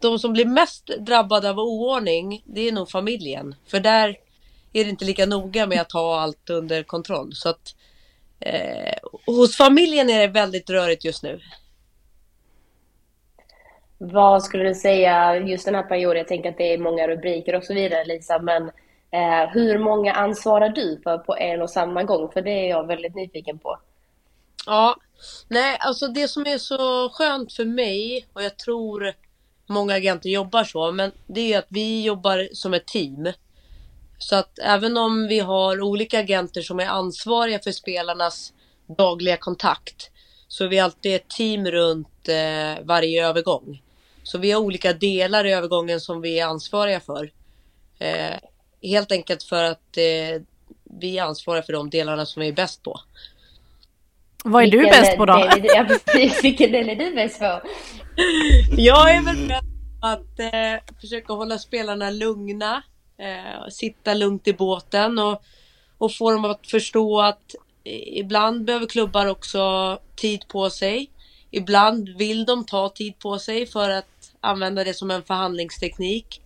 de 0.00 0.18
som 0.18 0.32
blir 0.32 0.44
mest 0.44 0.86
drabbade 0.86 1.50
av 1.50 1.58
oordning, 1.58 2.42
det 2.44 2.68
är 2.68 2.72
nog 2.72 2.90
familjen. 2.90 3.54
För 3.66 3.80
där 3.80 4.16
är 4.72 4.84
det 4.84 4.90
inte 4.90 5.04
lika 5.04 5.26
noga 5.26 5.66
med 5.66 5.80
att 5.80 5.92
ha 5.92 6.20
allt 6.20 6.50
under 6.50 6.82
kontroll. 6.82 7.34
Så 7.34 7.48
att 7.48 7.74
eh, 8.40 8.94
hos 9.26 9.56
familjen 9.56 10.10
är 10.10 10.20
det 10.20 10.26
väldigt 10.26 10.70
rörigt 10.70 11.04
just 11.04 11.22
nu. 11.22 11.40
Vad 13.98 14.42
skulle 14.42 14.64
du 14.64 14.74
säga 14.74 15.36
just 15.36 15.64
den 15.64 15.74
här 15.74 15.82
perioden? 15.82 16.18
Jag 16.18 16.28
tänker 16.28 16.50
att 16.50 16.58
det 16.58 16.74
är 16.74 16.78
många 16.78 17.08
rubriker 17.08 17.54
och 17.54 17.64
så 17.64 17.74
vidare 17.74 18.04
Lisa, 18.04 18.38
men 18.38 18.62
eh, 19.10 19.50
hur 19.52 19.78
många 19.78 20.12
ansvarar 20.12 20.68
du 20.68 21.00
för 21.04 21.18
på 21.18 21.36
en 21.36 21.62
och 21.62 21.70
samma 21.70 22.02
gång? 22.02 22.32
För 22.32 22.42
det 22.42 22.50
är 22.50 22.68
jag 22.70 22.86
väldigt 22.86 23.14
nyfiken 23.14 23.58
på. 23.58 23.78
Ja, 24.66 24.96
nej, 25.48 25.76
alltså 25.80 26.08
det 26.08 26.28
som 26.28 26.46
är 26.46 26.58
så 26.58 27.10
skönt 27.12 27.52
för 27.52 27.64
mig 27.64 28.26
och 28.32 28.42
jag 28.42 28.58
tror 28.58 29.12
många 29.66 29.94
agenter 29.94 30.28
jobbar 30.28 30.64
så, 30.64 30.92
men 30.92 31.12
det 31.26 31.52
är 31.52 31.58
att 31.58 31.66
vi 31.68 32.04
jobbar 32.04 32.48
som 32.52 32.74
ett 32.74 32.86
team. 32.86 33.32
Så 34.18 34.36
att 34.36 34.58
även 34.58 34.96
om 34.96 35.26
vi 35.26 35.40
har 35.40 35.80
olika 35.80 36.20
agenter 36.20 36.62
som 36.62 36.80
är 36.80 36.86
ansvariga 36.86 37.58
för 37.58 37.72
spelarnas 37.72 38.52
dagliga 38.98 39.36
kontakt 39.36 40.10
så 40.48 40.64
är 40.64 40.68
vi 40.68 40.78
alltid 40.78 41.14
ett 41.14 41.28
team 41.28 41.66
runt 41.66 42.28
eh, 42.28 42.84
varje 42.84 43.28
övergång. 43.28 43.82
Så 44.26 44.38
vi 44.38 44.52
har 44.52 44.60
olika 44.60 44.92
delar 44.92 45.44
i 45.44 45.52
övergången 45.52 46.00
som 46.00 46.20
vi 46.20 46.40
är 46.40 46.46
ansvariga 46.46 47.00
för. 47.00 47.30
Eh, 47.98 48.38
helt 48.82 49.12
enkelt 49.12 49.42
för 49.42 49.64
att 49.64 49.96
eh, 49.96 50.42
vi 51.00 51.18
är 51.18 51.22
ansvariga 51.22 51.62
för 51.62 51.72
de 51.72 51.90
delarna 51.90 52.26
som 52.26 52.40
vi 52.40 52.48
är 52.52 52.52
bäst 52.52 52.82
på. 52.82 53.00
Vad 54.44 54.62
är 54.62 54.70
Vilken 54.70 54.80
du 54.80 54.90
bäst 54.90 55.16
på 55.16 55.26
då? 55.26 55.36
Del, 55.36 55.64
ja, 55.64 55.86
precis. 55.88 56.44
Vilken 56.44 56.72
del 56.72 56.88
är 56.88 56.96
du 56.96 57.14
bäst 57.14 57.38
på? 57.38 57.60
Jag 58.76 59.14
är 59.14 59.22
väl 59.22 59.48
bäst 59.48 60.00
på 60.00 60.06
att 60.06 60.40
eh, 60.40 60.94
försöka 61.00 61.32
hålla 61.32 61.58
spelarna 61.58 62.10
lugna 62.10 62.82
eh, 63.18 63.68
sitta 63.70 64.14
lugnt 64.14 64.48
i 64.48 64.52
båten 64.52 65.18
och, 65.18 65.42
och 65.98 66.14
få 66.14 66.30
dem 66.30 66.44
att 66.44 66.66
förstå 66.66 67.20
att 67.20 67.54
ibland 68.06 68.64
behöver 68.64 68.86
klubbar 68.86 69.26
också 69.26 69.98
tid 70.16 70.48
på 70.48 70.70
sig. 70.70 71.10
Ibland 71.50 72.08
vill 72.08 72.44
de 72.44 72.64
ta 72.64 72.88
tid 72.88 73.18
på 73.18 73.38
sig 73.38 73.66
för 73.66 73.90
att 73.90 74.15
använda 74.46 74.84
det 74.84 74.94
som 74.94 75.10
en 75.10 75.22
förhandlingsteknik. 75.22 76.42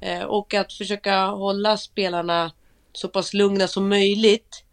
Eh, 0.00 0.22
och 0.22 0.54
att 0.54 0.72
försöka 0.72 1.26
hålla 1.26 1.76
spelarna 1.76 2.52
så 2.92 3.08
pass 3.08 3.34
lugna 3.34 3.68
som 3.68 3.88
möjligt. 3.88 4.64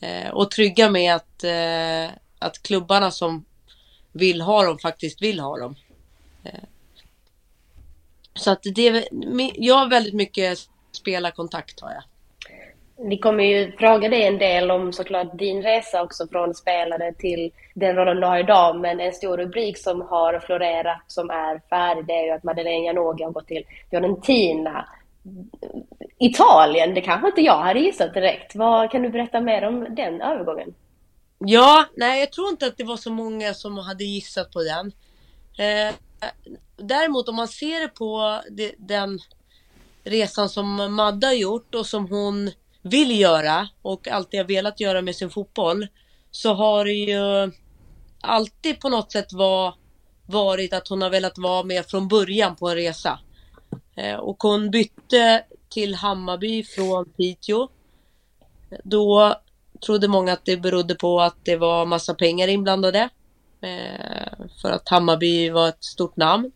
Eh, 0.00 0.30
och 0.30 0.50
trygga 0.50 0.90
med 0.90 1.14
att, 1.14 1.44
eh, 1.44 2.16
att 2.38 2.62
klubbarna 2.62 3.10
som 3.10 3.44
vill 4.12 4.40
ha 4.40 4.64
dem 4.64 4.78
faktiskt 4.78 5.22
vill 5.22 5.40
ha 5.40 5.58
dem. 5.58 5.76
Eh, 6.44 6.64
så 8.34 8.50
att 8.50 8.62
det 8.62 9.08
jag 9.54 9.74
har 9.74 9.90
väldigt 9.90 10.14
mycket 10.14 10.58
spelarkontakt 10.92 11.80
har 11.80 11.90
jag. 11.90 12.02
Vi 12.96 13.18
kommer 13.18 13.44
ju 13.44 13.72
fråga 13.72 14.08
dig 14.08 14.26
en 14.26 14.38
del 14.38 14.70
om 14.70 14.92
såklart 14.92 15.38
din 15.38 15.62
resa 15.62 16.02
också 16.02 16.26
från 16.26 16.54
spelare 16.54 17.14
till 17.14 17.52
den 17.74 17.96
rollen 17.96 18.20
du 18.20 18.26
har 18.26 18.38
idag. 18.38 18.80
Men 18.80 19.00
en 19.00 19.12
stor 19.12 19.36
rubrik 19.36 19.78
som 19.78 20.00
har 20.00 20.40
florerat 20.40 21.02
som 21.06 21.30
är 21.30 21.60
färdig 21.68 22.06
det 22.06 22.12
är 22.12 22.24
ju 22.24 22.30
att 22.30 22.44
Madeleine 22.44 22.86
Janogy 22.86 23.24
har 23.24 23.30
gått 23.30 23.46
till 23.46 23.64
Fiorentina. 23.90 24.88
Italien, 26.18 26.94
det 26.94 27.00
kanske 27.00 27.28
inte 27.28 27.40
jag 27.40 27.62
hade 27.62 27.80
gissat 27.80 28.14
direkt. 28.14 28.54
Vad 28.54 28.90
Kan 28.90 29.02
du 29.02 29.08
berätta 29.08 29.40
mer 29.40 29.64
om 29.64 29.86
den 29.94 30.20
övergången? 30.20 30.74
Ja, 31.38 31.84
nej 31.96 32.20
jag 32.20 32.32
tror 32.32 32.48
inte 32.48 32.66
att 32.66 32.76
det 32.76 32.84
var 32.84 32.96
så 32.96 33.10
många 33.12 33.54
som 33.54 33.78
hade 33.78 34.04
gissat 34.04 34.52
på 34.52 34.62
den. 34.62 34.92
Eh, 35.58 35.94
däremot 36.76 37.28
om 37.28 37.36
man 37.36 37.48
ser 37.48 37.88
på 37.88 38.40
det, 38.50 38.74
den 38.78 39.18
resan 40.04 40.48
som 40.48 40.94
Madda 40.94 41.26
har 41.26 41.34
gjort 41.34 41.74
och 41.74 41.86
som 41.86 42.08
hon 42.08 42.50
vill 42.84 43.20
göra 43.20 43.68
och 43.82 44.08
alltid 44.08 44.40
har 44.40 44.46
velat 44.46 44.80
göra 44.80 45.02
med 45.02 45.16
sin 45.16 45.30
fotboll 45.30 45.86
så 46.30 46.54
har 46.54 46.84
det 46.84 46.92
ju 46.92 47.52
alltid 48.20 48.80
på 48.80 48.88
något 48.88 49.12
sätt 49.12 49.32
var, 49.32 49.74
varit 50.26 50.72
att 50.72 50.88
hon 50.88 51.02
har 51.02 51.10
velat 51.10 51.38
vara 51.38 51.62
med 51.62 51.86
från 51.86 52.08
början 52.08 52.56
på 52.56 52.68
en 52.68 52.76
resa. 52.76 53.18
Eh, 53.96 54.16
och 54.16 54.42
hon 54.42 54.70
bytte 54.70 55.44
till 55.68 55.94
Hammarby 55.94 56.64
från 56.64 57.04
Piteå. 57.04 57.68
Då 58.84 59.34
trodde 59.86 60.08
många 60.08 60.32
att 60.32 60.44
det 60.44 60.56
berodde 60.56 60.94
på 60.94 61.20
att 61.20 61.36
det 61.42 61.56
var 61.56 61.86
massa 61.86 62.14
pengar 62.14 62.48
inblandade. 62.48 63.08
Eh, 63.60 64.46
för 64.62 64.70
att 64.70 64.88
Hammarby 64.88 65.50
var 65.50 65.68
ett 65.68 65.84
stort 65.84 66.16
namn. 66.16 66.52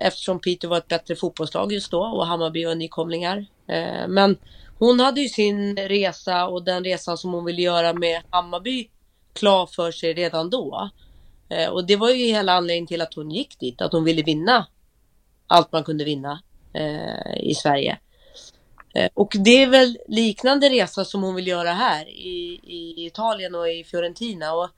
Eftersom 0.00 0.40
Piteå 0.40 0.70
var 0.70 0.78
ett 0.78 0.88
bättre 0.88 1.16
fotbollslag 1.16 1.72
just 1.72 1.90
då 1.90 2.00
och 2.00 2.26
Hammarby 2.26 2.64
var 2.64 2.74
nykomlingar. 2.74 3.46
Eh, 3.68 4.08
men 4.08 4.36
hon 4.78 5.00
hade 5.00 5.20
ju 5.20 5.28
sin 5.28 5.76
resa 5.76 6.46
och 6.46 6.64
den 6.64 6.84
resan 6.84 7.18
som 7.18 7.32
hon 7.32 7.44
ville 7.44 7.62
göra 7.62 7.92
med 7.92 8.22
Hammarby 8.30 8.88
klar 9.32 9.66
för 9.66 9.92
sig 9.92 10.14
redan 10.14 10.50
då. 10.50 10.90
Eh, 11.48 11.68
och 11.68 11.86
det 11.86 11.96
var 11.96 12.10
ju 12.10 12.24
hela 12.24 12.52
anledningen 12.52 12.86
till 12.86 13.00
att 13.00 13.14
hon 13.14 13.30
gick 13.30 13.60
dit, 13.60 13.80
att 13.80 13.92
hon 13.92 14.04
ville 14.04 14.22
vinna 14.22 14.66
allt 15.46 15.72
man 15.72 15.84
kunde 15.84 16.04
vinna 16.04 16.42
eh, 16.74 17.36
i 17.40 17.54
Sverige. 17.54 17.98
Eh, 18.94 19.08
och 19.14 19.32
det 19.38 19.62
är 19.62 19.66
väl 19.66 19.98
liknande 20.08 20.68
resa 20.68 21.04
som 21.04 21.22
hon 21.22 21.34
vill 21.34 21.46
göra 21.46 21.72
här 21.72 22.08
i, 22.08 22.60
i 22.62 23.06
Italien 23.06 23.54
och 23.54 23.68
i 23.68 23.84
Fiorentina. 23.84 24.54
Och 24.54 24.70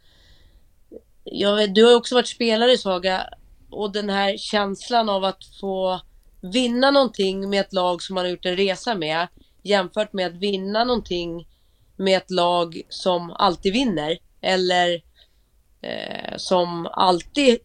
jag 1.24 1.56
vet, 1.56 1.74
du 1.74 1.84
har 1.84 1.94
också 1.94 2.14
varit 2.14 2.28
spelare 2.28 2.78
Saga 2.78 3.26
och 3.70 3.92
den 3.92 4.10
här 4.10 4.36
känslan 4.36 5.08
av 5.08 5.24
att 5.24 5.44
få 5.60 6.00
vinna 6.40 6.90
någonting 6.90 7.50
med 7.50 7.60
ett 7.60 7.72
lag 7.72 8.02
som 8.02 8.14
man 8.14 8.24
har 8.24 8.30
gjort 8.30 8.46
en 8.46 8.56
resa 8.56 8.94
med 8.94 9.26
jämfört 9.68 10.12
med 10.12 10.26
att 10.26 10.34
vinna 10.34 10.84
någonting 10.84 11.48
med 11.96 12.16
ett 12.16 12.30
lag 12.30 12.82
som 12.88 13.30
alltid 13.30 13.72
vinner 13.72 14.18
eller 14.40 15.02
eh, 15.82 16.36
som 16.36 16.86
alltid 16.86 17.58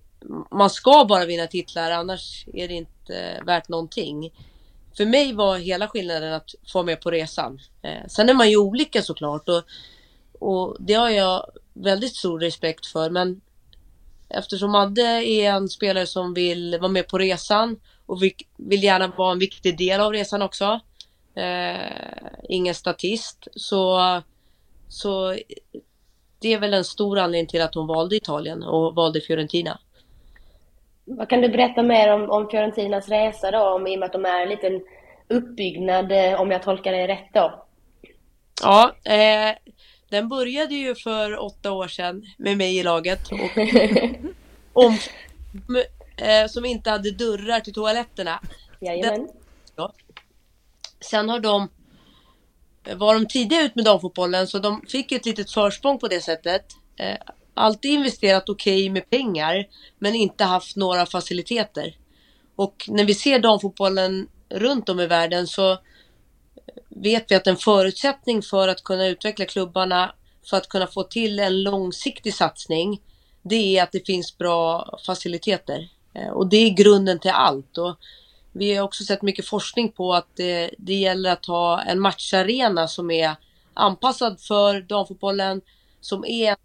man 0.52 0.70
ska 0.70 1.06
bara 1.06 1.26
vinna 1.26 1.48
titlar 1.48 1.92
annars 1.92 2.46
är 2.54 2.68
det 2.68 2.74
inte 2.74 3.42
värt 3.46 3.70
någonting. 3.70 4.34
För 4.98 5.06
mig 5.06 5.34
var 5.34 5.58
hela 5.58 5.88
skillnaden 5.88 6.34
att 6.34 6.50
få 6.74 6.84
med 6.84 7.02
på 7.02 7.12
resan. 7.12 7.60
Eh, 7.82 8.08
sen 8.08 8.30
är 8.30 8.34
man 8.34 8.50
ju 8.50 8.58
olika 8.58 9.02
såklart 9.02 9.50
och, 9.50 9.64
och 10.40 10.78
det 10.80 10.94
har 10.94 11.10
jag 11.10 11.52
väldigt 11.74 12.16
stor 12.16 12.40
respekt 12.40 12.86
för 12.86 13.10
men 13.10 13.42
eftersom 14.30 14.72
Madde 14.72 15.02
är 15.02 15.52
en 15.52 15.70
spelare 15.70 16.08
som 16.08 16.34
vill 16.34 16.78
vara 16.80 16.92
med 16.92 17.08
på 17.08 17.18
resan 17.18 17.80
och 18.06 18.24
vill 18.58 18.84
gärna 18.84 19.08
vara 19.08 19.32
en 19.32 19.40
viktig 19.40 19.78
del 19.78 20.02
av 20.02 20.12
resan 20.12 20.42
också. 20.42 20.80
Eh, 21.36 22.28
ingen 22.50 22.76
statist 22.76 23.48
så, 23.56 24.00
så 24.88 25.36
det 26.40 26.54
är 26.54 26.60
väl 26.60 26.74
en 26.74 26.84
stor 26.84 27.20
anledning 27.20 27.48
till 27.48 27.62
att 27.62 27.76
hon 27.76 27.88
valde 27.88 28.16
Italien 28.16 28.64
och 28.64 28.96
valde 28.96 29.22
Fiorentina. 29.22 29.80
Vad 31.06 31.30
kan 31.30 31.42
du 31.42 31.50
berätta 31.50 31.84
mer 31.84 32.14
om, 32.14 32.30
om 32.30 32.50
Fiorentinas 32.50 33.10
resa 33.10 33.52
då, 33.52 33.60
om, 33.60 33.88
i 33.88 33.96
och 33.96 34.00
med 34.00 34.06
att 34.06 34.14
de 34.14 34.26
är 34.26 34.42
en 34.42 34.50
liten 34.50 34.82
uppbyggnad, 35.28 36.12
eh, 36.12 36.42
om 36.42 36.52
jag 36.52 36.64
tolkar 36.64 36.92
det 36.92 37.08
rätt 37.08 37.30
då? 37.34 37.66
Ja, 38.62 38.96
eh, 39.04 39.56
den 40.10 40.30
började 40.30 40.76
ju 40.76 40.96
för 40.96 41.44
åtta 41.44 41.72
år 41.72 41.88
sedan 41.88 42.24
med 42.38 42.58
mig 42.58 42.78
i 42.78 42.84
laget. 42.84 43.32
Och 43.32 43.58
om, 44.84 44.98
eh, 46.18 46.48
som 46.48 46.66
inte 46.66 46.90
hade 46.90 47.12
dörrar 47.12 47.60
till 47.60 47.74
toaletterna. 47.74 48.40
Jajamän. 48.80 49.20
Den. 49.20 49.43
Sen 51.04 51.30
har 51.30 51.40
de 51.40 51.70
eh, 52.84 52.98
var 52.98 53.14
de 53.14 53.28
tidiga 53.28 53.62
ut 53.62 53.76
med 53.76 53.86
damfotbollen 53.86 54.48
så 54.48 54.60
de 54.60 54.82
fick 54.88 55.12
ett 55.12 55.26
litet 55.26 55.52
försprång 55.52 56.00
på 56.00 56.08
det 56.08 56.22
sättet. 56.22 56.66
Eh, 56.96 57.18
alltid 57.54 57.92
investerat 57.92 58.50
okej 58.50 58.84
okay 58.84 58.90
med 58.90 59.10
pengar 59.10 59.68
men 60.00 60.16
inte 60.16 60.44
haft 60.44 60.76
några 60.76 61.06
faciliteter. 61.06 61.98
Och 62.56 62.86
när 62.88 63.04
vi 63.04 63.14
ser 63.14 63.40
damfotbollen 63.40 64.28
runt 64.50 64.90
om 64.90 65.00
i 65.00 65.08
världen 65.08 65.48
så 65.48 65.72
eh, 65.72 65.78
vet 66.90 67.32
vi 67.32 67.36
att 67.36 67.48
en 67.48 67.58
förutsättning 67.58 68.42
för 68.42 68.68
att 68.68 68.84
kunna 68.84 69.08
utveckla 69.08 69.46
klubbarna 69.46 70.16
för 70.50 70.58
att 70.58 70.70
kunna 70.70 70.88
få 70.88 71.04
till 71.04 71.40
en 71.40 71.64
långsiktig 71.64 72.34
satsning 72.34 73.02
det 73.44 73.78
är 73.78 73.84
att 73.84 73.92
det 73.92 74.06
finns 74.06 74.38
bra 74.38 74.90
faciliteter. 75.06 75.90
Eh, 76.14 76.30
och 76.30 76.48
det 76.48 76.58
är 76.58 76.70
grunden 76.70 77.20
till 77.20 77.32
allt. 77.32 77.78
Och 77.78 77.98
vi 78.54 78.76
har 78.76 78.84
också 78.84 79.04
sett 79.04 79.22
mycket 79.22 79.48
forskning 79.48 79.92
på 79.92 80.14
att 80.14 80.28
det, 80.36 80.72
det 80.78 80.94
gäller 80.94 81.32
att 81.32 81.46
ha 81.46 81.82
en 81.82 82.00
matcharena 82.00 82.88
som 82.88 83.12
är 83.12 83.36
anpassad 83.74 84.42
för 84.42 84.82
damfotbollen, 84.82 85.62
som 86.02 86.26
är 86.26 86.56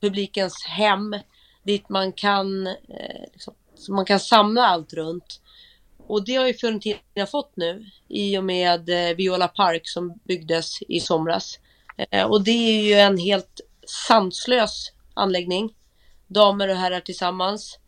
publikens 0.00 0.64
hem, 0.64 1.16
dit 1.62 1.88
man 1.88 2.12
kan, 2.12 2.66
eh, 2.66 3.22
liksom, 3.32 3.54
man 3.88 4.04
kan 4.04 4.20
samla 4.20 4.66
allt 4.66 4.92
runt. 4.92 5.40
Och 6.06 6.24
det 6.24 6.34
har 6.34 6.46
ju 6.46 6.54
Fiorentina 6.54 7.26
fått 7.30 7.56
nu 7.56 7.86
i 8.08 8.38
och 8.38 8.44
med 8.44 8.88
eh, 8.88 9.16
Viola 9.16 9.48
Park 9.48 9.88
som 9.88 10.18
byggdes 10.24 10.82
i 10.82 11.00
somras. 11.00 11.58
Eh, 12.10 12.26
och 12.26 12.44
det 12.44 12.50
är 12.50 12.82
ju 12.82 12.94
en 12.94 13.18
helt 13.18 13.60
sanslös 13.86 14.92
anläggning. 15.14 15.74
Damer 16.26 16.68
och 16.68 16.76
herrar 16.76 17.00
tillsammans. 17.00 17.78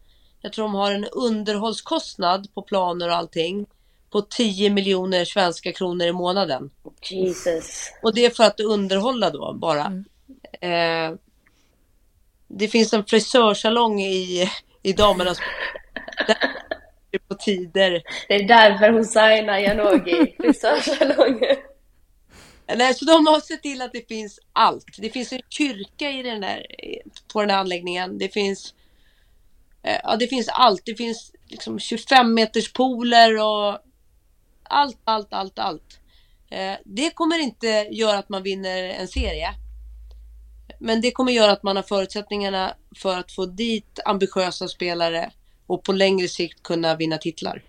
Jag 0.47 0.53
tror 0.53 0.65
de 0.65 0.75
har 0.75 0.93
en 0.93 1.05
underhållskostnad 1.05 2.55
på 2.55 2.63
planer 2.63 3.09
och 3.09 3.15
allting 3.15 3.67
på 4.11 4.23
10 4.23 4.71
miljoner 4.71 5.25
svenska 5.25 5.73
kronor 5.73 6.07
i 6.07 6.13
månaden. 6.13 6.71
Jesus. 7.11 7.93
Och 8.03 8.15
det 8.15 8.25
är 8.25 8.31
för 8.31 8.45
att 8.45 8.61
underhålla 8.61 9.31
då 9.31 9.53
bara. 9.55 9.85
Mm. 10.61 11.13
Eh, 11.13 11.19
det 12.49 12.69
finns 12.69 12.93
en 12.93 13.05
frisörsalong 13.05 14.01
i, 14.01 14.51
i 14.83 14.93
damernas 14.93 15.39
på 17.29 17.35
tider. 17.35 18.03
Det 18.29 18.35
är 18.35 18.49
därför 18.49 18.91
hon 18.91 19.05
signar 19.05 19.59
Janogy, 19.59 20.33
frisörsalongen. 20.37 21.57
Nej, 22.77 22.95
så 22.95 23.05
de 23.05 23.27
har 23.27 23.41
sett 23.41 23.63
till 23.63 23.83
att 23.83 23.93
det 23.93 24.09
finns 24.09 24.41
allt. 24.53 24.87
Det 24.99 25.11
finns 25.11 25.33
en 25.33 25.43
kyrka 25.49 26.11
i 26.11 26.23
den 26.23 26.41
där, 26.41 26.67
på 27.33 27.41
den 27.41 27.51
här 27.51 27.59
anläggningen. 27.59 28.19
Det 28.19 28.29
finns 28.29 28.75
Eh, 29.87 30.01
ja, 30.03 30.17
det 30.17 30.27
finns 30.27 30.49
allt. 30.49 30.83
Det 30.85 30.95
finns 30.95 31.33
liksom 31.49 31.79
25 31.79 32.35
meters 32.35 32.73
pooler 32.73 33.43
och 33.43 33.79
allt, 34.63 34.99
allt, 35.05 35.33
allt, 35.33 35.59
allt. 35.59 36.01
Eh, 36.51 36.75
det 36.85 37.11
kommer 37.11 37.39
inte 37.39 37.67
göra 37.91 38.19
att 38.19 38.29
man 38.29 38.43
vinner 38.43 38.83
en 38.83 39.09
serie. 39.09 39.49
Men 40.79 41.01
det 41.01 41.11
kommer 41.11 41.33
göra 41.33 41.53
att 41.53 41.63
man 41.63 41.77
har 41.77 41.83
förutsättningarna 41.83 42.75
för 42.97 43.19
att 43.19 43.33
få 43.33 43.47
dit 43.47 43.99
ambitiösa 44.05 44.69
spelare 44.69 45.31
och 45.67 45.85
på 45.85 45.93
längre 45.93 46.29
sikt 46.29 46.63
kunna 46.63 46.97
vinna 46.97 47.19
titlar. 47.19 47.63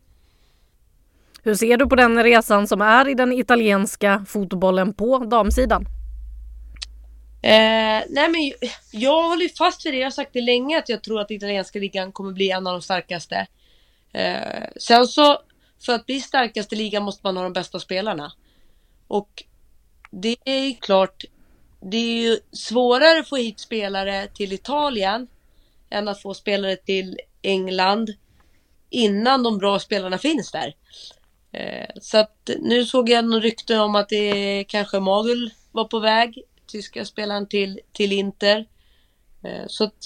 Hur 1.43 1.55
ser 1.55 1.77
du 1.77 1.89
på 1.89 1.95
den 1.95 2.23
resan 2.23 2.67
som 2.67 2.81
är 2.81 3.07
i 3.07 3.13
den 3.13 3.33
italienska 3.33 4.25
fotbollen 4.27 4.93
på 4.93 5.17
damsidan? 5.17 5.85
Eh, 7.41 8.03
nej 8.09 8.29
men 8.29 8.51
jag 8.91 9.29
håller 9.29 9.57
fast 9.57 9.85
vid 9.85 9.93
det. 9.93 9.97
Jag 9.97 10.05
har 10.05 10.11
sagt 10.11 10.33
det 10.33 10.41
länge 10.41 10.77
att 10.77 10.89
jag 10.89 11.03
tror 11.03 11.21
att 11.21 11.31
italienska 11.31 11.79
ligan 11.79 12.11
kommer 12.11 12.31
bli 12.31 12.51
en 12.51 12.67
av 12.67 12.73
de 12.73 12.81
starkaste. 12.81 13.47
Eh, 14.13 14.63
sen 14.79 15.07
så 15.07 15.39
för 15.85 15.93
att 15.93 16.05
bli 16.05 16.21
starkaste 16.21 16.75
ligan 16.75 17.03
måste 17.03 17.21
man 17.23 17.37
ha 17.37 17.43
de 17.43 17.53
bästa 17.53 17.79
spelarna. 17.79 18.33
Och 19.07 19.43
det 20.11 20.37
är 20.45 20.73
klart, 20.73 21.23
det 21.81 21.97
är 21.97 22.21
ju 22.21 22.39
svårare 22.51 23.19
att 23.19 23.29
få 23.29 23.35
hit 23.35 23.59
spelare 23.59 24.27
till 24.27 24.53
Italien 24.53 25.27
än 25.89 26.07
att 26.07 26.21
få 26.21 26.33
spelare 26.33 26.75
till 26.75 27.19
England 27.41 28.13
innan 28.89 29.43
de 29.43 29.57
bra 29.57 29.79
spelarna 29.79 30.17
finns 30.17 30.51
där. 30.51 30.75
Eh, 31.51 31.89
så 32.01 32.17
att 32.17 32.49
nu 32.59 32.85
såg 32.85 33.09
jag 33.09 33.25
något 33.25 33.43
rykte 33.43 33.79
om 33.79 33.95
att 33.95 34.09
det 34.09 34.63
kanske 34.67 34.99
Magul 34.99 35.51
var 35.71 35.85
på 35.85 35.99
väg 35.99 36.43
tyska 36.67 37.05
spelaren 37.05 37.47
till, 37.47 37.79
till 37.91 38.11
Inter. 38.11 38.65
Eh, 39.43 39.63
så 39.67 39.83
att 39.83 40.05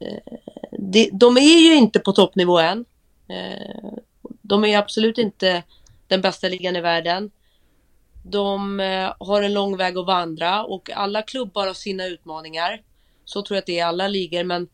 eh, 0.00 0.38
de, 0.78 1.10
de 1.12 1.36
är 1.36 1.68
ju 1.68 1.74
inte 1.74 1.98
på 1.98 2.12
toppnivå 2.12 2.58
än. 2.58 2.84
Eh, 3.28 3.98
de 4.42 4.64
är 4.64 4.78
absolut 4.78 5.18
inte 5.18 5.62
den 6.08 6.20
bästa 6.20 6.48
ligan 6.48 6.76
i 6.76 6.80
världen. 6.80 7.30
De 8.22 8.80
eh, 8.80 9.14
har 9.18 9.42
en 9.42 9.54
lång 9.54 9.76
väg 9.76 9.98
att 9.98 10.06
vandra 10.06 10.64
och 10.64 10.90
alla 10.90 11.22
klubbar 11.22 11.66
har 11.66 11.74
sina 11.74 12.06
utmaningar. 12.06 12.82
Så 13.24 13.42
tror 13.42 13.56
jag 13.56 13.60
att 13.60 13.66
det 13.66 13.72
är 13.72 13.76
i 13.76 13.80
alla 13.80 14.08
ligor 14.08 14.44
men, 14.44 14.68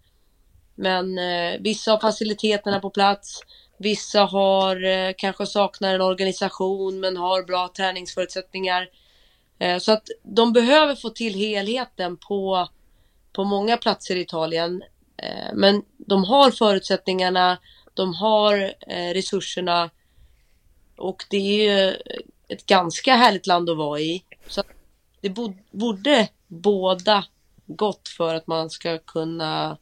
men 0.74 1.18
eh, 1.18 1.60
vissa 1.60 1.90
har 1.90 1.98
faciliteterna 1.98 2.80
på 2.80 2.90
plats. 2.90 3.40
Vissa 3.78 4.24
har 4.24 4.84
eh, 4.84 5.12
kanske 5.18 5.46
saknar 5.46 5.94
en 5.94 6.00
organisation 6.00 7.00
men 7.00 7.16
har 7.16 7.42
bra 7.42 7.72
träningsförutsättningar. 7.76 8.88
Eh, 9.58 9.78
så 9.78 9.92
att 9.92 10.08
de 10.22 10.52
behöver 10.52 10.94
få 10.94 11.10
till 11.10 11.34
helheten 11.34 12.16
på, 12.16 12.68
på 13.32 13.44
många 13.44 13.76
platser 13.76 14.16
i 14.16 14.20
Italien. 14.20 14.82
Eh, 15.16 15.54
men 15.54 15.82
de 15.96 16.24
har 16.24 16.50
förutsättningarna, 16.50 17.58
de 17.94 18.14
har 18.14 18.74
eh, 18.86 19.14
resurserna 19.14 19.90
och 20.96 21.24
det 21.30 21.36
är 21.36 21.86
ju 21.86 21.96
ett 22.48 22.66
ganska 22.66 23.14
härligt 23.14 23.46
land 23.46 23.70
att 23.70 23.76
vara 23.76 24.00
i. 24.00 24.24
Så 24.46 24.60
att 24.60 24.66
det 25.20 25.34
borde 25.70 26.28
båda 26.46 27.24
gott 27.66 28.08
för 28.08 28.34
att 28.34 28.46
man 28.46 28.70
ska 28.70 28.98
kunna 28.98 29.78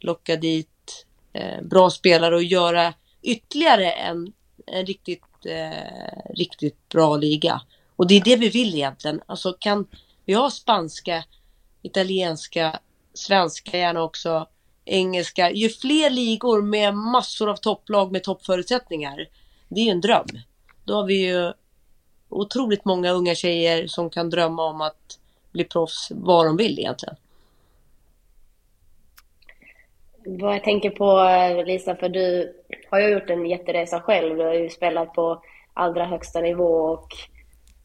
locka 0.00 0.36
dit 0.36 1.06
eh, 1.32 1.62
bra 1.62 1.90
spelare 1.90 2.34
och 2.34 2.42
göra 2.42 2.94
ytterligare 3.22 3.92
en, 3.92 4.32
en 4.66 4.86
riktigt, 4.86 5.46
eh, 5.46 6.34
riktigt 6.34 6.88
bra 6.88 7.16
liga. 7.16 7.60
Och 8.00 8.06
det 8.06 8.16
är 8.16 8.24
det 8.24 8.36
vi 8.36 8.48
vill 8.48 8.74
egentligen. 8.74 9.20
Alltså 9.26 9.52
kan 9.52 9.86
vi 10.24 10.34
ha 10.34 10.50
spanska, 10.50 11.24
italienska, 11.82 12.78
svenska 13.14 13.76
gärna 13.76 14.02
också, 14.02 14.46
engelska. 14.84 15.50
Ju 15.50 15.68
fler 15.68 16.10
ligor 16.10 16.62
med 16.62 16.94
massor 16.94 17.50
av 17.50 17.56
topplag 17.56 18.12
med 18.12 18.22
toppförutsättningar. 18.22 19.26
Det 19.68 19.80
är 19.80 19.84
ju 19.84 19.90
en 19.90 20.00
dröm. 20.00 20.26
Då 20.84 20.94
har 20.94 21.04
vi 21.06 21.26
ju 21.26 21.52
otroligt 22.28 22.84
många 22.84 23.10
unga 23.10 23.34
tjejer 23.34 23.86
som 23.86 24.10
kan 24.10 24.30
drömma 24.30 24.64
om 24.64 24.80
att 24.80 25.18
bli 25.52 25.64
proffs 25.64 26.08
vad 26.14 26.46
de 26.46 26.56
vill 26.56 26.78
egentligen. 26.78 27.16
Vad 30.24 30.54
jag 30.54 30.64
tänker 30.64 30.90
på 30.90 31.64
Lisa, 31.66 31.96
för 31.96 32.08
du 32.08 32.54
har 32.90 33.00
ju 33.00 33.08
gjort 33.08 33.30
en 33.30 33.46
jätteresa 33.46 34.00
själv. 34.00 34.36
Du 34.36 34.44
har 34.44 34.54
ju 34.54 34.70
spelat 34.70 35.14
på 35.14 35.42
allra 35.74 36.04
högsta 36.04 36.40
nivå 36.40 36.64
och 36.64 37.08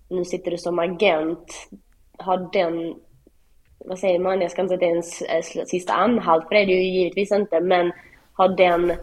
nu 0.09 0.25
sitter 0.25 0.51
du 0.51 0.57
som 0.57 0.79
agent. 0.79 1.67
Har 2.17 2.49
den, 2.53 2.95
vad 3.77 3.99
säger 3.99 4.19
man, 4.19 4.41
jag 4.41 4.51
ska 4.51 4.61
inte 4.61 4.77
säga 4.77 4.99
att 4.99 5.03
det 5.03 5.57
är 5.57 5.59
en 5.59 5.67
sista 5.67 5.93
anhalt, 5.93 6.47
för 6.47 6.55
det 6.55 6.61
är 6.61 6.65
det 6.65 6.73
ju 6.73 6.99
givetvis 6.99 7.31
inte, 7.31 7.59
men 7.59 7.91
har 8.33 8.49
den 8.49 8.93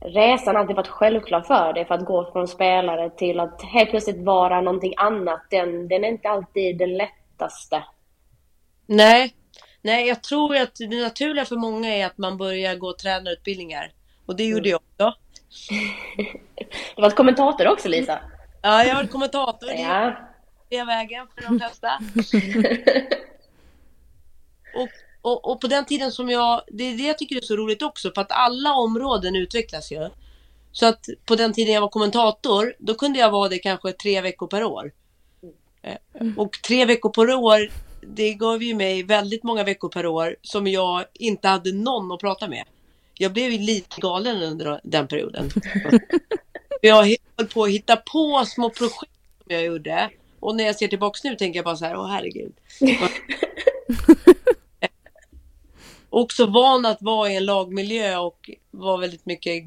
resan 0.00 0.56
alltid 0.56 0.76
varit 0.76 0.88
självklar 0.88 1.40
för 1.40 1.72
dig? 1.72 1.84
För 1.84 1.94
att 1.94 2.04
gå 2.04 2.32
från 2.32 2.48
spelare 2.48 3.10
till 3.10 3.40
att 3.40 3.62
helt 3.62 3.90
plötsligt 3.90 4.24
vara 4.24 4.60
någonting 4.60 4.94
annat, 4.96 5.40
den, 5.50 5.88
den 5.88 6.04
är 6.04 6.08
inte 6.08 6.28
alltid 6.28 6.78
den 6.78 6.96
lättaste. 6.96 7.84
Nej, 8.86 9.34
nej 9.82 10.08
jag 10.08 10.22
tror 10.22 10.56
att 10.56 10.76
det 10.76 11.02
naturliga 11.02 11.44
för 11.44 11.56
många 11.56 11.88
är 11.88 12.06
att 12.06 12.18
man 12.18 12.38
börjar 12.38 12.76
gå 12.76 12.92
tränarutbildningar. 12.92 13.92
Och 14.26 14.36
det 14.36 14.44
gjorde 14.44 14.68
jag 14.68 14.80
också. 14.80 15.18
du 16.96 17.02
var 17.02 17.10
kommentator 17.10 17.68
också 17.68 17.88
Lisa. 17.88 18.20
Ja, 18.62 18.84
jag 18.84 18.94
har 18.94 19.02
varit 19.02 19.10
kommentator. 19.10 19.70
Ja. 19.70 20.16
Det 20.68 20.76
är 20.76 20.86
vägen 20.86 21.26
för 21.34 21.42
de 21.42 21.58
flesta. 21.58 21.98
och, 24.74 24.88
och, 25.22 25.50
och, 25.50 25.60
på 25.60 25.66
den 25.66 25.84
tiden 25.84 26.12
som 26.12 26.30
jag, 26.30 26.62
det 26.68 26.84
är 26.84 26.96
det 26.96 27.02
jag 27.02 27.18
tycker 27.18 27.36
är 27.36 27.40
så 27.40 27.56
roligt 27.56 27.82
också, 27.82 28.12
för 28.14 28.20
att 28.20 28.32
alla 28.32 28.74
områden 28.74 29.36
utvecklas 29.36 29.92
ju. 29.92 30.10
Så 30.72 30.86
att 30.86 31.06
på 31.24 31.36
den 31.36 31.52
tiden 31.52 31.74
jag 31.74 31.80
var 31.80 31.88
kommentator, 31.88 32.74
då 32.78 32.94
kunde 32.94 33.18
jag 33.18 33.30
vara 33.30 33.48
det 33.48 33.58
kanske 33.58 33.92
tre 33.92 34.20
veckor 34.20 34.46
per 34.46 34.64
år. 34.64 34.92
Mm. 36.12 36.38
Och 36.38 36.62
tre 36.66 36.84
veckor 36.84 37.10
per 37.10 37.34
år, 37.34 37.70
det 38.00 38.34
gav 38.34 38.62
ju 38.62 38.74
mig 38.74 39.02
väldigt 39.02 39.42
många 39.42 39.64
veckor 39.64 39.88
per 39.88 40.06
år 40.06 40.36
som 40.42 40.66
jag 40.66 41.04
inte 41.14 41.48
hade 41.48 41.72
någon 41.72 42.12
att 42.12 42.20
prata 42.20 42.48
med. 42.48 42.64
Jag 43.14 43.32
blev 43.32 43.50
ju 43.50 43.58
lite 43.58 44.00
galen 44.00 44.42
under 44.42 44.80
den 44.84 45.08
perioden. 45.08 45.50
Jag 46.80 47.16
höll 47.36 47.46
på 47.48 47.64
att 47.64 47.70
hitta 47.70 47.96
på 47.96 48.44
små 48.46 48.70
projekt 48.70 49.12
som 49.38 49.54
jag 49.54 49.64
gjorde. 49.64 50.10
Och 50.40 50.56
när 50.56 50.64
jag 50.64 50.76
ser 50.76 50.88
tillbaka 50.88 51.18
nu 51.24 51.36
tänker 51.36 51.58
jag 51.58 51.64
bara 51.64 51.76
så 51.76 51.84
här, 51.84 51.96
åh 51.96 52.08
herregud. 52.08 52.52
Också 56.10 56.46
van 56.46 56.86
att 56.86 57.02
vara 57.02 57.30
i 57.30 57.36
en 57.36 57.44
lagmiljö 57.44 58.16
och 58.16 58.50
vara 58.70 58.96
väldigt 58.96 59.26
mycket 59.26 59.64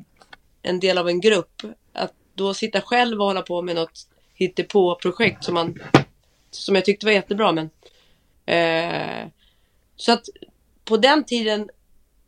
en 0.62 0.80
del 0.80 0.98
av 0.98 1.08
en 1.08 1.22
grupp. 1.22 1.62
Att 1.94 2.14
då 2.36 2.54
sitta 2.54 2.82
själv 2.82 3.22
och 3.22 3.28
hålla 3.28 3.42
på 3.42 3.62
med 3.62 3.76
något 3.76 4.08
hittepå-projekt 4.36 5.44
som 5.44 5.54
man 5.54 5.80
som 6.52 6.76
jag 6.76 6.86
tyckte 6.86 7.06
var 7.06 7.14
jättebra 7.14 7.52
men 7.52 7.70
eh, 8.46 9.28
så 9.96 10.12
att 10.12 10.26
på 10.86 10.98
den 10.98 11.24
tiden 11.24 11.70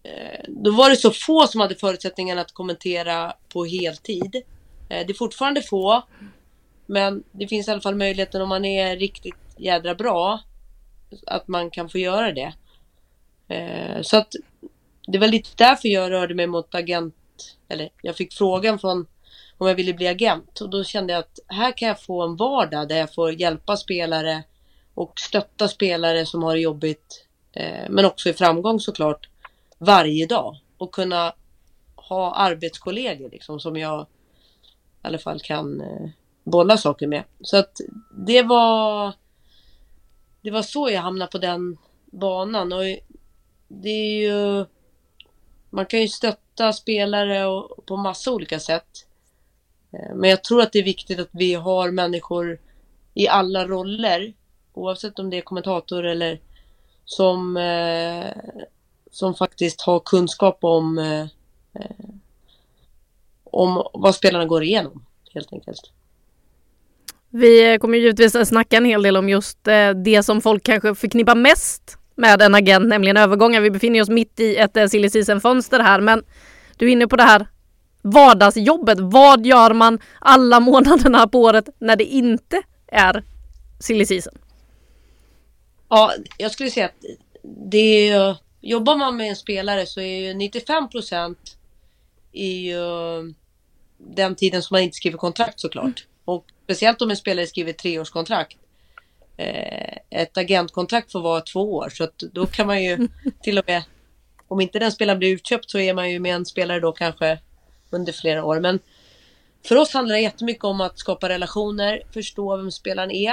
eh, 0.03 0.45
då 0.47 0.71
var 0.71 0.89
det 0.89 0.95
så 0.95 1.11
få 1.11 1.47
som 1.47 1.61
hade 1.61 1.75
förutsättningarna 1.75 2.41
att 2.41 2.51
kommentera 2.51 3.33
på 3.49 3.65
heltid. 3.65 4.43
Eh, 4.89 5.05
det 5.07 5.11
är 5.11 5.17
fortfarande 5.17 5.61
få. 5.61 6.03
Men 6.85 7.23
det 7.31 7.47
finns 7.47 7.67
i 7.67 7.71
alla 7.71 7.81
fall 7.81 7.95
möjligheten 7.95 8.41
om 8.41 8.49
man 8.49 8.65
är 8.65 8.97
riktigt 8.97 9.35
jädra 9.57 9.95
bra. 9.95 10.39
Att 11.27 11.47
man 11.47 11.71
kan 11.71 11.89
få 11.89 11.97
göra 11.97 12.31
det. 12.31 12.53
Eh, 13.47 14.01
så 14.01 14.17
att 14.17 14.33
det 15.07 15.17
var 15.17 15.27
lite 15.27 15.49
därför 15.55 15.87
jag 15.87 16.11
rörde 16.11 16.33
mig 16.33 16.47
mot 16.47 16.75
agent. 16.75 17.15
Eller 17.67 17.89
jag 18.01 18.15
fick 18.15 18.33
frågan 18.33 18.79
från 18.79 19.07
om 19.57 19.67
jag 19.67 19.75
ville 19.75 19.93
bli 19.93 20.07
agent. 20.07 20.61
Och 20.61 20.69
då 20.69 20.83
kände 20.83 21.13
jag 21.13 21.19
att 21.19 21.39
här 21.47 21.77
kan 21.77 21.87
jag 21.87 22.01
få 22.01 22.23
en 22.23 22.35
vardag 22.35 22.87
där 22.87 22.97
jag 22.97 23.13
får 23.13 23.41
hjälpa 23.41 23.77
spelare 23.77 24.43
och 24.93 25.19
stötta 25.19 25.67
spelare 25.67 26.25
som 26.25 26.43
har 26.43 26.53
det 26.53 26.61
jobbigt. 26.61 27.25
Eh, 27.53 27.89
men 27.89 28.05
också 28.05 28.29
i 28.29 28.33
framgång 28.33 28.79
såklart. 28.79 29.29
Varje 29.77 30.25
dag. 30.25 30.57
Och 30.77 30.91
kunna 30.91 31.33
ha 31.95 32.35
arbetskollegor 32.35 33.29
liksom 33.29 33.59
som 33.59 33.77
jag 33.77 34.07
i 35.05 35.07
alla 35.07 35.17
fall 35.17 35.39
kan 35.39 35.81
eh, 35.81 36.09
bolla 36.43 36.77
saker 36.77 37.07
med. 37.07 37.23
Så 37.41 37.57
att 37.57 37.81
det 38.11 38.41
var 38.41 39.13
det 40.41 40.51
var 40.51 40.61
så 40.61 40.89
jag 40.89 41.01
hamnade 41.01 41.31
på 41.31 41.37
den 41.37 41.77
banan 42.05 42.73
och 42.73 42.83
det 43.67 43.89
är 43.89 44.21
ju 44.21 44.65
man 45.69 45.85
kan 45.85 46.01
ju 46.01 46.07
stötta 46.07 46.73
spelare 46.73 47.45
och, 47.45 47.85
på 47.85 47.97
massa 47.97 48.31
olika 48.31 48.59
sätt. 48.59 49.07
Eh, 49.93 50.15
men 50.15 50.29
jag 50.29 50.43
tror 50.43 50.61
att 50.61 50.71
det 50.71 50.79
är 50.79 50.83
viktigt 50.83 51.19
att 51.19 51.29
vi 51.31 51.53
har 51.53 51.91
människor 51.91 52.59
i 53.13 53.27
alla 53.27 53.67
roller 53.67 54.33
oavsett 54.73 55.19
om 55.19 55.29
det 55.29 55.37
är 55.37 55.41
kommentator 55.41 56.05
eller 56.05 56.39
som 57.05 57.57
eh, 57.57 58.27
som 59.11 59.35
faktiskt 59.35 59.81
har 59.81 59.99
kunskap 59.99 60.57
om 60.61 60.97
eh, 60.97 61.21
eh 61.73 62.05
om 63.55 63.87
vad 63.93 64.15
spelarna 64.15 64.45
går 64.45 64.63
igenom 64.63 65.05
helt 65.33 65.53
enkelt. 65.53 65.91
Vi 67.29 67.77
kommer 67.81 67.97
givetvis 67.97 68.47
snacka 68.47 68.77
en 68.77 68.85
hel 68.85 69.03
del 69.03 69.17
om 69.17 69.29
just 69.29 69.67
eh, 69.67 69.89
det 69.89 70.23
som 70.23 70.41
folk 70.41 70.63
kanske 70.63 70.95
förknippar 70.95 71.35
mest 71.35 71.97
med 72.15 72.41
en 72.41 72.55
agent, 72.55 72.87
nämligen 72.87 73.17
övergångar. 73.17 73.61
Vi 73.61 73.71
befinner 73.71 74.01
oss 74.01 74.09
mitt 74.09 74.39
i 74.39 74.55
ett 74.55 74.77
eh, 74.77 74.87
silly 74.87 75.09
season-fönster 75.09 75.79
här, 75.79 76.01
men 76.01 76.23
du 76.77 76.87
är 76.87 76.91
inne 76.91 77.07
på 77.07 77.15
det 77.15 77.23
här 77.23 77.47
vardagsjobbet. 78.01 78.99
Vad 78.99 79.45
gör 79.45 79.73
man 79.73 79.99
alla 80.19 80.59
månaderna 80.69 81.27
på 81.27 81.41
året 81.41 81.69
när 81.79 81.95
det 81.95 82.05
inte 82.05 82.61
är 82.87 83.23
silly 83.79 84.05
season? 84.05 84.33
Ja, 85.89 86.13
jag 86.37 86.51
skulle 86.51 86.69
säga 86.69 86.85
att 86.85 87.05
det 87.71 88.09
är, 88.09 88.37
jobbar 88.61 88.95
man 88.95 89.17
med 89.17 89.29
en 89.29 89.35
spelare 89.35 89.85
så 89.85 90.01
är 90.01 90.27
ju 90.27 90.33
95 90.33 90.89
procent 90.89 91.57
ju 92.35 92.75
den 93.97 94.35
tiden 94.35 94.63
som 94.63 94.75
man 94.75 94.81
inte 94.81 94.95
skriver 94.95 95.17
kontrakt 95.17 95.59
såklart. 95.59 95.85
Mm. 95.85 95.95
Och 96.25 96.45
speciellt 96.63 97.01
om 97.01 97.09
en 97.09 97.17
spelare 97.17 97.47
skriver 97.47 97.73
treårskontrakt. 97.73 98.57
Eh, 99.37 99.97
ett 100.09 100.37
agentkontrakt 100.37 101.11
får 101.11 101.21
vara 101.21 101.41
två 101.41 101.75
år 101.75 101.89
så 101.89 102.03
att 102.03 102.17
då 102.17 102.45
kan 102.45 102.67
man 102.67 102.83
ju 102.83 103.07
till 103.41 103.57
och 103.57 103.63
med 103.67 103.83
om 104.47 104.61
inte 104.61 104.79
den 104.79 104.91
spelaren 104.91 105.19
blir 105.19 105.33
utköpt 105.33 105.69
så 105.69 105.79
är 105.79 105.93
man 105.93 106.11
ju 106.11 106.19
med 106.19 106.35
en 106.35 106.45
spelare 106.45 106.79
då 106.79 106.91
kanske 106.91 107.39
under 107.89 108.13
flera 108.13 108.43
år. 108.43 108.59
Men 108.59 108.79
för 109.63 109.75
oss 109.75 109.93
handlar 109.93 110.15
det 110.15 110.21
jättemycket 110.21 110.63
om 110.63 110.81
att 110.81 110.99
skapa 110.99 111.29
relationer, 111.29 112.01
förstå 112.13 112.57
vem 112.57 112.71
spelaren 112.71 113.11
är. 113.11 113.31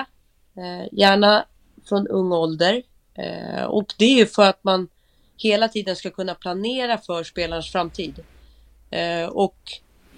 Eh, 0.56 0.88
gärna 0.92 1.44
från 1.88 2.08
ung 2.08 2.32
ålder. 2.32 2.82
Eh, 3.14 3.64
och 3.64 3.94
det 3.98 4.04
är 4.04 4.16
ju 4.16 4.26
för 4.26 4.48
att 4.48 4.64
man 4.64 4.88
hela 5.36 5.68
tiden 5.68 5.96
ska 5.96 6.10
kunna 6.10 6.34
planera 6.34 6.98
för 6.98 7.24
spelarens 7.24 7.72
framtid. 7.72 8.24
Eh, 8.90 9.24
och 9.24 9.58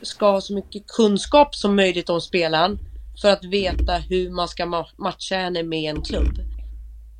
ska 0.03 0.31
ha 0.31 0.41
så 0.41 0.55
mycket 0.55 0.87
kunskap 0.87 1.55
som 1.55 1.77
möjligt 1.77 2.11
om 2.11 2.21
spelaren 2.21 2.79
för 3.23 3.29
att 3.29 3.45
veta 3.45 3.97
hur 3.97 4.31
man 4.31 4.49
ska 4.49 4.87
matcha 4.97 5.37
henne 5.37 5.63
med 5.63 5.91
en 5.91 6.03
klubb. 6.03 6.39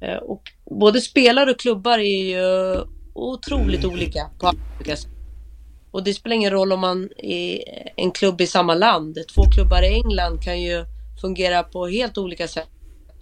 Eh, 0.01 0.17
och 0.17 0.43
både 0.81 1.01
spelare 1.01 1.51
och 1.51 1.61
klubbar 1.61 1.99
är 1.99 2.25
ju 2.25 2.85
otroligt 3.15 3.85
olika 3.85 4.31
på 4.39 4.53
olika 4.77 4.97
sätt. 4.97 5.11
Och 5.91 6.05
det 6.05 6.15
spelar 6.15 6.37
ingen 6.37 6.51
roll 6.51 6.73
om 6.73 6.81
man 6.81 7.09
är 7.17 7.61
en 7.97 8.11
klubb 8.11 8.41
i 8.41 8.47
samma 8.47 8.75
land. 8.75 9.19
Två 9.35 9.43
klubbar 9.43 9.83
i 9.83 9.95
England 9.95 10.43
kan 10.43 10.63
ju 10.63 10.85
fungera 11.21 11.63
på 11.63 11.87
helt 11.87 12.19
olika 12.19 12.49
sätt 12.49 12.69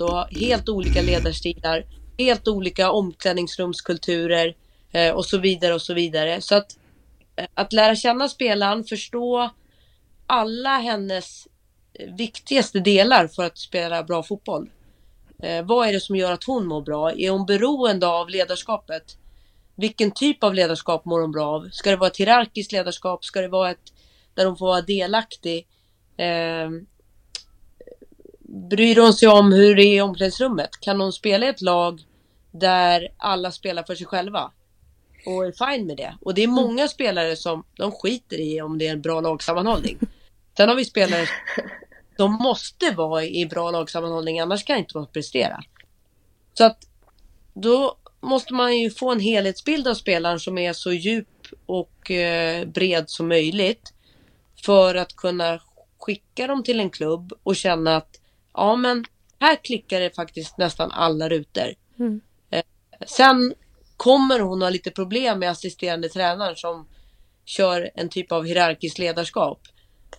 och 0.01 0.09
ha 0.09 0.29
helt 0.31 0.69
olika 0.69 1.03
ledarstilar, 1.03 1.85
helt 2.19 2.49
olika 2.49 2.91
omklädningsrumskulturer 2.91 4.55
eh, 4.93 5.11
och 5.11 5.25
så 5.25 5.39
vidare 5.39 5.75
och 5.75 5.83
så 5.83 5.95
vidare. 5.95 6.41
Så 6.41 6.55
att 6.55 6.77
att 7.55 7.73
lära 7.73 7.97
känna 7.97 8.29
spelaren, 8.29 8.85
förstå 8.85 9.51
alla 10.27 10.79
hennes 10.79 11.49
eh, 11.95 12.15
viktigaste 12.15 12.81
delar 12.81 13.27
för 13.27 13.45
att 13.45 13.59
spela 13.59 14.03
bra 14.03 14.23
fotboll. 14.23 14.71
Eh, 15.43 15.65
vad 15.65 15.89
är 15.89 15.93
det 15.93 16.01
som 16.01 16.17
gör 16.17 16.33
att 16.33 16.45
hon 16.45 16.67
mår 16.67 16.83
bra? 16.83 17.13
Är 17.13 17.31
hon 17.31 17.47
beroende 17.47 18.07
av 18.07 18.29
ledarskapet? 18.29 19.17
Vilken 19.75 20.11
typ 20.11 20.45
av 20.45 20.55
ledarskap 20.55 21.05
mår 21.05 21.21
hon 21.21 21.33
bra 21.33 21.47
av? 21.47 21.69
Ska 21.73 21.91
det 21.91 21.97
vara 21.97 22.11
ett 22.11 22.17
hierarkiskt 22.17 22.73
ledarskap? 22.73 23.25
Ska 23.25 23.41
det 23.41 23.49
vara 23.49 23.71
ett 23.71 23.93
där 24.35 24.47
hon 24.47 24.57
får 24.57 24.67
vara 24.67 24.81
delaktig? 24.81 25.67
Eh, 26.17 26.71
bryr 28.71 28.97
hon 29.01 29.13
sig 29.13 29.29
om 29.29 29.53
hur 29.53 29.75
det 29.75 29.83
är 29.83 29.97
i 29.97 30.01
omklädningsrummet? 30.01 30.71
Kan 30.81 31.01
hon 31.01 31.13
spela 31.13 31.47
i 31.47 31.49
ett 31.49 31.61
lag 31.61 32.01
där 32.51 33.09
alla 33.17 33.51
spelar 33.51 33.83
för 33.83 33.95
sig 33.95 34.07
själva? 34.07 34.53
Och 35.27 35.47
är 35.47 35.53
fine 35.53 35.87
med 35.87 35.97
det. 35.97 36.17
Och 36.21 36.35
det 36.35 36.43
är 36.43 36.49
många 36.49 36.89
spelare 36.89 37.37
som 37.37 37.65
de 37.77 37.93
skiter 37.93 38.41
i 38.41 38.61
om 38.61 38.79
det 38.79 38.87
är 38.87 38.93
en 38.93 39.03
bra 39.03 39.21
lagsammanhållning. 39.21 39.99
Sen 40.57 40.69
har 40.69 40.77
vi 40.77 40.85
spelare 40.85 41.27
som 42.17 42.33
måste 42.33 42.91
vara 42.91 43.25
i 43.25 43.47
bra 43.47 43.71
lagsammanhållning 43.71 44.41
annars 44.41 44.65
kan 44.65 44.79
inte 44.79 44.95
de 44.95 45.07
prestera. 45.07 45.63
Så 46.55 46.65
att 46.65 46.79
då 47.55 47.97
måste 48.21 48.55
man 48.55 48.79
ju 48.79 48.91
få 48.91 49.11
en 49.13 49.21
helhetsbild 49.21 49.89
av 49.89 49.95
spelaren 49.95 50.41
som 50.41 50.59
är 50.59 50.73
så 50.73 50.93
djup 50.93 51.47
och 51.67 52.11
eh, 52.11 52.65
bred 52.65 53.11
som 53.11 53.29
möjligt. 53.29 53.93
För 54.65 54.95
att 54.95 55.17
kunna 55.17 55.61
skicka 55.99 56.47
dem 56.47 56.63
till 56.63 56.81
en 56.81 56.91
klubb 56.91 57.33
och 57.43 57.57
känna 57.57 57.97
att 57.97 58.21
ja 58.55 58.77
men 58.77 59.05
här 59.41 59.57
klickar 59.57 60.01
det 60.01 60.17
faktiskt 60.17 60.59
nästan 60.59 60.91
alla 60.93 61.29
rutor. 61.29 61.75
Mm. 61.99 62.21
Eh, 62.51 62.63
sen 63.07 63.55
kommer 64.03 64.41
hon 64.41 64.63
ha 64.63 64.71
lite 64.71 64.91
problem 64.91 65.39
med 65.39 65.51
assisterande 65.51 66.09
tränaren 66.09 66.57
som 66.57 66.89
kör 67.45 67.91
en 67.95 68.09
typ 68.09 68.33
av 68.33 68.45
hierarkiskt 68.45 68.99
ledarskap. 68.99 69.61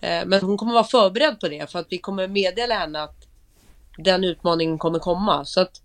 Eh, 0.02 0.26
men 0.26 0.40
hon 0.40 0.56
kommer 0.56 0.72
vara 0.72 0.84
förberedd 0.84 1.40
på 1.40 1.48
det 1.48 1.70
för 1.70 1.78
att 1.78 1.86
vi 1.90 1.98
kommer 1.98 2.28
meddela 2.28 2.74
henne 2.74 3.02
att 3.02 3.16
den 3.98 4.24
utmaningen 4.24 4.78
kommer 4.78 4.98
komma. 4.98 5.44
Så 5.44 5.60
att 5.60 5.82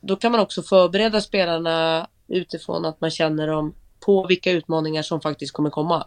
då 0.00 0.16
kan 0.16 0.32
man 0.32 0.40
också 0.40 0.62
förbereda 0.62 1.20
spelarna 1.20 2.08
utifrån 2.28 2.84
att 2.84 3.00
man 3.00 3.10
känner 3.10 3.46
dem 3.46 3.74
på 4.06 4.26
vilka 4.26 4.50
utmaningar 4.50 5.02
som 5.02 5.20
faktiskt 5.20 5.52
kommer 5.52 5.70
komma. 5.70 6.06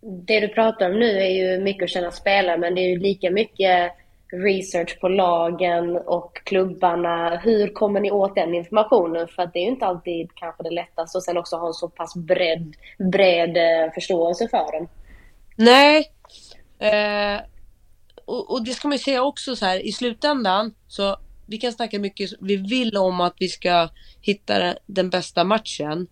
Det 0.00 0.40
du 0.40 0.48
pratar 0.48 0.90
om 0.90 0.98
nu 0.98 1.18
är 1.18 1.30
ju 1.30 1.60
mycket 1.60 1.84
att 1.84 1.90
känna 1.90 2.10
spelare, 2.10 2.58
men 2.58 2.74
det 2.74 2.80
är 2.80 2.88
ju 2.88 2.98
lika 2.98 3.30
mycket 3.30 3.92
research 4.32 5.00
på 5.00 5.08
lagen 5.08 5.96
och 5.96 6.36
klubbarna. 6.44 7.36
Hur 7.36 7.68
kommer 7.68 8.00
ni 8.00 8.10
åt 8.10 8.34
den 8.34 8.54
informationen? 8.54 9.28
För 9.28 9.42
att 9.42 9.52
det 9.52 9.58
är 9.58 9.62
ju 9.64 9.70
inte 9.70 9.86
alltid 9.86 10.34
kanske 10.34 10.62
det 10.62 10.70
lättaste 10.70 11.18
och 11.18 11.24
sen 11.24 11.38
också 11.38 11.56
ha 11.56 11.66
en 11.66 11.74
så 11.74 11.88
pass 11.88 12.14
bred, 12.14 12.76
bred 13.12 13.56
förståelse 13.94 14.48
för 14.48 14.72
den. 14.72 14.88
Nej. 15.56 16.10
Eh, 16.78 17.40
och, 18.24 18.50
och, 18.52 18.64
det 18.64 18.72
ska 18.72 18.88
man 18.88 18.96
ju 18.96 19.02
säga 19.02 19.22
också 19.22 19.56
så 19.56 19.66
här 19.66 19.86
i 19.86 19.92
slutändan 19.92 20.74
så 20.88 21.16
vi 21.46 21.58
kan 21.58 21.72
snacka 21.72 21.98
mycket 21.98 22.30
vi 22.40 22.56
vill 22.56 22.96
om 22.96 23.20
att 23.20 23.34
vi 23.38 23.48
ska 23.48 23.88
hitta 24.20 24.74
den 24.86 25.10
bästa 25.10 25.44
matchen. 25.44 26.06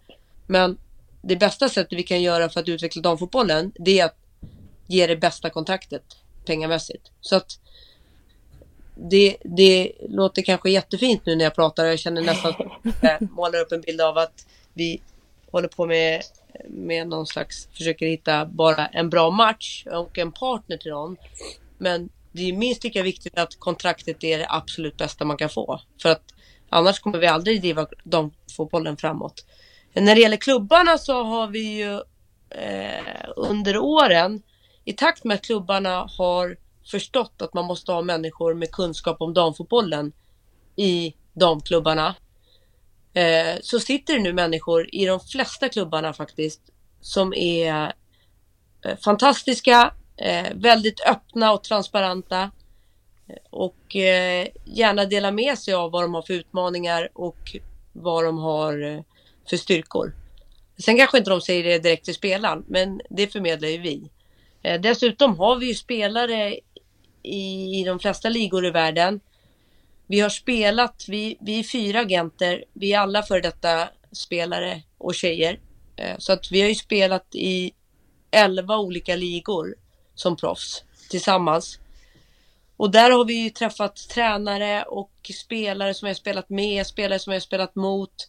Men 0.46 0.78
det 1.22 1.36
bästa 1.36 1.68
sättet 1.68 1.98
vi 1.98 2.02
kan 2.02 2.22
göra 2.22 2.48
för 2.48 2.60
att 2.60 2.68
utveckla 2.68 3.02
damfotbollen 3.02 3.72
det 3.74 4.00
är 4.00 4.04
att 4.04 4.16
ge 4.86 5.06
det 5.06 5.16
bästa 5.16 5.50
kontraktet 5.50 6.02
pengamässigt. 6.46 7.10
Så 7.20 7.36
att 7.36 7.58
det, 8.95 9.36
det 9.45 9.93
låter 10.09 10.43
kanske 10.43 10.70
jättefint 10.70 11.26
nu 11.26 11.36
när 11.36 11.45
jag 11.45 11.55
pratar. 11.55 11.84
Jag 11.84 11.99
känner 11.99 12.22
nästan 12.22 12.51
att 12.51 12.95
jag 13.01 13.30
målar 13.30 13.61
upp 13.61 13.72
en 13.72 13.80
bild 13.80 14.01
av 14.01 14.18
att 14.18 14.47
vi 14.74 15.03
håller 15.51 15.68
på 15.68 15.86
med, 15.86 16.22
med 16.68 17.09
någon 17.09 17.26
slags, 17.26 17.68
försöker 17.72 18.07
hitta 18.07 18.47
bara 18.47 18.86
en 18.86 19.11
bra 19.11 19.30
match 19.30 19.86
och 19.90 20.18
en 20.18 20.32
partner 20.32 20.76
till 20.76 20.90
någon. 20.90 21.16
Men 21.78 22.09
det 22.32 22.43
är 22.49 22.53
minst 22.53 22.84
lika 22.84 23.03
viktigt 23.03 23.38
att 23.38 23.59
kontraktet 23.59 24.24
är 24.24 24.38
det 24.38 24.47
absolut 24.49 24.97
bästa 24.97 25.24
man 25.24 25.36
kan 25.36 25.49
få. 25.49 25.80
För 26.03 26.09
att 26.09 26.22
annars 26.68 27.01
kommer 27.01 27.18
vi 27.18 27.26
aldrig 27.26 27.61
driva 27.61 27.86
damfotbollen 28.05 28.97
framåt. 28.97 29.45
När 29.93 30.14
det 30.14 30.20
gäller 30.20 30.36
klubbarna 30.36 30.99
så 30.99 31.22
har 31.22 31.47
vi 31.47 31.59
ju 31.59 31.95
eh, 32.51 33.28
under 33.36 33.78
åren, 33.78 34.43
i 34.84 34.93
takt 34.93 35.24
med 35.24 35.34
att 35.34 35.43
klubbarna 35.43 36.07
har 36.18 36.57
förstått 36.85 37.43
att 37.43 37.55
man 37.55 37.64
måste 37.64 37.93
ha 37.93 38.03
människor 38.03 38.55
med 38.55 38.70
kunskap 38.70 39.16
om 39.20 39.35
damfotbollen 39.35 40.12
i 40.76 41.14
damklubbarna. 41.33 42.14
Eh, 43.14 43.61
så 43.62 43.80
sitter 43.80 44.14
det 44.14 44.20
nu 44.20 44.33
människor 44.33 44.95
i 44.95 45.07
de 45.07 45.20
flesta 45.20 45.68
klubbarna 45.68 46.12
faktiskt 46.12 46.61
som 47.01 47.35
är 47.35 47.93
eh, 48.85 48.97
fantastiska, 49.05 49.95
eh, 50.16 50.47
väldigt 50.55 51.01
öppna 51.01 51.53
och 51.53 51.64
transparenta 51.64 52.51
eh, 53.28 53.37
och 53.51 53.97
eh, 53.97 54.49
gärna 54.64 55.05
dela 55.05 55.30
med 55.30 55.59
sig 55.59 55.74
av 55.74 55.91
vad 55.91 56.05
de 56.05 56.14
har 56.14 56.22
för 56.22 56.35
utmaningar 56.35 57.09
och 57.14 57.57
vad 57.93 58.24
de 58.24 58.39
har 58.39 58.83
eh, 58.83 59.01
för 59.51 59.57
styrkor. 59.57 60.14
Sen 60.78 60.97
kanske 60.97 61.18
inte 61.18 61.30
de 61.30 61.41
säger 61.41 61.64
det 61.64 61.78
direkt 61.78 62.05
till 62.05 62.14
spelaren, 62.14 62.64
men 62.68 63.01
det 63.11 63.26
förmedlar 63.26 63.68
ju 63.68 63.78
vi. 63.78 64.11
Eh, 64.62 64.80
dessutom 64.80 65.39
har 65.39 65.57
vi 65.57 65.66
ju 65.66 65.74
spelare 65.74 66.59
i 67.23 67.85
de 67.87 67.99
flesta 67.99 68.29
ligor 68.29 68.66
i 68.66 68.70
världen. 68.70 69.20
Vi 70.07 70.20
har 70.20 70.29
spelat, 70.29 71.05
vi, 71.09 71.37
vi 71.41 71.59
är 71.59 71.62
fyra 71.62 72.01
agenter, 72.01 72.64
vi 72.73 72.93
är 72.93 72.99
alla 72.99 73.23
före 73.23 73.41
detta 73.41 73.89
spelare 74.12 74.83
och 74.99 75.14
tjejer. 75.14 75.61
Eh, 75.97 76.18
så 76.18 76.33
att 76.33 76.53
vi 76.53 76.61
har 76.61 76.68
ju 76.68 76.75
spelat 76.75 77.27
i 77.35 77.73
elva 78.31 78.79
olika 78.79 79.16
ligor 79.16 79.75
som 80.14 80.37
proffs 80.37 80.85
tillsammans. 81.11 81.79
Och 82.77 82.91
där 82.91 83.11
har 83.11 83.25
vi 83.25 83.35
ju 83.35 83.51
träffat 83.51 83.97
tränare 83.97 84.83
och 84.83 85.31
spelare 85.35 85.95
som 85.95 86.09
jag 86.09 86.16
spelat 86.16 86.51
med, 86.51 86.87
spelare 86.87 87.18
som 87.18 87.33
jag 87.33 87.43
spelat 87.43 87.75
mot. 87.75 88.29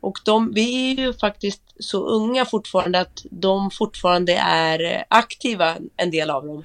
Och 0.00 0.18
de, 0.24 0.52
vi 0.54 0.90
är 0.90 0.94
ju 0.96 1.12
faktiskt 1.12 1.62
så 1.78 2.06
unga 2.06 2.44
fortfarande 2.44 3.00
att 3.00 3.24
de 3.30 3.70
fortfarande 3.70 4.32
är 4.36 5.04
aktiva, 5.08 5.76
en 5.96 6.10
del 6.10 6.30
av 6.30 6.46
dem. 6.46 6.64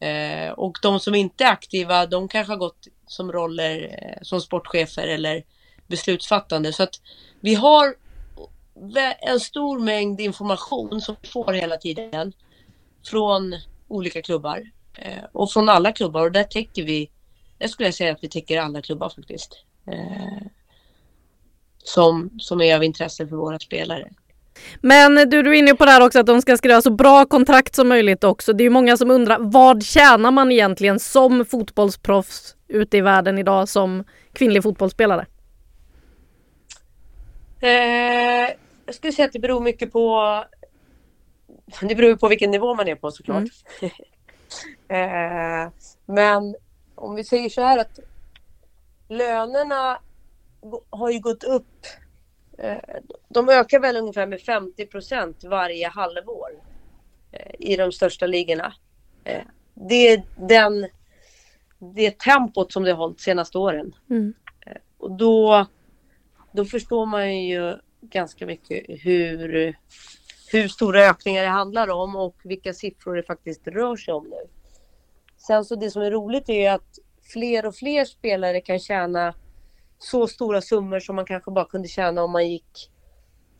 Eh, 0.00 0.50
och 0.50 0.78
de 0.82 1.00
som 1.00 1.14
inte 1.14 1.44
är 1.44 1.52
aktiva, 1.52 2.06
de 2.06 2.28
kanske 2.28 2.52
har 2.52 2.58
gått 2.58 2.88
som 3.06 3.32
roller 3.32 3.98
eh, 4.02 4.22
som 4.22 4.40
sportchefer 4.40 5.06
eller 5.06 5.44
beslutsfattande. 5.86 6.72
Så 6.72 6.82
att 6.82 7.00
vi 7.40 7.54
har 7.54 7.94
en 9.20 9.40
stor 9.40 9.78
mängd 9.78 10.20
information 10.20 11.00
som 11.00 11.16
vi 11.22 11.28
får 11.28 11.52
hela 11.52 11.76
tiden 11.76 12.32
från 13.06 13.56
olika 13.88 14.22
klubbar 14.22 14.70
eh, 14.94 15.24
och 15.32 15.52
från 15.52 15.68
alla 15.68 15.92
klubbar 15.92 16.22
och 16.22 16.32
där 16.32 16.44
täcker 16.44 16.82
vi, 16.82 17.10
jag 17.58 17.70
skulle 17.70 17.92
säga 17.92 18.12
att 18.12 18.24
vi 18.24 18.28
täcker 18.28 18.60
alla 18.60 18.82
klubbar 18.82 19.08
faktiskt. 19.08 19.64
Eh, 19.86 20.46
som, 21.84 22.30
som 22.38 22.60
är 22.60 22.76
av 22.76 22.84
intresse 22.84 23.28
för 23.28 23.36
våra 23.36 23.58
spelare. 23.58 24.10
Men 24.80 25.14
du, 25.14 25.42
du 25.42 25.50
är 25.50 25.54
inne 25.58 25.74
på 25.74 25.84
det 25.84 25.90
här 25.90 26.06
också 26.06 26.18
att 26.18 26.26
de 26.26 26.42
ska 26.42 26.56
skriva 26.56 26.82
så 26.82 26.90
bra 26.90 27.24
kontrakt 27.24 27.74
som 27.74 27.88
möjligt 27.88 28.24
också. 28.24 28.52
Det 28.52 28.64
är 28.64 28.70
många 28.70 28.96
som 28.96 29.10
undrar 29.10 29.38
vad 29.40 29.82
tjänar 29.82 30.30
man 30.30 30.52
egentligen 30.52 30.98
som 30.98 31.44
fotbollsproffs 31.44 32.56
ute 32.68 32.96
i 32.96 33.00
världen 33.00 33.38
idag 33.38 33.68
som 33.68 34.04
kvinnlig 34.32 34.62
fotbollsspelare? 34.62 35.26
Eh, 37.60 38.54
jag 38.86 38.94
skulle 38.94 39.12
säga 39.12 39.26
att 39.26 39.32
det 39.32 39.38
beror 39.38 39.60
mycket 39.60 39.92
på 39.92 40.44
det 41.80 41.94
beror 41.94 42.16
på 42.16 42.28
vilken 42.28 42.50
nivå 42.50 42.74
man 42.74 42.88
är 42.88 42.94
på 42.94 43.10
såklart. 43.10 43.44
Mm. 43.80 43.92
eh, 45.64 45.72
men 46.06 46.56
om 46.94 47.14
vi 47.14 47.24
säger 47.24 47.48
så 47.48 47.62
här 47.62 47.78
att 47.78 47.98
lönerna 49.08 49.98
har 50.90 51.10
ju 51.10 51.18
gått 51.18 51.44
upp 51.44 51.86
de 53.28 53.48
ökar 53.48 53.80
väl 53.80 53.96
ungefär 53.96 54.26
med 54.26 54.40
50 54.40 54.86
procent 54.86 55.44
varje 55.44 55.88
halvår 55.88 56.50
eh, 57.32 57.54
i 57.58 57.76
de 57.76 57.92
största 57.92 58.26
ligorna. 58.26 58.74
Eh, 59.24 59.42
det 59.74 60.08
är 60.08 60.22
den, 60.48 60.86
det 61.94 62.18
tempot 62.18 62.72
som 62.72 62.82
det 62.82 62.90
har 62.90 62.98
hållit 62.98 63.20
senaste 63.20 63.58
åren. 63.58 63.94
Mm. 64.10 64.34
Och 64.98 65.10
då, 65.10 65.66
då 66.52 66.64
förstår 66.64 67.06
man 67.06 67.44
ju 67.44 67.76
ganska 68.00 68.46
mycket 68.46 68.84
hur, 68.88 69.76
hur 70.52 70.68
stora 70.68 71.00
ökningar 71.00 71.42
det 71.42 71.48
handlar 71.48 71.88
om 71.88 72.16
och 72.16 72.36
vilka 72.44 72.72
siffror 72.72 73.16
det 73.16 73.22
faktiskt 73.22 73.66
rör 73.66 73.96
sig 73.96 74.14
om 74.14 74.24
nu. 74.24 74.50
Sen 75.36 75.64
så 75.64 75.74
det 75.76 75.90
som 75.90 76.02
är 76.02 76.10
roligt 76.10 76.48
är 76.48 76.72
att 76.72 76.98
fler 77.32 77.66
och 77.66 77.74
fler 77.74 78.04
spelare 78.04 78.60
kan 78.60 78.78
tjäna 78.78 79.34
så 79.98 80.26
stora 80.26 80.60
summor 80.60 81.00
som 81.00 81.16
man 81.16 81.24
kanske 81.24 81.50
bara 81.50 81.64
kunde 81.64 81.88
tjäna 81.88 82.22
om 82.22 82.30
man 82.30 82.50
gick 82.50 82.90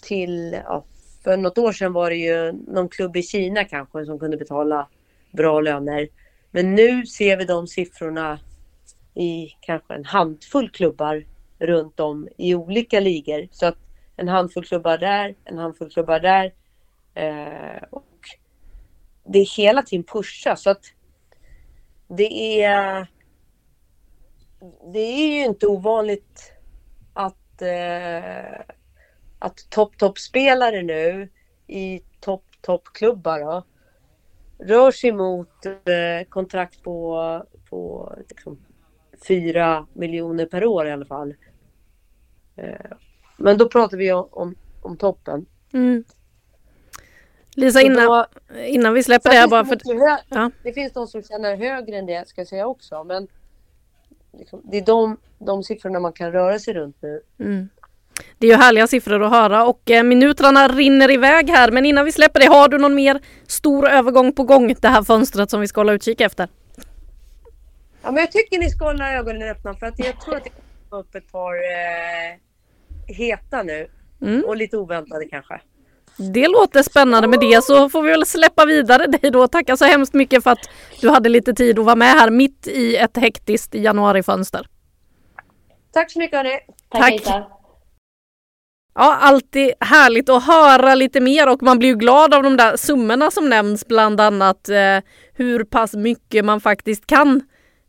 till, 0.02 0.60
ja, 0.64 0.84
för 1.24 1.36
något 1.36 1.58
år 1.58 1.72
sedan 1.72 1.92
var 1.92 2.10
det 2.10 2.16
ju 2.16 2.52
någon 2.52 2.88
klubb 2.88 3.16
i 3.16 3.22
Kina 3.22 3.64
kanske 3.64 4.06
som 4.06 4.18
kunde 4.18 4.36
betala 4.36 4.88
bra 5.32 5.60
löner. 5.60 6.08
Men 6.50 6.74
nu 6.74 7.06
ser 7.06 7.36
vi 7.36 7.44
de 7.44 7.66
siffrorna 7.66 8.38
i 9.14 9.48
kanske 9.60 9.94
en 9.94 10.04
handfull 10.04 10.70
klubbar 10.70 11.24
runt 11.58 12.00
om 12.00 12.28
i 12.36 12.54
olika 12.54 13.00
ligor. 13.00 13.48
Så 13.50 13.66
att 13.66 13.78
en 14.16 14.28
handfull 14.28 14.64
klubbar 14.64 14.98
där, 14.98 15.34
en 15.44 15.58
handfull 15.58 15.90
klubbar 15.90 16.20
där. 16.20 16.52
Eh, 17.14 17.82
och 17.90 18.04
det 19.24 19.38
är 19.38 19.56
hela 19.56 19.82
tiden 19.82 20.04
pusha 20.04 20.56
så 20.56 20.70
att 20.70 20.84
det 22.08 22.62
är 22.62 23.06
det 24.92 24.98
är 24.98 25.28
ju 25.28 25.44
inte 25.44 25.66
ovanligt 25.66 26.52
att, 27.12 27.62
eh, 27.62 28.60
att 29.38 29.70
topp-topp-spelare 29.70 30.82
nu 30.82 31.28
i 31.66 32.00
topp-topp-klubbar 32.20 33.62
rör 34.58 34.90
sig 34.90 35.12
mot 35.12 35.66
eh, 35.66 36.28
kontrakt 36.28 36.82
på 36.82 37.44
på 37.70 38.12
liksom, 38.28 38.58
4 39.28 39.86
miljoner 39.92 40.46
per 40.46 40.64
år 40.64 40.86
i 40.88 40.92
alla 40.92 41.04
fall. 41.04 41.34
Eh, 42.56 42.96
men 43.36 43.58
då 43.58 43.68
pratar 43.68 43.96
vi 43.96 44.12
om, 44.12 44.28
om, 44.30 44.54
om 44.82 44.96
toppen. 44.96 45.46
Mm. 45.72 46.04
Lisa 47.56 47.82
innan, 47.82 48.06
då- 48.06 48.26
innan 48.58 48.94
vi 48.94 49.02
släpper 49.02 49.30
det 49.30 49.36
här 49.36 49.48
bara 49.48 49.64
för... 49.64 49.70
mycket 49.70 50.00
hö- 50.10 50.18
Ja. 50.28 50.50
Det 50.62 50.72
finns 50.72 50.92
de 50.92 51.06
som 51.06 51.22
tjänar 51.22 51.56
högre 51.56 51.96
än 51.96 52.06
det 52.06 52.28
ska 52.28 52.40
jag 52.40 52.48
säga 52.48 52.66
också. 52.66 53.04
Men 53.04 53.28
liksom, 54.32 54.62
det 54.64 54.78
är 54.78 54.86
de, 54.86 55.16
de 55.38 55.62
siffrorna 55.62 56.00
man 56.00 56.12
kan 56.12 56.32
röra 56.32 56.58
sig 56.58 56.74
runt 56.74 56.96
nu. 57.00 57.20
Mm. 57.40 57.68
Det 58.38 58.46
är 58.46 58.50
ju 58.50 58.56
härliga 58.56 58.86
siffror 58.86 59.22
att 59.22 59.30
höra 59.30 59.64
och 59.64 59.90
eh, 59.90 60.02
minuterna 60.02 60.68
rinner 60.68 61.10
iväg 61.10 61.50
här 61.50 61.70
men 61.70 61.86
innan 61.86 62.04
vi 62.04 62.12
släpper 62.12 62.40
det, 62.40 62.46
har 62.46 62.68
du 62.68 62.78
någon 62.78 62.94
mer 62.94 63.20
stor 63.46 63.88
övergång 63.88 64.32
på 64.32 64.44
gång 64.44 64.74
det 64.80 64.88
här 64.88 65.02
fönstret 65.02 65.50
som 65.50 65.60
vi 65.60 65.68
ska 65.68 65.80
hålla 65.80 65.92
utkik 65.92 66.20
efter? 66.20 66.48
Ja, 68.02 68.10
men 68.10 68.16
jag 68.16 68.32
tycker 68.32 68.58
ni 68.58 68.70
ska 68.70 68.84
hålla 68.84 69.12
ögonen 69.12 69.48
öppna 69.48 69.74
för 69.74 69.86
att 69.86 69.98
jag 69.98 70.20
tror 70.20 70.36
att 70.36 70.44
det 70.44 70.50
kommer 70.88 71.02
upp 71.02 71.14
ett 71.14 71.32
par 71.32 71.54
eh, 71.54 72.38
heta 73.06 73.62
nu. 73.62 73.88
Mm. 74.22 74.44
Och 74.44 74.56
lite 74.56 74.76
oväntade 74.76 75.24
kanske. 75.24 75.60
Det 76.18 76.48
låter 76.48 76.82
spännande 76.82 77.28
med 77.28 77.40
det 77.40 77.64
så 77.64 77.88
får 77.88 78.02
vi 78.02 78.10
väl 78.10 78.26
släppa 78.26 78.66
vidare 78.66 79.06
dig 79.06 79.30
då. 79.30 79.48
Tacka 79.48 79.76
så 79.76 79.84
hemskt 79.84 80.14
mycket 80.14 80.44
för 80.44 80.50
att 80.50 80.70
du 81.00 81.10
hade 81.10 81.28
lite 81.28 81.54
tid 81.54 81.78
att 81.78 81.84
vara 81.84 81.96
med 81.96 82.12
här 82.12 82.30
mitt 82.30 82.66
i 82.66 82.96
ett 82.96 83.16
hektiskt 83.16 83.74
januarifönster. 83.74 84.66
Tack 85.92 86.10
så 86.10 86.18
mycket 86.18 86.36
hörni. 86.36 86.58
Tack, 86.88 87.24
Tack. 87.24 87.44
Ja, 88.94 89.16
alltid 89.20 89.72
härligt 89.80 90.28
att 90.28 90.46
höra 90.46 90.94
lite 90.94 91.20
mer 91.20 91.48
och 91.48 91.62
man 91.62 91.78
blir 91.78 91.88
ju 91.88 91.96
glad 91.96 92.34
av 92.34 92.42
de 92.42 92.56
där 92.56 92.76
summorna 92.76 93.30
som 93.30 93.48
nämns, 93.48 93.88
bland 93.88 94.20
annat 94.20 94.68
eh, 94.68 94.98
hur 95.32 95.64
pass 95.64 95.94
mycket 95.94 96.44
man 96.44 96.60
faktiskt 96.60 97.06
kan 97.06 97.40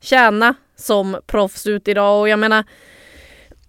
tjäna 0.02 0.56
som 0.76 1.18
proffs 1.28 1.68
ut 1.68 1.88
idag 1.88 2.20
och 2.20 2.30
jag 2.30 2.40
menar 2.40 2.64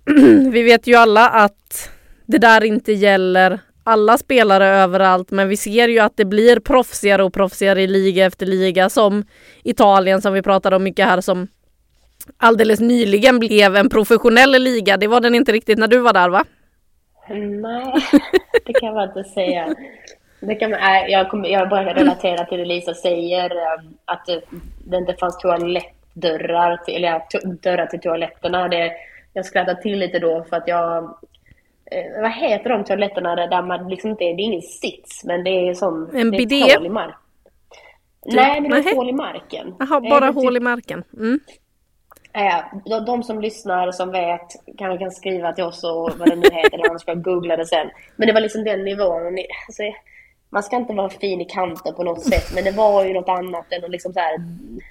vi 0.51 0.63
vet 0.63 0.87
ju 0.87 0.95
alla 0.95 1.29
att 1.29 1.91
det 2.27 2.39
där 2.39 2.65
inte 2.65 2.93
gäller 2.93 3.61
alla 3.85 4.19
spelare 4.19 4.67
överallt 4.67 5.31
men 5.31 5.49
vi 5.49 5.57
ser 5.57 5.89
ju 5.89 5.99
att 5.99 6.17
det 6.17 6.25
blir 6.25 6.61
proffsigare 6.61 7.23
och 7.23 7.35
proffsigare 7.35 7.83
i 7.83 7.87
liga 7.87 8.27
efter 8.27 8.47
liga 8.47 8.89
som 8.89 9.25
Italien 9.63 10.23
som 10.23 10.33
vi 10.33 10.43
pratade 10.43 10.77
om 10.77 10.83
mycket 10.83 11.07
här 11.07 11.21
som 11.21 11.49
alldeles 12.37 12.81
nyligen 12.81 13.39
blev 13.39 13.77
en 13.77 13.89
professionell 13.89 14.63
liga. 14.63 14.97
Det 14.97 15.07
var 15.07 15.21
den 15.21 15.35
inte 15.35 15.53
riktigt 15.53 15.79
när 15.79 15.89
du 15.89 15.99
var 15.99 16.13
där 16.13 16.29
va? 16.29 16.45
Nej, 17.29 17.95
det 18.67 18.73
kan 18.73 18.95
man 18.95 19.09
inte 19.09 19.25
säga. 19.25 19.75
Det 20.41 20.55
kan 20.55 20.71
man, 20.71 20.81
jag, 21.09 21.31
kommer, 21.31 21.49
jag 21.49 21.69
bara 21.69 21.95
relatera 21.95 22.45
till 22.45 22.59
det 22.59 22.65
Lisa 22.65 22.95
säger, 22.95 23.53
um, 23.53 23.95
att 24.05 24.27
det, 24.85 24.97
inte 24.97 25.15
fanns 25.15 25.39
toalettdörrar, 25.39 26.77
till, 26.77 26.95
eller 26.95 27.23
dörrar 27.63 27.87
till 27.87 28.01
toaletterna. 28.01 28.69
Det, 28.69 28.93
jag 29.33 29.47
skrattade 29.47 29.83
till 29.83 29.99
lite 29.99 30.19
då 30.19 30.45
för 30.51 30.57
att 30.57 30.69
jag... 30.69 31.19
Eh, 31.91 32.23
vad 32.23 32.33
heter 32.33 32.71
de 32.71 32.85
toaletterna 32.85 33.37
där, 33.37 33.49
där 33.49 33.63
man 33.63 33.89
liksom 33.89 34.11
inte... 34.11 34.25
Det 34.25 34.31
är 34.31 34.41
ingen 34.41 34.63
sits, 34.63 35.25
men 35.25 35.45
det 35.45 35.51
är 35.51 35.75
som... 35.75 36.11
En 36.15 36.31
det 36.31 36.37
är 36.37 36.43
ett 36.43 36.49
bidé? 36.49 36.75
hål 36.77 36.87
i 36.87 36.89
marken. 36.89 37.17
Nej, 38.27 38.61
men 38.61 38.71
det 38.71 38.77
är 38.77 38.81
ett 38.91 38.97
hål 38.97 39.09
i 39.09 39.13
marken. 39.13 39.75
Jaha, 39.79 39.97
Eh, 40.05 40.11
bara 40.11 40.21
det 40.21 40.27
är 40.27 40.33
hål 40.33 40.55
typ- 40.55 40.61
i 40.63 40.65
marken. 40.65 41.05
Mm. 41.17 41.41
Eh, 42.33 43.01
de, 43.07 43.23
som 43.23 43.41
lyssnar 43.41 43.93
som 43.93 44.11
vet 44.11 44.49
kan, 44.79 44.99
kan 44.99 45.11
skriva 45.11 45.53
till 45.53 45.65
oss 45.65 45.85
och 45.85 46.11
vad 46.19 46.29
det 46.29 46.37
nu 46.37 46.49
heter, 46.53 46.75
eller 46.75 46.89
annars 46.91 47.03
ska 47.03 47.11
jag 47.11 47.23
googla 47.23 47.57
det 47.57 47.67
sen. 47.67 47.91
Men 48.17 48.27
det 48.27 48.33
var 48.33 48.41
liksom 48.41 48.65
den 48.65 48.85
nivån. 48.85 49.27
Och 49.27 49.33
ni, 49.33 49.47
alltså, 49.69 49.83
man 50.51 50.63
ska 50.63 50.77
inte 50.77 50.93
vara 50.93 51.09
fin 51.11 51.41
i 51.41 51.45
kanten 51.45 51.95
på 51.95 52.03
något 52.05 52.23
sätt, 52.23 52.55
men 52.55 52.65
det 52.65 52.71
var 52.71 53.05
ju 53.05 53.13
något 53.13 53.29
annat 53.29 53.73
än 53.73 53.85
att 53.85 53.91
liksom 53.91 54.13
så 54.13 54.21
här, 54.21 54.39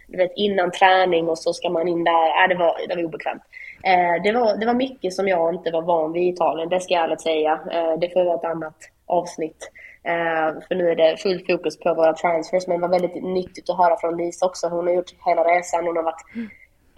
du 0.07 0.17
vet, 0.17 0.31
innan 0.35 0.71
träning 0.71 1.29
och 1.29 1.39
så 1.39 1.53
ska 1.53 1.69
man 1.69 1.87
in 1.87 2.03
där. 2.03 2.43
Äh, 2.43 2.47
det, 2.49 2.55
var, 2.55 2.87
det 2.87 2.95
var 2.95 3.03
obekvämt. 3.03 3.43
Eh, 3.83 4.23
det, 4.23 4.31
var, 4.31 4.57
det 4.57 4.65
var 4.65 4.73
mycket 4.73 5.13
som 5.13 5.27
jag 5.27 5.53
inte 5.53 5.71
var 5.71 5.81
van 5.81 6.11
vid 6.11 6.23
i 6.23 6.29
Italien, 6.29 6.69
det 6.69 6.79
ska 6.79 6.93
jag 6.93 7.03
ärligt 7.03 7.21
säga. 7.21 7.59
Eh, 7.71 7.99
det 7.99 8.13
får 8.13 8.25
vara 8.25 8.35
ett 8.35 8.43
annat 8.43 8.75
avsnitt. 9.05 9.71
Eh, 10.03 10.61
för 10.67 10.75
nu 10.75 10.89
är 10.89 10.95
det 10.95 11.17
fullt 11.17 11.47
fokus 11.47 11.79
på 11.79 11.93
våra 11.93 12.13
transfers, 12.13 12.67
men 12.67 12.81
det 12.81 12.87
var 12.87 12.99
väldigt 12.99 13.23
nyttigt 13.23 13.69
att 13.69 13.77
höra 13.77 13.97
från 13.97 14.17
Lisa 14.17 14.45
också. 14.45 14.67
Hon 14.67 14.87
har 14.87 14.93
gjort 14.93 15.15
hela 15.25 15.43
resan, 15.43 15.85
hon 15.85 15.95
har 15.95 16.03
varit 16.03 16.23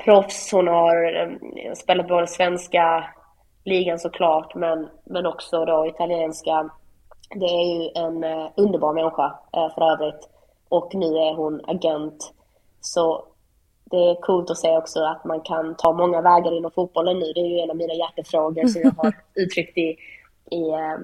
proffs. 0.05 0.51
Hon 0.51 0.67
har 0.67 1.75
spelat 1.75 2.07
både 2.07 2.27
svenska 2.27 3.03
ligan 3.63 3.99
såklart, 3.99 4.55
men, 4.55 4.88
men 5.05 5.25
också 5.25 5.65
då 5.65 5.88
italienska. 5.88 6.69
Det 7.36 7.45
är 7.45 7.82
ju 7.82 7.89
en 7.95 8.23
underbar 8.57 8.93
människa 8.93 9.39
för 9.75 9.91
övrigt. 9.91 10.29
Och 10.69 10.95
nu 10.95 11.05
är 11.05 11.36
hon 11.36 11.61
agent. 11.67 12.34
Så 12.82 13.25
det 13.92 13.98
är 13.98 14.22
coolt 14.22 14.50
att 14.50 14.58
se 14.58 14.78
också 14.78 15.00
att 15.00 15.26
man 15.26 15.42
kan 15.42 15.76
ta 15.76 15.94
många 15.94 16.22
vägar 16.22 16.58
inom 16.58 16.72
fotbollen 16.72 17.20
nu. 17.20 17.26
Det 17.36 17.39
är 17.39 17.46
ju 17.46 17.60
en 17.60 17.70
av 17.70 17.76
mina 17.76 17.94
hjärtefrågor 17.94 18.68
som 18.68 18.82
jag 18.82 18.94
har 18.98 19.14
uttryckt 19.44 19.78
i, 19.78 19.96
i 20.52 20.70
eh, 20.70 20.98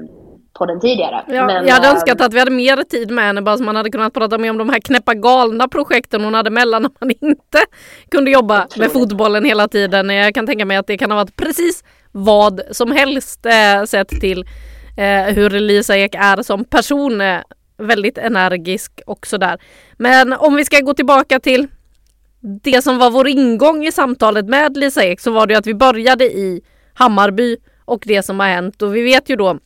podden 0.54 0.80
tidigare. 0.80 1.24
Ja, 1.28 1.46
Men, 1.46 1.68
jag 1.68 1.74
hade 1.74 1.88
eh, 1.88 1.94
önskat 1.94 2.22
att 2.22 2.34
vi 2.34 2.40
hade 2.40 2.52
mer 2.52 2.84
tid 2.84 3.12
med 3.12 3.26
henne 3.26 3.42
bara 3.42 3.58
så 3.58 3.64
man 3.64 3.76
hade 3.76 3.90
kunnat 3.90 4.14
prata 4.14 4.38
mer 4.38 4.50
om 4.50 4.58
de 4.58 4.70
här 4.70 4.80
knäppa 4.80 5.14
galna 5.14 5.68
projekten 5.68 6.24
hon 6.24 6.34
hade 6.34 6.50
mellan 6.50 6.82
när 6.82 6.92
man 7.00 7.12
inte 7.22 7.60
kunde 8.12 8.32
jobba 8.32 8.68
med 8.78 8.92
fotbollen 8.92 9.46
hela 9.46 9.68
tiden. 9.68 10.10
Jag 10.10 10.34
kan 10.34 10.48
tänka 10.48 10.66
mig 10.66 10.78
att 10.78 10.88
det 10.88 10.98
kan 10.98 11.12
ha 11.12 11.16
varit 11.16 11.36
precis 11.36 11.84
vad 12.12 12.62
som 12.72 12.92
helst 12.92 13.46
eh, 13.46 13.84
sett 13.86 14.10
till 14.10 14.46
eh, 14.98 15.36
hur 15.36 15.50
Lisa 15.50 15.98
Ek 15.98 16.16
är 16.16 16.42
som 16.42 16.66
person. 16.66 17.22
Eh, 17.22 17.40
väldigt 17.78 18.18
energisk 18.18 19.02
och 19.06 19.28
sådär. 19.28 19.60
Men 19.98 20.34
om 20.34 20.56
vi 20.56 20.66
ska 20.66 20.80
gå 20.80 20.94
tillbaka 20.94 21.40
till 21.40 21.68
det 22.40 22.82
som 22.82 22.98
var 22.98 23.12
vår 23.12 23.28
ingång 23.28 23.86
i 23.86 23.92
samtalet 23.92 24.46
med 24.46 24.78
Lisa 24.78 25.04
Ek 25.04 25.20
så 25.20 25.32
var 25.32 25.48
det 25.48 25.54
ju 25.54 25.58
att 25.58 25.68
vi 25.68 25.74
började 25.74 26.26
i 26.26 26.62
Hammarby 26.94 27.58
och 27.86 28.04
det 28.06 28.24
som 28.24 28.40
har 28.40 28.48
hänt 28.48 28.82
och 28.82 28.96
vi 28.96 29.02
vet 29.02 29.30
ju 29.30 29.36
då 29.36 29.60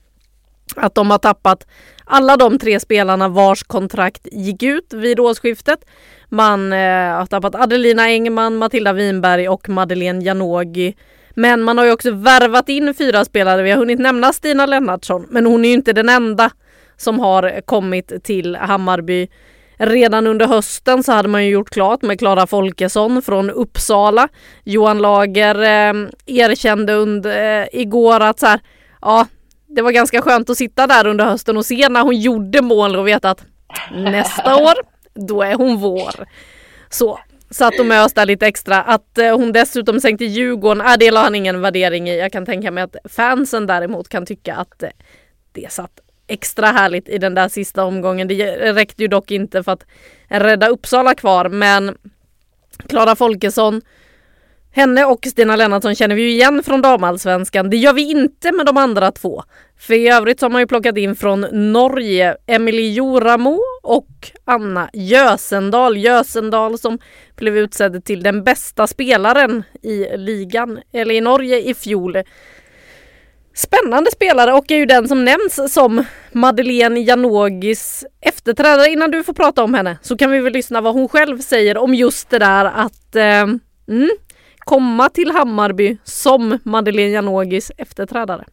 att 0.76 0.96
de 0.96 1.12
har 1.12 1.18
tappat 1.18 1.68
alla 2.06 2.38
de 2.38 2.60
tre 2.60 2.80
spelarna 2.80 3.28
vars 3.28 3.64
kontrakt 3.64 4.28
gick 4.32 4.64
ut 4.64 4.94
vid 4.94 5.20
årsskiftet. 5.20 5.86
Man 6.30 6.74
eh, 6.74 7.18
har 7.18 7.26
tappat 7.26 7.56
Adelina 7.56 8.04
Engman, 8.04 8.58
Matilda 8.58 8.94
Winberg 8.94 9.50
och 9.50 9.70
Madeleine 9.70 10.24
Janogy. 10.24 10.94
Men 11.36 11.62
man 11.62 11.78
har 11.78 11.86
ju 11.86 11.92
också 11.92 12.12
värvat 12.12 12.70
in 12.70 12.94
fyra 12.94 13.26
spelare. 13.26 13.62
Vi 13.62 13.72
har 13.72 13.78
hunnit 13.78 14.00
nämna 14.00 14.34
Stina 14.34 14.66
Lennartsson, 14.66 15.28
men 15.30 15.46
hon 15.46 15.66
är 15.66 15.70
ju 15.70 15.76
inte 15.76 15.94
den 15.94 16.10
enda 16.10 16.50
som 16.98 17.20
har 17.20 17.62
kommit 17.62 18.24
till 18.24 18.56
Hammarby. 18.56 19.28
Redan 19.84 20.28
under 20.28 20.48
hösten 20.48 21.04
så 21.04 21.12
hade 21.12 21.30
man 21.30 21.46
ju 21.46 21.52
gjort 21.52 21.70
klart 21.70 22.02
med 22.02 22.20
Klara 22.20 22.48
Folkesson 22.48 23.22
från 23.22 23.50
Uppsala. 23.50 24.28
Johan 24.64 24.98
Lager 24.98 25.62
eh, 25.62 26.10
erkände 26.26 26.94
under, 26.94 27.62
eh, 27.62 27.68
igår 27.72 28.20
att 28.20 28.40
så 28.40 28.46
här, 28.46 28.60
ja, 29.02 29.28
det 29.68 29.82
var 29.82 29.92
ganska 29.92 30.22
skönt 30.22 30.50
att 30.50 30.58
sitta 30.58 30.88
där 30.88 31.08
under 31.08 31.26
hösten 31.26 31.58
och 31.58 31.66
se 31.66 31.90
när 31.90 32.02
hon 32.02 32.16
gjorde 32.16 32.62
mål 32.62 32.96
och 32.96 33.08
veta 33.08 33.30
att 33.30 33.46
nästa 33.92 34.56
år, 34.56 34.74
då 35.14 35.42
är 35.42 35.54
hon 35.54 35.78
vår. 35.78 36.28
Så 36.90 37.20
satt 37.50 37.80
och 37.80 37.86
mös 37.86 38.14
där 38.14 38.26
lite 38.26 38.48
extra. 38.48 38.82
Att 38.82 39.18
eh, 39.18 39.38
hon 39.38 39.52
dessutom 39.52 40.02
sänkte 40.02 40.26
Djurgården, 40.26 40.88
äh, 40.88 40.94
det 41.00 41.12
la 41.12 41.22
han 41.22 41.36
ingen 41.36 41.62
värdering 41.62 42.10
i. 42.10 42.20
Jag 42.20 42.32
kan 42.32 42.46
tänka 42.46 42.72
mig 42.72 42.84
att 42.84 42.96
fansen 43.10 43.68
däremot 43.68 44.10
kan 44.10 44.26
tycka 44.26 44.56
att 44.56 44.84
eh, 44.84 44.90
det 45.52 45.72
satt 45.72 46.00
extra 46.32 46.68
härligt 46.68 47.10
i 47.10 47.18
den 47.18 47.36
där 47.36 47.50
sista 47.50 47.84
omgången. 47.84 48.28
Det 48.28 48.74
räckte 48.74 49.02
ju 49.02 49.08
dock 49.08 49.32
inte 49.32 49.64
för 49.64 49.72
att 49.72 49.86
rädda 50.28 50.68
Uppsala 50.68 51.16
kvar, 51.16 51.50
men 51.50 51.98
Klara 52.88 53.16
Folkesson 53.16 53.82
henne 54.74 55.06
och 55.06 55.26
Stina 55.26 55.56
Lennartsson 55.56 55.96
känner 55.96 56.16
vi 56.16 56.22
ju 56.22 56.30
igen 56.30 56.64
från 56.64 56.82
damallsvenskan. 56.82 57.70
Det 57.70 57.78
gör 57.78 57.94
vi 57.94 58.12
inte 58.12 58.52
med 58.52 58.66
de 58.66 58.78
andra 58.78 59.12
två. 59.12 59.44
För 59.80 59.94
i 59.94 60.08
övrigt 60.08 60.40
så 60.40 60.46
har 60.46 60.52
man 60.52 60.62
ju 60.62 60.68
plockat 60.68 60.98
in 60.98 61.16
från 61.16 61.42
Norge 61.52 62.38
Emily 62.48 62.94
Joramo 62.94 63.60
och 63.84 64.32
Anna 64.46 64.90
Jösendal. 64.94 65.98
Jösendal 65.98 66.78
som 66.78 67.00
blev 67.36 67.58
utsedd 67.58 68.06
till 68.06 68.24
den 68.24 68.44
bästa 68.44 68.88
spelaren 68.88 69.64
i 69.82 70.18
ligan, 70.18 70.80
eller 70.94 71.16
i 71.16 71.22
Norge 71.22 71.60
i 71.60 71.74
fjol. 71.74 72.18
Spännande 73.54 74.12
spelare 74.12 74.54
och 74.54 74.72
är 74.72 74.78
ju 74.78 74.86
den 74.86 75.08
som 75.08 75.26
nämns 75.26 75.74
som 75.74 76.06
Madeleine 76.32 77.00
Janogis 77.00 78.06
efterträdare. 78.22 78.90
Innan 78.90 79.12
du 79.12 79.24
får 79.24 79.34
prata 79.34 79.64
om 79.64 79.74
henne 79.74 79.98
så 80.02 80.18
kan 80.18 80.32
vi 80.32 80.40
väl 80.40 80.54
lyssna 80.54 80.82
vad 80.82 80.94
hon 80.94 81.10
själv 81.10 81.40
säger 81.40 81.78
om 81.78 81.94
just 81.94 82.30
det 82.30 82.40
där 82.40 82.66
att 82.66 83.16
eh, 83.16 83.42
mm, 83.88 84.10
komma 84.60 85.10
till 85.10 85.32
Hammarby 85.32 85.98
som 86.04 86.60
Madeleine 86.64 87.14
Janogis 87.14 87.72
efterträdare. 87.78 88.46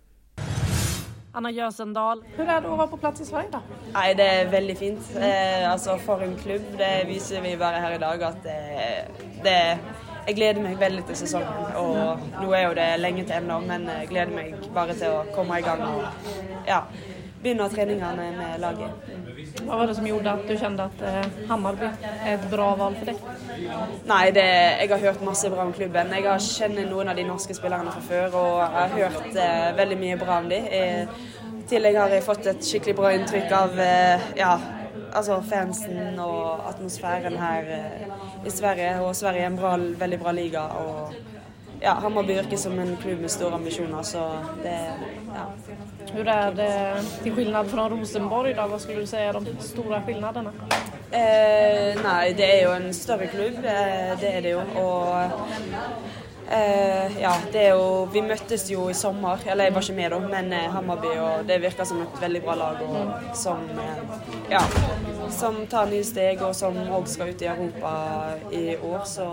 Anna 1.33 1.51
Jösendal, 1.51 2.24
hur 2.37 2.49
är 2.49 2.61
det 2.61 2.68
att 2.68 2.79
vara 2.79 2.87
på 2.87 2.97
plats 2.97 3.20
i 3.20 3.24
Sverige 3.24 3.49
då? 3.53 3.59
Nei, 3.95 4.14
det 4.14 4.24
er 4.26 4.49
veldig 4.51 4.74
fint. 4.79 5.11
Eh, 5.16 5.72
altså 5.72 5.99
For 5.99 6.22
en 6.22 6.37
klubb. 6.37 6.64
Det 6.79 7.05
viser 7.07 7.41
vi 7.41 7.57
bare 7.57 7.79
her 7.79 7.95
i 7.95 7.99
dag 7.99 8.22
at 8.22 8.47
eh, 8.47 9.05
det 9.45 9.79
Jeg 10.29 10.37
gleder 10.37 10.61
meg 10.61 10.74
veldig 10.76 11.07
til 11.09 11.16
sesongen. 11.16 11.76
Og 11.81 12.18
nå 12.43 12.51
er 12.53 12.66
jo 12.66 12.74
det 12.76 12.89
lenge 13.01 13.22
til 13.24 13.39
ennå, 13.39 13.61
men 13.64 13.87
jeg 13.89 14.11
gleder 14.11 14.35
meg 14.35 14.66
bare 14.74 14.97
til 14.99 15.14
å 15.14 15.22
komme 15.33 15.57
i 15.57 15.64
gang 15.64 15.81
og 15.87 16.03
ja, 16.68 16.83
begynne 17.43 17.68
treningene 17.70 18.30
med 18.36 18.61
laget. 18.61 18.91
Vad 19.66 19.78
var 19.78 19.86
det 19.86 19.95
som 19.95 20.07
gjorde 20.07 20.30
att 20.30 20.49
du 20.49 20.57
kände 20.57 20.82
att 20.84 21.03
eh, 21.03 21.49
Hammarby 21.49 21.86
är 22.24 22.34
ett 22.34 22.51
bra 22.51 22.74
val 22.74 22.95
för 22.95 23.07
dig? 23.07 23.16
Nei, 24.07 24.30
det, 24.30 24.47
jeg 24.80 24.91
har 24.91 24.99
hørt 24.99 25.22
masse 25.24 25.51
bra 25.51 25.62
om 25.62 25.72
klubben. 25.72 26.12
Jeg 26.12 26.26
har 26.30 26.39
kjenner 26.39 26.91
noen 26.91 27.09
av 27.09 27.16
de 27.16 27.26
norske 27.28 27.55
spillerne 27.55 27.93
fra 27.95 28.03
før 28.09 28.39
og 28.41 28.59
jeg 28.62 28.72
har 28.78 28.97
hørt 28.97 29.39
eh, 29.45 29.68
veldig 29.76 30.01
mye 30.01 30.18
bra 30.18 30.41
om 30.43 30.51
dem. 30.51 30.66
I 30.66 31.64
tillegg 31.70 31.99
har 32.01 32.14
jeg 32.16 32.26
fått 32.26 32.47
et 32.51 32.64
skikkelig 32.64 32.97
bra 32.99 33.14
inntrykk 33.16 33.55
av 33.55 33.80
eh, 33.84 34.28
ja, 34.39 34.53
altså 35.12 35.41
fansen 35.49 36.18
og 36.22 36.68
atmosfæren 36.68 37.36
her 37.39 37.72
eh, 37.78 38.07
i 38.47 38.51
Sverige. 38.51 39.01
Og 39.01 39.16
Sverige 39.16 39.47
er 39.47 39.53
en 39.53 39.59
bra, 39.61 39.76
veldig 39.76 40.20
bra 40.22 40.32
liga. 40.32 40.68
og 40.82 41.38
ja, 41.81 41.93
Hammarby 41.93 42.35
virker 42.35 42.57
som 42.57 42.79
en 42.79 42.97
klubb 42.97 43.20
med 43.20 43.31
store 43.31 43.55
ambisjoner, 43.55 44.03
så 44.03 44.31
det 44.62 44.93
ja. 45.35 45.47
Hur 46.12 46.29
är 46.29 46.53
det 46.53 47.03
till 47.22 47.33
skillnad 47.33 47.70
från 47.70 47.91
Rosenborg 47.91 48.55
då? 48.55 48.66
Vad 48.66 48.81
skulle 48.81 49.01
du 49.01 49.07
säga 49.07 49.29
är 49.29 49.33
de 49.33 49.47
stora 49.61 50.03
skillnaderna? 50.03 50.53
Eh, 51.11 52.03
nei, 52.03 52.33
det 52.37 52.45
er 52.45 52.64
jo 52.66 52.72
en 52.76 52.91
større 52.95 53.26
klubb, 53.26 53.64
eh, 53.64 54.12
det 54.20 54.33
er 54.37 54.43
det 54.45 54.51
jo. 54.51 54.61
Og 54.76 55.31
eh, 56.51 57.20
ja, 57.20 57.33
det 57.53 57.62
er 57.62 57.70
jo 57.76 58.09
Vi 58.12 58.20
møttes 58.20 58.66
jo 58.70 58.89
i 58.91 58.95
sommer, 58.95 59.41
eller 59.47 59.64
jeg 59.64 59.74
var 59.74 59.87
ikke 59.87 59.97
med 59.97 60.11
da, 60.12 60.18
men 60.18 60.53
eh, 60.53 60.68
Hammarby, 60.72 61.14
og 61.18 61.49
det 61.49 61.62
virker 61.62 61.89
som 61.89 62.03
et 62.03 62.20
veldig 62.20 62.43
bra 62.45 62.55
lag 62.61 62.83
og 62.89 63.37
som 63.37 63.64
eh, 63.72 64.03
ja, 64.51 64.61
som 65.31 65.66
tar 65.66 65.87
nye 65.87 66.05
steg, 66.05 66.43
og 66.43 66.55
som 66.57 66.76
òg 66.76 67.07
skal 67.11 67.33
ut 67.33 67.43
i 67.43 67.49
Europa 67.51 67.93
i 68.53 68.76
år. 68.76 69.01
Så 69.07 69.26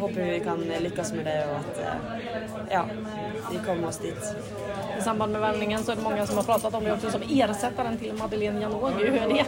håper 0.00 0.20
vi 0.22 0.40
kan 0.44 0.62
lykkes 0.84 1.12
med 1.12 1.24
det, 1.28 1.38
og 1.50 1.56
at 1.60 1.80
eh, 1.84 1.94
ja, 2.70 2.84
vi 3.50 3.58
kommer 3.66 3.88
oss 3.88 3.98
dit. 3.98 4.34
I 4.98 5.02
samband 5.02 5.32
med 5.32 5.40
värvningen 5.40 5.84
så 5.84 5.92
är 5.92 5.96
det 5.96 6.02
många 6.02 6.26
som 6.26 6.36
har 6.36 6.44
pratat 6.44 6.74
om 6.74 6.84
det 6.84 6.92
också 6.92 7.10
som 7.10 7.22
ersättaren 7.22 7.98
till 7.98 8.14
Madeleine 8.14 8.60
Janogy. 8.60 9.04
Hur 9.04 9.16
är 9.16 9.28
det 9.28 9.44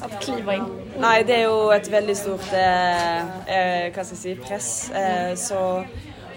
att 0.00 0.22
kliva 0.22 0.54
in? 0.54 0.64
Nei, 0.98 1.22
det 1.22 1.36
er 1.36 1.44
jo 1.46 1.70
et 1.72 1.88
veldig 1.88 2.16
stort 2.16 2.52
eh, 2.52 3.20
eh, 3.46 3.86
jeg 3.88 4.06
si, 4.06 4.34
press. 4.36 4.90
Eh, 4.90 5.34
så, 5.38 5.84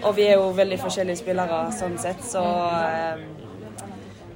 og 0.02 0.16
vi 0.16 0.28
er 0.28 0.38
jo 0.38 0.52
veldig 0.56 0.78
forskjellige 0.80 1.20
spillere 1.20 1.58
sånn 1.74 1.98
sett, 1.98 2.22
så 2.24 2.44
eh, 2.78 3.24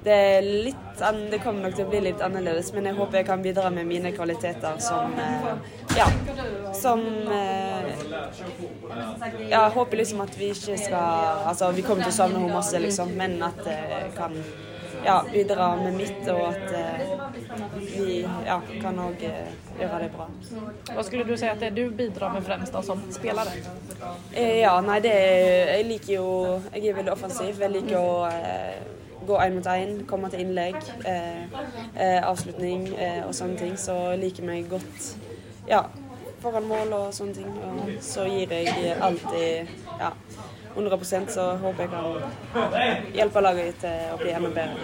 det 0.09 0.18
er 0.18 0.46
litt 0.66 1.02
Det 1.30 1.38
kommer 1.44 1.68
nok 1.68 1.76
til 1.76 1.86
å 1.86 1.90
bli 1.92 2.00
litt 2.09 2.22
annerledes, 2.24 2.72
men 2.74 2.88
jeg 2.90 2.96
håper 2.98 3.20
jeg 3.20 3.26
kan 3.28 3.42
bidra 3.44 3.70
med 3.70 3.86
mine 3.86 4.12
kvaliteter 4.16 4.80
som 4.82 5.12
eh, 5.14 5.50
Ja. 5.98 6.09
Som 6.74 7.04
eh, 7.32 7.92
Ja, 9.48 9.61
jeg 9.64 9.74
håper 9.76 10.00
liksom 10.02 10.24
at 10.24 10.34
vi 10.38 10.50
ikke 10.54 10.78
skal 10.80 11.44
Altså, 11.48 11.70
vi 11.76 11.84
kommer 11.86 12.09
til 12.09 12.14
å 12.14 12.18
savne 12.22 12.40
henne 12.42 12.56
masse, 12.56 12.80
liksom, 12.82 13.14
men 13.18 13.38
at 13.46 13.62
jeg 13.68 14.11
kan 14.16 14.34
ja, 15.04 15.24
bidra 15.32 15.76
med 15.76 15.94
mitt, 15.94 16.28
og 16.32 16.40
at 16.48 16.72
eh, 16.74 17.02
vi 17.78 18.16
ja, 18.46 18.56
kan 18.82 18.98
òg 18.98 19.22
gjøre 19.22 20.00
det 20.02 20.09
bra. 20.16 20.26
Vad 20.96 21.06
skulle 21.06 21.24
du 21.24 21.36
säga 21.36 21.52
att 21.52 21.61
det 21.61 21.66
är 21.66 21.70
du 21.70 21.90
bidrar 21.90 22.32
med 22.32 22.44
främst 22.44 22.72
då, 22.72 22.82
som 22.82 23.02
spelare? 23.11 23.48
Eh, 24.32 24.59
Ja, 24.59 24.80
nei, 24.80 25.00
det 25.00 25.12
er, 25.14 25.72
Jeg 25.76 25.84
liker 25.92 26.12
jo 26.14 26.61
Jeg 26.72 26.86
er 26.90 26.98
veldig 26.98 27.12
offensiv. 27.12 27.61
Jeg 27.61 27.70
liker 27.70 27.98
å 27.98 28.26
eh, 28.26 28.97
gå 29.29 29.39
en 29.45 29.57
mot 29.59 29.70
en, 29.72 29.95
komme 30.09 30.31
til 30.33 30.45
innlegg, 30.45 30.76
eh, 31.05 31.45
eh, 31.95 32.20
avslutning 32.24 32.89
eh, 32.97 33.22
og 33.26 33.35
sånne 33.37 33.61
ting. 33.61 33.76
Så 33.81 33.97
liker 34.20 34.49
meg 34.49 34.68
godt 34.72 35.11
ja, 35.68 35.85
foran 36.43 36.68
mål 36.68 36.95
og 36.97 37.09
sånne 37.16 37.41
ting. 37.41 37.51
Og 37.70 37.97
så 38.05 38.26
gir 38.31 38.55
jeg 38.57 38.97
alltid 38.99 39.76
ja, 39.99 40.12
100 40.79 40.99
så 41.29 41.57
håper 41.57 41.83
jeg 41.83 41.91
kan 41.91 42.22
hjälpa 43.14 43.41
laget 43.41 43.85
eh, 43.85 44.14
att 44.14 44.20
å 44.20 44.22
bli 44.22 44.33
enda 44.33 44.49
bedre. 44.49 44.74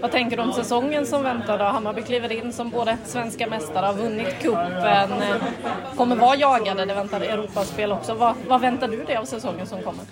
Vad 0.00 0.10
tänker 0.10 0.36
du 0.36 0.42
om 0.42 0.52
säsongen 0.52 1.06
som 1.06 1.22
väntar 1.22 1.58
då? 1.58 1.64
Hammarby 1.64 2.02
kliver 2.02 2.32
in 2.32 2.52
som 2.52 2.70
både 2.70 2.96
svenska 3.04 3.46
mästare, 3.46 3.86
har 3.86 3.94
vunnit 3.94 4.38
cupen, 4.40 5.22
eh, 5.22 5.36
kommer 5.96 6.16
vara 6.16 6.36
jagade, 6.36 6.84
det 6.84 6.94
väntar 6.94 7.20
Europaspel 7.20 7.92
också. 7.92 8.14
Vad, 8.14 8.34
vad 8.48 8.60
väntar 8.60 8.88
du 8.88 9.04
dig 9.04 9.16
av 9.16 9.24
säsongen 9.24 9.66
som 9.66 9.82
kommer? 9.82 10.04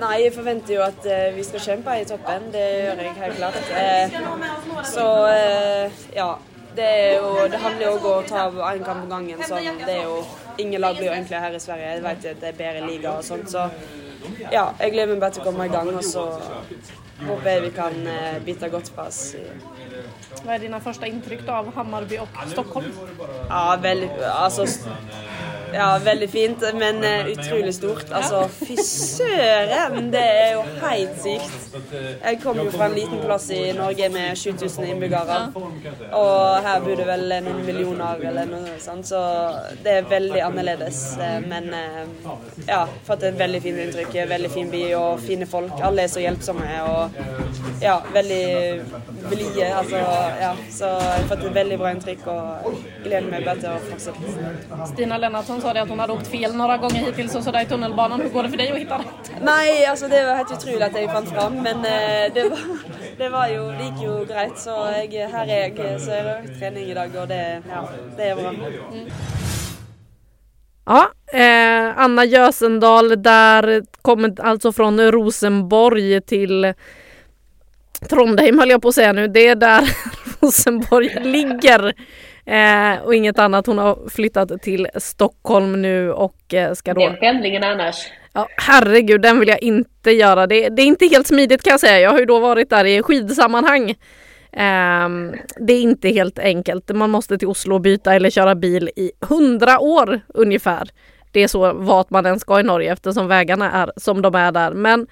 Nei, 0.00 0.14
jeg 0.24 0.32
forventer 0.34 0.74
jo 0.74 0.82
at 0.84 1.06
eh, 1.06 1.28
vi 1.36 1.44
skal 1.46 1.62
kjempe 1.62 1.94
i 2.00 2.06
toppen. 2.08 2.48
Det 2.54 2.64
gjør 2.64 3.02
jeg 3.04 3.14
helt 3.20 3.36
klart. 3.38 3.58
Eh, 3.78 4.16
så 4.90 5.06
eh, 5.30 6.02
ja. 6.16 6.34
Det, 6.74 6.86
er 6.90 7.12
jo, 7.22 7.44
det 7.46 7.58
handler 7.62 7.84
jo 7.86 7.90
om 8.00 8.06
å 8.10 8.14
ta 8.26 8.48
én 8.72 8.80
kamp 8.82 9.04
om 9.04 9.12
gangen. 9.12 9.42
Sånn. 9.46 9.76
Det 9.78 9.92
er 9.92 10.08
jo, 10.08 10.16
ingen 10.58 10.82
lag 10.82 10.96
blir 10.98 11.06
jo 11.06 11.12
egentlig 11.14 11.42
her 11.44 11.54
i 11.54 11.60
Sverige. 11.62 11.92
Jeg 11.92 12.02
vet 12.02 12.26
jo 12.26 12.32
at 12.34 12.40
det 12.42 12.48
er 12.48 12.56
bedre 12.58 12.88
liga 12.88 13.12
og 13.12 13.22
sånt. 13.22 13.46
Så 13.52 13.68
ja, 14.50 14.64
jeg 14.80 14.96
gleder 14.96 15.12
meg 15.12 15.22
bare 15.22 15.36
til 15.36 15.44
å 15.44 15.46
komme 15.46 15.68
i 15.68 15.70
gang. 15.70 15.92
Og 15.94 16.02
så 16.02 16.26
håper 17.28 17.50
jeg 17.52 17.62
vi 17.68 17.70
kan 17.78 18.00
bite 18.48 18.72
godt 18.74 18.90
på 18.96 19.06
oss. 19.06 19.22
Vad 20.42 20.54
är 20.54 20.58
dina 20.58 20.80
första 20.80 21.06
intryck 21.06 21.46
då 21.46 21.52
av 21.52 21.74
Hammarby 21.74 22.18
och 22.18 22.28
Stockholm? 22.50 22.86
Ja, 23.48 23.78
veldig 23.82 24.10
Altså 24.24 24.66
ja, 25.74 25.98
veldig 26.04 26.28
fint, 26.30 26.62
men 26.78 27.04
eh, 27.04 27.26
utrolig 27.32 27.74
stort. 27.74 28.10
Altså, 28.14 28.44
fy 28.48 28.76
søren! 28.86 30.10
Det 30.12 30.22
er 30.22 30.52
jo 30.54 30.62
helt 30.82 31.16
sykt. 31.22 31.76
Jeg 32.24 32.38
kom 32.42 32.58
jo 32.62 32.68
fra 32.74 32.88
en 32.88 32.96
liten 32.96 33.22
plass 33.24 33.48
i 33.54 33.60
Norge 33.76 34.08
med 34.14 34.38
7000 34.38 34.86
innbyggere. 34.92 35.38
Og 36.12 36.66
her 36.66 36.80
bor 36.84 36.94
det 37.00 37.06
vel 37.08 37.34
noen 37.46 37.62
millioner 37.66 38.22
eller 38.30 38.48
noe 38.50 38.76
sånt, 38.82 39.08
så 39.10 39.22
det 39.84 39.98
er 40.00 40.10
veldig 40.10 40.42
annerledes. 40.46 41.02
Eh, 41.18 41.40
Men 41.48 41.70
eh, 41.74 42.30
ja, 42.68 42.84
fått 43.06 43.26
et 43.28 43.38
veldig 43.38 43.62
fint 43.64 43.82
inntrykk. 43.86 44.20
Veldig 44.34 44.52
fin 44.54 44.70
by 44.72 44.84
og 45.00 45.24
fine 45.26 45.48
folk. 45.50 45.74
Alle 45.84 46.06
er 46.06 46.12
så 46.12 46.22
hjelpsomme 46.22 46.70
og 46.88 47.18
ja, 47.82 47.98
veldig 48.14 48.44
blide. 49.28 49.68
Altså, 49.74 50.00
ja, 50.40 50.52
så 50.70 50.94
jeg 50.94 51.18
har 51.18 51.28
fått 51.32 51.44
et 51.48 51.58
veldig 51.58 51.78
bra 51.82 51.92
inntrykk 51.94 52.26
og 52.32 52.78
gleder 53.04 53.28
meg 53.30 53.46
bare 53.48 53.60
til 53.62 53.70
å 53.74 53.82
fortsette. 53.90 54.86
Stina 54.94 55.18
Lennartsson 55.20 55.63
sa 55.64 55.72
det 55.72 55.82
att 55.82 55.88
hon 55.88 55.98
hade 55.98 56.12
åkt 56.12 56.26
fel 56.26 56.54
några 56.56 56.76
gånger 56.76 56.94
hittills 56.94 57.34
och 57.34 57.42
sådär 57.42 57.62
i 57.62 57.66
tunnelbanan. 57.66 58.20
Hur 58.20 58.28
går 58.28 58.42
det 58.42 58.48
för 58.48 58.56
dig 58.56 58.70
att 58.72 58.78
hitta 58.78 58.98
rätt? 58.98 59.32
Nei, 59.42 59.86
altså 59.86 60.08
det 60.08 60.24
var 60.24 60.34
helt 60.34 60.52
utrolig 60.52 60.82
at 60.82 60.96
jeg 60.96 61.08
fant 61.08 61.28
fram, 61.28 61.54
men 61.54 61.84
eh, 61.88 62.26
det, 62.34 62.44
var, 62.50 62.64
det 63.18 63.28
var 63.32 63.48
jo, 63.48 63.62
det 63.78 63.86
gikk 63.86 64.02
jo 64.04 64.16
greit. 64.28 64.58
Så 64.60 64.74
jeg, 64.92 65.28
her 65.32 65.46
er 65.48 65.62
jeg, 65.68 66.00
så 66.00 66.10
jeg 66.12 66.26
har 66.26 66.42
økt 66.42 66.58
trening 66.58 66.90
i 66.90 66.96
dag, 66.98 67.16
og 67.22 67.28
det, 67.32 67.40
ja, 67.70 67.80
det 68.18 68.28
er 68.28 68.42
bra. 68.42 68.52
Ja, 70.84 71.02
eh, 71.40 72.04
Anna 72.04 72.24
Jösendal 72.24 73.22
där 73.22 73.82
kommer 74.02 74.40
alltså 74.40 74.72
från 74.72 75.00
Rosenborg 75.12 76.20
till 76.20 76.74
Trondheim 78.10 78.58
höll 78.58 78.70
jag 78.70 78.82
på 78.82 78.88
att 78.88 78.94
säga 78.94 79.12
nu. 79.12 79.28
Det 79.28 79.48
är 79.48 79.54
där 79.54 79.96
Rosenborg 80.40 81.20
ligger. 81.22 81.94
Eh, 82.46 83.02
och 83.04 83.14
inget 83.14 83.38
annat. 83.38 83.66
Hon 83.66 83.78
har 83.78 84.08
flyttat 84.10 84.62
till 84.62 84.88
Stockholm 84.96 85.82
nu 85.82 86.12
och 86.12 86.54
eh, 86.54 86.72
ska 86.72 86.94
då... 86.94 87.00
Den 87.00 87.16
pendlingen 87.16 87.64
annars. 87.64 87.96
Ja, 88.32 88.48
herregud, 88.56 89.22
den 89.22 89.40
vill 89.40 89.48
jag 89.48 89.62
inte 89.62 90.10
göra. 90.10 90.46
Det, 90.46 90.68
det 90.68 90.82
är 90.82 90.86
inte 90.86 91.06
helt 91.06 91.26
smidigt 91.26 91.62
kan 91.62 91.70
jag 91.70 91.80
säga. 91.80 92.00
Jag 92.00 92.10
har 92.10 92.18
ju 92.18 92.24
då 92.24 92.40
varit 92.40 92.70
där 92.70 92.84
i 92.84 93.02
skidsammanhang. 93.02 93.94
Ehm, 94.52 95.32
det 95.56 95.72
är 95.72 95.80
inte 95.80 96.08
helt 96.08 96.38
enkelt. 96.38 96.94
Man 96.94 97.10
måste 97.10 97.38
till 97.38 97.48
Oslo 97.48 97.74
och 97.74 97.80
byta 97.80 98.14
eller 98.14 98.30
köra 98.30 98.54
bil 98.54 98.90
i 98.96 99.12
hundra 99.20 99.78
år 99.78 100.20
ungefär. 100.28 100.88
Det 101.32 101.42
är 101.42 101.48
så 101.48 101.72
vart 101.72 102.10
man 102.10 102.26
än 102.26 102.40
ska 102.40 102.60
i 102.60 102.62
Norge 102.62 102.92
eftersom 102.92 103.28
vägarna 103.28 103.72
är 103.72 103.92
som 103.96 104.22
de 104.22 104.34
är 104.34 104.52
där. 104.52 104.70
Men 104.70 105.06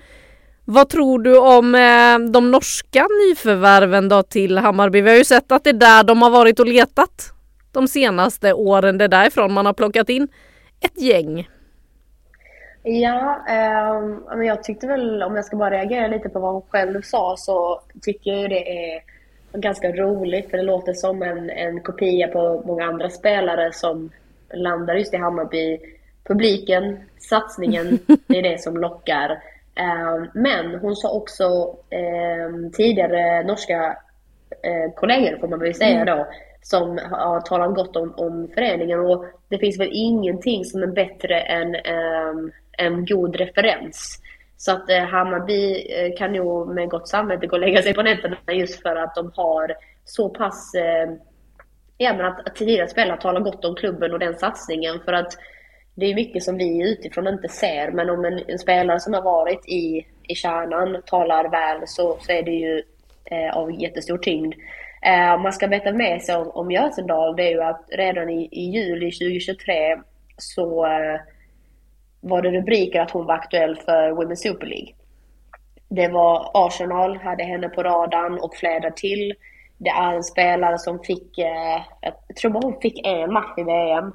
vad 0.64 0.88
tror 0.88 1.18
du 1.18 1.38
om 1.38 1.74
eh, 1.74 2.30
de 2.32 2.50
norska 2.50 3.06
nyförvärven 3.28 4.08
då 4.08 4.22
till 4.22 4.58
Hammarby? 4.58 5.00
Vi 5.00 5.10
har 5.10 5.16
ju 5.16 5.24
sett 5.24 5.52
att 5.52 5.64
det 5.64 5.70
är 5.70 5.74
där 5.74 6.04
de 6.04 6.22
har 6.22 6.30
varit 6.30 6.60
och 6.60 6.66
letat 6.66 7.32
de 7.72 7.88
senaste 7.88 8.52
åren. 8.52 8.98
Det 8.98 9.04
är 9.04 9.08
därifrån 9.08 9.52
man 9.52 9.66
har 9.66 9.72
plockat 9.72 10.08
in 10.08 10.28
ett 10.80 11.00
gäng. 11.00 11.48
Ja, 12.82 13.44
ehm, 13.48 14.22
men 14.36 14.46
jag 14.46 14.64
tyckte 14.64 14.86
väl, 14.86 15.22
om 15.22 15.36
jag 15.36 15.44
ska 15.44 15.56
bara 15.56 15.70
reagera 15.70 16.06
lite 16.06 16.28
på 16.28 16.38
vad 16.40 16.52
hon 16.52 16.62
själv 16.68 17.02
sa, 17.02 17.34
så 17.38 17.80
tycker 18.02 18.30
jag 18.30 18.40
ju 18.40 18.48
det 18.48 18.92
är 18.94 19.02
ganska 19.52 19.92
roligt, 19.92 20.50
för 20.50 20.56
det 20.56 20.62
låter 20.62 20.92
som 20.92 21.22
en, 21.22 21.50
en 21.50 21.80
kopia 21.80 22.28
på 22.28 22.62
många 22.66 22.84
andra 22.84 23.10
spelare 23.10 23.72
som 23.72 24.10
landar 24.54 24.94
just 24.94 25.14
i 25.14 25.16
Hammarby. 25.16 25.78
Publiken, 26.24 26.96
satsningen, 27.18 27.98
det 28.26 28.38
är 28.38 28.42
det 28.42 28.62
som 28.62 28.76
lockar. 28.76 29.42
Ehm, 29.74 30.28
Men 30.34 30.74
hon 30.74 30.96
sa 30.96 31.10
också 31.10 31.76
ehm, 31.90 32.70
tidigare 32.72 33.44
norska 33.44 33.96
eh, 34.62 34.94
kollegor, 34.94 35.38
får 35.38 35.48
man 35.48 35.58
väl 35.58 35.74
säga 35.74 36.04
då, 36.04 36.26
som 36.62 36.98
har 37.10 37.40
talat 37.40 37.74
gott 37.74 37.96
om, 37.96 38.14
om 38.16 38.48
föreningen. 38.54 39.00
Och 39.00 39.24
det 39.48 39.58
finns 39.58 39.80
väl 39.80 39.90
ingenting 39.92 40.64
som 40.64 40.82
är 40.82 40.86
bättre 40.86 41.40
än 41.40 41.74
ehm, 41.74 42.52
en 42.78 43.06
god 43.06 43.36
referens. 43.36 44.18
Så 44.56 44.72
att 44.72 44.90
eh, 44.90 45.04
Hammarby 45.04 45.92
eh, 45.92 46.16
kan 46.18 46.34
ju 46.34 46.64
med 46.64 46.88
gott 46.88 47.08
samvete 47.08 47.46
gå 47.46 47.56
och 47.56 47.60
lägga 47.60 47.82
sig 47.82 47.94
på 47.94 48.02
nätterna 48.02 48.36
just 48.52 48.82
för 48.82 48.96
att 48.96 49.14
de 49.14 49.32
har 49.34 49.74
så 50.04 50.28
pass 50.28 50.72
Ja 51.98 52.14
men 52.14 52.26
att, 52.26 52.46
att 52.46 52.54
tidigare 52.54 52.88
spelare 52.88 53.20
talar 53.20 53.40
gott 53.40 53.64
om 53.64 53.74
klubben 53.74 54.12
och 54.12 54.18
den 54.18 54.34
satsningen 54.34 55.00
för 55.04 55.12
att 55.12 55.32
det 55.94 56.06
är 56.06 56.14
mycket 56.14 56.42
som 56.42 56.58
vi 56.58 56.90
utifrån 56.92 57.28
inte 57.28 57.48
ser 57.48 57.90
men 57.90 58.10
om 58.10 58.24
en, 58.24 58.40
en 58.48 58.58
spelare 58.58 59.00
som 59.00 59.14
har 59.14 59.22
varit 59.22 59.68
i, 59.68 60.06
i 60.22 60.34
kärnan 60.34 61.02
talar 61.06 61.48
väl 61.48 61.82
så, 61.86 62.16
så 62.20 62.32
är 62.32 62.42
det 62.42 62.50
ju 62.50 62.82
eh, 63.24 63.56
av 63.56 63.80
jättestor 63.82 64.18
tyngd. 64.18 64.54
Eh, 65.02 65.42
man 65.42 65.52
ska 65.52 65.66
veta 65.66 65.92
med 65.92 66.22
sig 66.22 66.36
om, 66.36 66.50
om 66.50 66.70
Götendal, 66.70 67.36
det 67.36 67.42
är 67.42 67.50
ju 67.50 67.62
att 67.62 67.84
redan 67.88 68.30
i, 68.30 68.48
i 68.52 68.60
juli 68.60 69.12
2023 69.12 69.74
så 70.36 70.86
eh, 70.86 71.20
var 72.20 72.42
det 72.42 72.50
rubriker 72.50 73.00
att 73.00 73.10
hon 73.10 73.26
var 73.26 73.34
aktuell 73.34 73.76
för 73.76 74.10
Women's 74.10 74.34
Super 74.34 74.66
League. 74.66 74.94
Det 75.88 76.08
var 76.08 76.50
Arsenal, 76.54 77.16
hade 77.16 77.44
henne 77.44 77.68
på 77.68 77.82
radarn 77.82 78.38
och 78.38 78.54
flera 78.56 78.90
till. 78.90 79.34
Det 79.78 79.90
är 79.90 80.12
en 80.12 80.24
spelare 80.24 80.78
som 80.78 80.98
fick, 80.98 81.38
eh, 81.38 81.82
jag 82.00 82.36
tror 82.36 82.50
bara 82.50 82.64
hon 82.64 82.80
fick 82.80 83.06
en 83.06 83.32
match 83.32 83.58
i 83.58 83.62
VM. 83.62 84.12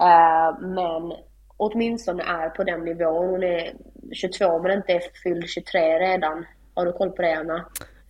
Eh, 0.00 0.60
men 0.60 1.12
åtminstone 1.56 2.22
är 2.22 2.48
på 2.48 2.64
den 2.64 2.80
nivån. 2.80 3.28
Hon 3.28 3.42
är 3.42 3.72
22 4.12 4.58
men 4.58 4.72
inte 4.72 4.92
är 4.92 5.02
fylld 5.22 5.48
23 5.48 5.98
redan. 5.98 6.46
Har 6.74 6.86
du 6.86 6.92
koll 6.92 7.10
på 7.10 7.22
det 7.22 7.34
Anna? 7.34 7.56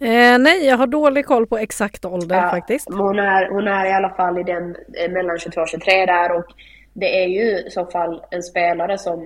Eh, 0.01 0.39
nej, 0.39 0.67
jag 0.67 0.77
har 0.77 0.87
dålig 0.87 1.27
koll 1.27 1.47
på 1.47 1.59
exakt 1.59 2.05
ålder 2.05 2.37
ja, 2.37 2.51
faktiskt. 2.51 2.89
Hon 2.91 3.19
är, 3.19 3.51
hon 3.51 3.69
är 3.69 3.87
i 3.87 3.93
alla 3.93 4.11
fall 4.11 4.39
i 4.39 4.43
den 4.43 4.77
eh, 4.99 5.13
mellan 5.13 5.39
22 5.39 5.61
och 5.61 5.69
23 5.69 6.07
där 6.07 6.33
och 6.33 6.45
det 6.93 7.23
är 7.23 7.27
ju 7.27 7.59
i 7.59 7.71
så 7.71 7.87
fall 7.87 8.23
en 8.31 8.43
spelare 8.43 8.99
som 8.99 9.23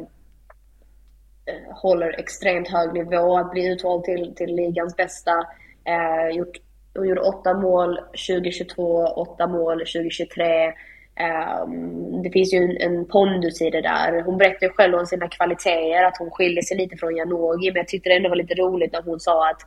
eh, 1.46 1.76
håller 1.76 2.20
extremt 2.20 2.68
hög 2.68 2.92
nivå, 2.92 3.38
att 3.38 3.50
bli 3.50 3.72
utvald 3.72 4.04
till, 4.04 4.34
till 4.36 4.54
ligans 4.56 4.96
bästa. 4.96 5.32
Eh, 5.84 6.36
gjort, 6.36 6.56
hon 6.94 7.08
gjorde 7.08 7.20
åtta 7.20 7.54
mål 7.54 7.96
2022, 7.96 9.04
åtta 9.04 9.46
mål 9.46 9.78
2023. 9.78 10.72
Um, 11.18 12.22
det 12.22 12.30
finns 12.30 12.54
ju 12.54 12.58
en, 12.58 12.76
en 12.76 13.06
pondus 13.06 13.62
i 13.62 13.70
det 13.70 13.80
där. 13.80 14.22
Hon 14.22 14.38
berättade 14.38 14.72
själv 14.72 14.94
om 14.94 15.06
sina 15.06 15.28
kvaliteter, 15.28 16.04
att 16.04 16.16
hon 16.18 16.30
skiljer 16.30 16.62
sig 16.62 16.76
lite 16.76 16.96
från 16.96 17.16
Janogy. 17.16 17.70
Men 17.70 17.76
jag 17.76 17.88
tyckte 17.88 18.08
det 18.08 18.16
ändå 18.16 18.28
var 18.28 18.36
lite 18.36 18.54
roligt 18.54 18.92
när 18.92 19.02
hon 19.02 19.20
sa 19.20 19.50
att 19.50 19.62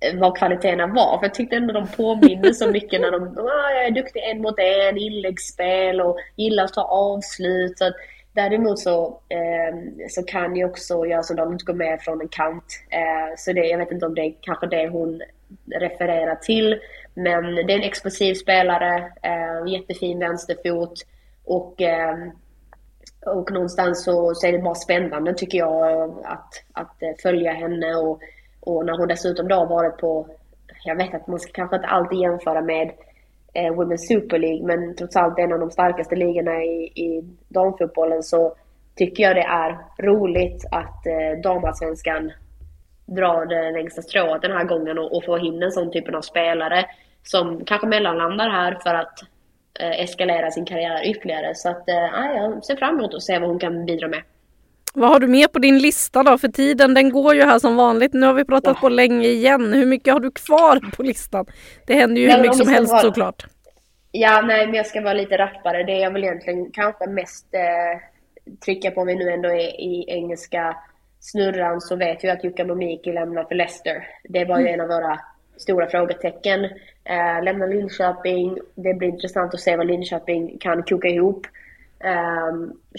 eh, 0.00 0.20
vad 0.20 0.38
kvaliteterna 0.38 0.86
var. 0.86 1.18
För 1.18 1.24
jag 1.24 1.34
tyckte 1.34 1.56
ändå 1.56 1.74
de 1.74 1.86
påminner 1.88 2.52
så 2.52 2.70
mycket 2.70 3.00
när 3.00 3.10
de 3.10 3.22
ah, 3.38 3.70
jag 3.74 3.86
är 3.86 3.90
duktig 3.90 4.22
en 4.30 4.42
mot 4.42 4.58
en, 4.58 4.98
inläggsspel 4.98 6.00
och 6.00 6.16
gillar 6.36 6.64
att 6.64 6.72
ta 6.72 6.82
avslut. 6.82 7.78
Så 7.78 7.84
att, 7.84 7.94
däremot 8.32 8.78
så, 8.78 9.20
eh, 9.28 9.78
så 10.08 10.22
kan 10.22 10.56
ju 10.56 10.64
också 10.64 11.06
göra 11.06 11.22
som 11.22 11.36
de 11.36 11.52
inte 11.52 11.64
går 11.64 11.74
med 11.74 12.00
från 12.00 12.20
en 12.20 12.28
kant. 12.28 12.64
Eh, 12.90 13.36
så 13.36 13.52
det, 13.52 13.66
jag 13.66 13.78
vet 13.78 13.92
inte 13.92 14.06
om 14.06 14.14
det 14.14 14.22
är 14.22 14.34
kanske 14.40 14.66
det 14.66 14.88
hon 14.88 15.22
refererar 15.80 16.34
till. 16.34 16.80
Men 17.14 17.54
det 17.54 17.72
är 17.72 17.78
en 17.78 17.82
explosiv 17.82 18.34
spelare, 18.34 19.12
eh, 19.22 19.72
jättefin 19.72 20.18
vänsterfot 20.18 20.92
och, 21.44 21.82
eh, 21.82 22.16
och 23.26 23.52
någonstans 23.52 24.04
så, 24.04 24.34
så 24.34 24.46
är 24.46 24.52
det 24.52 24.58
bara 24.58 24.74
spännande 24.74 25.34
tycker 25.34 25.58
jag 25.58 26.10
att, 26.24 26.48
att 26.72 27.02
eh, 27.02 27.08
följa 27.22 27.52
henne. 27.52 27.94
Och, 27.94 28.20
och 28.60 28.86
när 28.86 28.98
hon 28.98 29.08
dessutom 29.08 29.48
då 29.48 29.56
har 29.56 29.66
varit 29.66 29.96
på, 29.98 30.26
jag 30.84 30.96
vet 30.96 31.14
att 31.14 31.26
man 31.26 31.40
ska 31.40 31.52
kanske 31.52 31.76
inte 31.76 31.88
alltid 31.88 32.18
jämföra 32.18 32.60
med 32.60 32.92
eh, 33.54 33.72
Women's 33.72 33.96
Super 34.08 34.38
League 34.38 34.66
men 34.66 34.96
trots 34.96 35.16
allt 35.16 35.38
en 35.38 35.52
av 35.52 35.58
de 35.58 35.70
starkaste 35.70 36.16
ligorna 36.16 36.62
i, 36.62 36.92
i 36.94 37.24
damfotbollen 37.48 38.22
så 38.22 38.54
tycker 38.96 39.22
jag 39.22 39.36
det 39.36 39.42
är 39.42 39.78
roligt 40.02 40.64
att 40.70 41.06
eh, 41.06 41.40
damallsvenskan 41.42 42.32
drar 43.14 43.46
det 43.46 43.70
längsta 43.70 44.02
strået 44.02 44.42
den 44.42 44.52
här 44.52 44.64
gången 44.64 44.98
och, 44.98 45.16
och 45.16 45.24
få 45.24 45.38
in 45.38 45.62
en 45.62 45.72
sån 45.72 45.92
typen 45.92 46.14
av 46.14 46.20
spelare 46.20 46.86
som 47.22 47.64
kanske 47.64 47.86
mellanlandar 47.86 48.50
här 48.50 48.78
för 48.82 48.94
att 48.94 49.18
eh, 49.80 50.00
eskalera 50.00 50.50
sin 50.50 50.64
karriär 50.64 51.10
ytterligare. 51.10 51.54
Så 51.54 51.68
att, 51.68 51.88
eh, 51.88 51.94
jag 52.36 52.64
ser 52.64 52.76
fram 52.76 52.98
emot 52.98 53.14
att 53.14 53.22
se 53.22 53.38
vad 53.38 53.48
hon 53.48 53.58
kan 53.58 53.86
bidra 53.86 54.08
med. 54.08 54.22
Vad 54.94 55.10
har 55.10 55.20
du 55.20 55.28
med 55.28 55.52
på 55.52 55.58
din 55.58 55.78
lista 55.78 56.22
då? 56.22 56.38
För 56.38 56.48
tiden 56.48 56.94
den 56.94 57.10
går 57.10 57.34
ju 57.34 57.42
här 57.42 57.58
som 57.58 57.76
vanligt. 57.76 58.12
Nu 58.12 58.26
har 58.26 58.34
vi 58.34 58.44
pratat 58.44 58.72
ja. 58.76 58.80
på 58.80 58.88
länge 58.88 59.28
igen. 59.28 59.72
Hur 59.72 59.86
mycket 59.86 60.12
har 60.12 60.20
du 60.20 60.30
kvar 60.30 60.80
på 60.96 61.02
listan? 61.02 61.46
Det 61.86 61.94
händer 61.94 62.20
ju 62.20 62.30
hur 62.30 62.42
mycket 62.42 62.56
som 62.56 62.68
helst 62.68 62.92
vara... 62.92 63.02
såklart. 63.02 63.46
Ja, 64.10 64.42
nej, 64.42 64.66
men 64.66 64.74
jag 64.74 64.86
ska 64.86 65.00
vara 65.00 65.14
lite 65.14 65.38
rappare. 65.38 65.82
Det 65.82 65.98
jag 65.98 66.10
vill 66.10 66.24
egentligen 66.24 66.70
kanske 66.70 67.06
mest 67.06 67.54
eh, 67.54 68.00
trycka 68.64 68.90
på, 68.90 69.04
vi 69.04 69.14
nu 69.14 69.30
ändå 69.30 69.48
är 69.48 69.80
i 69.80 70.04
engelska 70.08 70.76
snurran, 71.22 71.80
så 71.80 71.96
vet 71.96 72.24
vi 72.24 72.30
att 72.30 72.44
Jukka 72.44 72.64
Momiki 72.64 73.12
lämnar 73.12 73.44
för 73.44 73.54
Leicester. 73.54 74.06
Det 74.24 74.44
var 74.44 74.58
ju 74.58 74.68
mm. 74.68 74.74
en 74.74 74.80
av 74.80 74.88
våra 74.88 75.20
stora 75.56 75.86
frågetecken. 75.86 76.64
Eh, 77.04 77.42
lämnar 77.42 77.68
Linköping. 77.68 78.58
Det 78.74 78.94
blir 78.94 79.08
intressant 79.08 79.54
att 79.54 79.60
se 79.60 79.76
vad 79.76 79.86
Linköping 79.86 80.58
kan 80.58 80.82
koka 80.82 81.08
ihop. 81.08 81.46
Eh, 82.04 82.52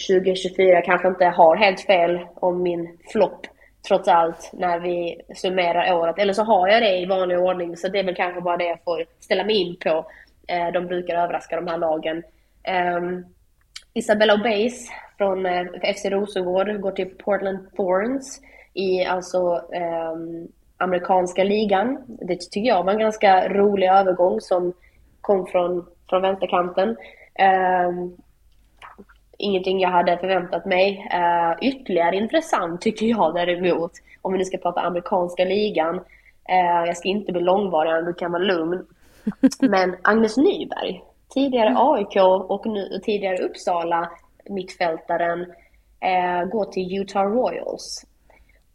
2024 0.08 0.82
kanske 0.82 1.08
inte 1.08 1.26
har 1.26 1.56
helt 1.56 1.82
fel 1.82 2.20
om 2.36 2.64
min 2.64 2.98
flopp 3.12 3.48
trots 3.88 4.08
allt 4.08 4.50
när 4.54 4.80
vi 4.80 5.22
summerar 5.36 5.94
året. 5.94 6.20
Eller 6.20 6.34
så 6.34 6.44
har 6.44 6.68
jag 6.68 6.82
det 6.82 6.98
i 6.98 7.06
vanlig 7.06 7.40
ordning 7.40 7.78
så 7.78 7.88
det 7.88 8.00
är 8.00 8.04
väl 8.04 8.16
kanske 8.16 8.42
bara 8.42 8.58
det 8.58 8.68
jag 8.68 8.84
får 8.84 9.06
ställa 9.20 9.44
mig 9.44 9.56
in 9.56 9.76
på. 9.76 10.06
Eh, 10.48 10.72
de 10.74 10.88
brukar 10.88 11.16
överraska 11.16 11.56
de 11.56 11.68
här 11.68 11.78
lagen. 11.78 12.24
Um, 12.98 13.26
Isabella 13.94 14.34
Obeis 14.34 14.90
från 15.18 15.46
eh, 15.46 15.66
FC 15.96 16.06
Rosengård 16.06 16.82
går 16.82 16.92
till 16.92 17.10
Portland 17.10 17.76
Thorns 17.76 18.42
i 18.74 19.06
alltså 19.06 19.62
um, 20.14 20.48
amerikanska 20.78 21.44
ligan. 21.44 22.04
Det 22.08 22.36
tycker 22.36 22.68
jag 22.68 22.84
var 22.84 22.94
en 22.94 23.00
ganska 23.00 23.50
rolig 23.50 23.88
övergång 23.88 24.42
som 24.42 24.74
kom 25.22 25.46
från, 25.46 25.86
från 26.10 26.22
vänsterkanten. 26.22 26.90
Uh, 26.90 28.10
ingenting 29.38 29.80
jag 29.80 29.90
hade 29.90 30.18
förväntat 30.18 30.66
mig. 30.66 31.10
Uh, 31.14 31.68
ytterligare 31.68 32.16
intressant 32.16 32.82
tycker 32.82 33.06
jag 33.06 33.34
däremot, 33.36 33.92
om 34.22 34.34
vi 34.34 34.40
nu 34.40 34.46
ska 34.46 34.58
prata 34.58 34.82
amerikanska 34.82 35.46
ligan. 35.46 35.96
Uh, 35.96 36.86
jag 36.88 36.98
ska 36.98 37.10
inte 37.10 37.32
bli 37.32 37.42
långvarig, 37.42 38.06
du 38.06 38.14
kan 38.14 38.32
vara 38.32 38.44
lugn. 38.44 38.86
Men 39.60 39.96
Agnes 40.02 40.38
Nyberg, 40.38 41.02
tidigare 41.34 41.70
mm. 41.70 41.82
AIK 41.82 42.16
och 42.50 42.66
nu, 42.66 43.00
tidigare 43.04 43.38
Uppsala 43.38 44.12
mittfältaren, 44.50 45.40
uh, 45.42 46.50
går 46.52 46.66
till 46.66 46.98
Utah 46.98 47.26
Royals. 47.26 48.06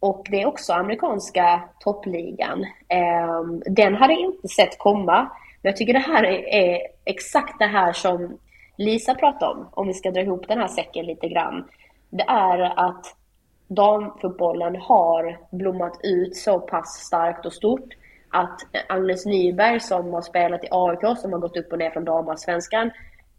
Och 0.01 0.27
det 0.31 0.43
är 0.43 0.47
också 0.47 0.73
amerikanska 0.73 1.69
toppligan. 1.81 2.67
Ehm, 2.89 3.63
den 3.67 3.95
hade 3.95 4.13
jag 4.13 4.23
inte 4.23 4.49
sett 4.49 4.79
komma. 4.79 5.31
Men 5.63 5.71
jag 5.71 5.77
tycker 5.77 5.93
det 5.93 5.99
här 5.99 6.25
är 6.25 6.81
exakt 7.05 7.59
det 7.59 7.67
här 7.67 7.93
som 7.93 8.39
Lisa 8.77 9.15
pratade 9.15 9.53
om, 9.53 9.69
om 9.73 9.87
vi 9.87 9.95
ska 9.95 10.11
dra 10.11 10.21
ihop 10.21 10.49
den 10.49 10.59
här 10.59 10.69
säcken 10.69 11.07
lite 11.07 11.29
grann. 11.29 11.69
Det 12.11 12.25
är 12.29 12.89
att 12.89 13.17
damfotbollen 13.69 14.77
har 14.77 15.39
blommat 15.51 16.01
ut 16.03 16.37
så 16.37 16.61
pass 16.61 16.89
starkt 16.89 17.47
och 17.47 17.53
stort 17.53 17.95
att 18.31 18.61
Agnes 18.89 19.27
Nyberg 19.27 19.81
som 19.81 20.13
har 20.13 20.23
spelat 20.23 20.65
i 20.65 20.69
AIK, 20.71 21.19
som 21.19 21.33
har 21.33 21.39
gått 21.41 21.57
upp 21.57 21.73
och 21.73 21.79
ner 21.79 21.91
från 21.91 22.05
damallsvenskan, 22.05 22.91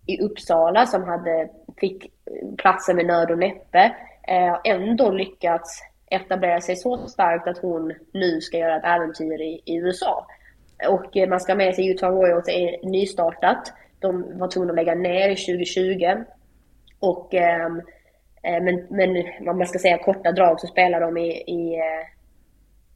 i 0.06 0.22
Uppsala 0.22 0.86
som 0.86 1.04
hade, 1.04 1.50
fick 1.78 2.12
platsen 2.58 2.96
med 2.96 3.06
nöd 3.06 3.32
och 3.32 3.38
näppe, 3.38 3.96
eh, 4.28 4.58
ändå 4.64 5.12
lyckats 5.12 5.82
etablera 6.10 6.62
sig 6.62 6.76
så 6.76 7.08
starkt 7.08 7.48
att 7.48 7.58
hon 7.58 7.94
nu 8.14 8.42
ska 8.42 8.58
göra 8.58 8.78
ett 8.78 8.86
äventyr 8.86 9.42
i, 9.42 9.62
i 9.66 9.76
USA. 9.76 10.28
Och 10.88 11.18
eh, 11.18 11.30
man 11.30 11.40
ska 11.40 11.56
med 11.56 11.76
sig 11.76 11.92
Utah 11.92 12.12
Royals 12.12 12.48
är 12.48 12.90
nystartat. 12.90 13.74
De 14.00 14.40
var 14.40 14.48
tvungna 14.48 14.72
att 14.72 14.76
lägga 14.76 14.96
ner 14.96 15.30
2020. 15.30 16.24
Och, 17.00 17.34
ehm, 17.34 17.82
eh, 18.44 18.64
men, 18.64 18.88
men 18.90 19.24
om 19.50 19.58
man 19.58 19.68
ska 19.68 19.80
säga 19.80 19.98
korta 19.98 20.32
drag 20.32 20.60
så 20.60 20.68
spelar 20.68 21.02
de 21.02 21.18
i, 21.18 21.30
i, 21.32 21.76
eh, 21.76 22.19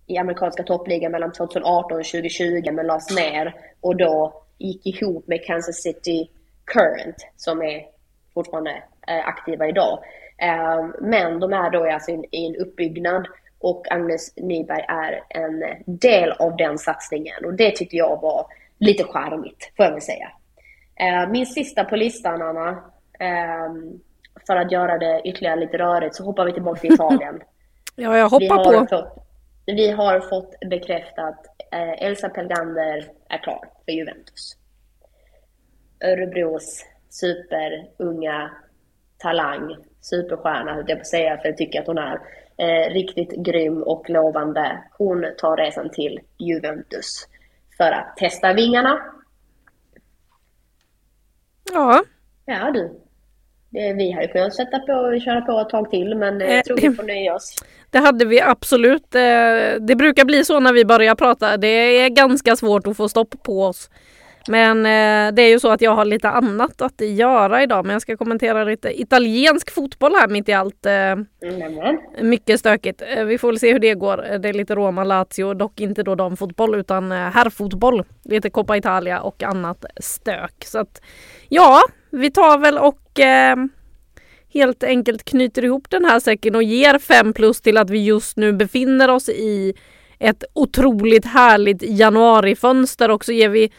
i 0.08 0.18
amerikanska 0.18 0.64
toppligan 0.64 1.12
mellan 1.12 1.32
2018 1.32 1.98
och 1.98 2.06
2020 2.06 2.72
men 2.72 2.88
lades 2.88 3.16
ner 3.16 3.56
och 3.82 3.96
då 3.96 4.44
gick 4.58 4.86
ihop 4.86 5.28
med 5.28 5.46
Kansas 5.46 5.76
City 5.76 6.30
Current 6.66 7.16
som 7.36 7.62
är 7.62 7.86
fortfarande 8.34 8.72
eh, 9.08 9.28
aktiva 9.28 9.68
idag. 9.68 10.00
Ehm, 10.38 10.94
men 11.02 11.40
de 11.40 11.54
är 11.54 11.70
då 11.70 11.92
alltså 11.92 12.12
i 12.12 12.46
en 12.48 12.56
uppbyggnad 12.56 13.28
och 13.60 13.92
Agnes 13.92 14.38
Nyberg 14.38 14.86
är 14.88 15.24
en 15.30 15.64
del 15.86 16.32
av 16.32 16.58
den 16.58 16.78
satsningen 16.78 17.46
och 17.46 17.54
det 17.54 17.76
tyckte 17.76 17.96
jag 17.96 18.22
var 18.22 18.46
lite 18.78 19.04
charmigt, 19.04 19.72
får 19.78 19.86
jag 19.86 19.92
väl 19.92 20.02
säga. 20.02 20.32
Ehm, 20.96 21.32
min 21.32 21.46
sista 21.46 21.84
på 21.84 21.96
listan, 21.96 22.42
Anna, 22.42 22.84
ehm, 23.20 24.00
för 24.48 24.56
att 24.56 24.72
göra 24.72 24.98
det 24.98 25.22
ytterligare 25.26 25.60
lite 25.60 25.78
rörigt 25.78 26.16
så 26.16 26.24
hoppar 26.24 26.46
vi 26.46 26.54
tillbaka 26.54 26.80
till 26.80 26.94
Italien. 26.94 27.42
ja, 27.96 28.18
jag 28.18 28.30
hoppar 28.30 28.64
på. 28.64 28.88
Fått, 28.88 29.23
vi 29.66 29.92
har 29.92 30.20
fått 30.20 30.60
bekräftat 30.70 31.46
eh, 31.72 32.04
Elsa 32.08 32.30
Pelgander 32.30 33.10
är 33.30 33.38
klar 33.38 33.70
för 33.86 33.92
Juventus. 33.92 34.58
Örebros 36.00 36.86
superunga 37.10 38.52
talang 39.18 39.76
superstjärna, 40.02 40.74
höll 40.74 40.86
jag 40.88 40.98
på 40.98 41.02
att 41.02 41.08
säga, 41.08 41.38
för 41.38 41.48
jag 41.48 41.58
tycker 41.58 41.82
att 41.82 41.88
hon 41.88 41.98
är 41.98 42.20
eh, 42.58 42.94
riktigt 42.94 43.32
grym 43.46 43.84
och 43.84 44.10
lovande. 44.10 44.84
Hon 44.98 45.26
tar 45.38 45.58
resan 45.58 45.90
till 45.90 46.20
Juventus 46.38 47.28
för 47.78 47.92
att 47.92 48.18
testa 48.18 48.54
vingarna. 48.54 49.00
Ja. 51.74 52.04
Ja 52.46 52.72
du. 52.72 53.00
det, 53.70 53.94
vi 53.94 54.12
hade 54.12 54.28
kunnat 54.28 54.56
sätta 54.56 54.80
på 54.80 54.94
och 54.94 55.22
köra 55.22 55.42
på 55.42 55.60
ett 55.60 55.70
tag 55.70 55.90
till 55.90 56.16
men 56.16 56.42
eh, 56.42 56.54
jag 56.54 56.66
tror 56.66 56.78
vi 56.82 56.96
får 56.96 57.04
nöja 57.04 57.36
oss. 57.36 57.56
Det 57.94 58.00
hade 58.00 58.26
vi 58.26 58.42
absolut. 58.42 59.16
Eh, 59.16 59.22
det 59.80 59.96
brukar 59.98 60.26
bli 60.26 60.46
så 60.46 60.60
när 60.60 60.74
vi 60.74 60.86
börjar 60.86 61.16
prata. 61.16 61.58
Det 61.58 61.68
är 61.68 62.10
ganska 62.10 62.56
svårt 62.56 62.88
att 62.88 62.98
få 62.98 63.10
stopp 63.10 63.44
på 63.44 63.66
oss. 63.66 63.90
Men 64.48 64.78
eh, 64.78 65.34
det 65.36 65.42
är 65.42 65.50
ju 65.50 65.60
så 65.60 65.72
att 65.72 65.82
jag 65.82 65.96
har 65.96 66.06
lite 66.06 66.30
annat 66.30 66.82
att 66.82 67.02
göra 67.02 67.64
idag. 67.64 67.86
Men 67.86 67.94
jag 67.94 68.02
ska 68.02 68.18
kommentera 68.18 68.64
lite 68.64 69.02
italiensk 69.02 69.72
fotboll 69.72 70.12
här 70.16 70.28
mitt 70.28 70.50
i 70.50 70.54
allt. 70.54 70.84
Nämen. 70.84 72.00
Mycket 72.22 72.60
stökigt. 72.60 73.02
Vi 73.26 73.38
får 73.38 73.48
väl 73.48 73.60
se 73.60 73.72
hur 73.74 73.80
det 73.80 73.94
går. 73.94 74.38
Det 74.40 74.50
är 74.50 74.54
lite 74.54 74.76
Roma, 74.76 75.04
Lazio, 75.04 75.54
dock 75.54 75.80
inte 75.80 76.04
då 76.04 76.16
damfotboll 76.16 76.76
utan 76.76 77.12
herrfotboll. 77.12 78.04
Lite 78.24 78.50
Coppa 78.50 78.78
Italia 78.78 79.22
och 79.22 79.44
annat 79.44 79.86
stök. 79.98 80.66
Så 80.66 80.80
att 80.80 81.02
ja, 81.50 81.82
vi 82.10 82.32
tar 82.32 82.58
väl 82.58 82.78
och 82.78 83.20
eh, 83.20 83.56
helt 84.54 84.84
enkelt 84.84 85.26
knyter 85.26 85.66
ihop 85.66 85.90
den 85.90 86.06
här 86.06 86.20
säcken 86.20 86.56
och 86.56 86.64
ger 86.64 87.00
5 87.00 87.34
plus 87.34 87.62
till 87.62 87.78
att 87.78 87.90
vi 87.90 88.04
just 88.06 88.38
nu 88.38 88.54
befinner 88.54 89.10
oss 89.10 89.30
i 89.30 89.74
ett 90.20 90.44
otroligt 90.54 91.26
härligt 91.26 91.82
januarifönster 91.82 93.12
och 93.12 93.26
så 93.26 93.32
ger 93.32 93.50
vi 93.50 93.72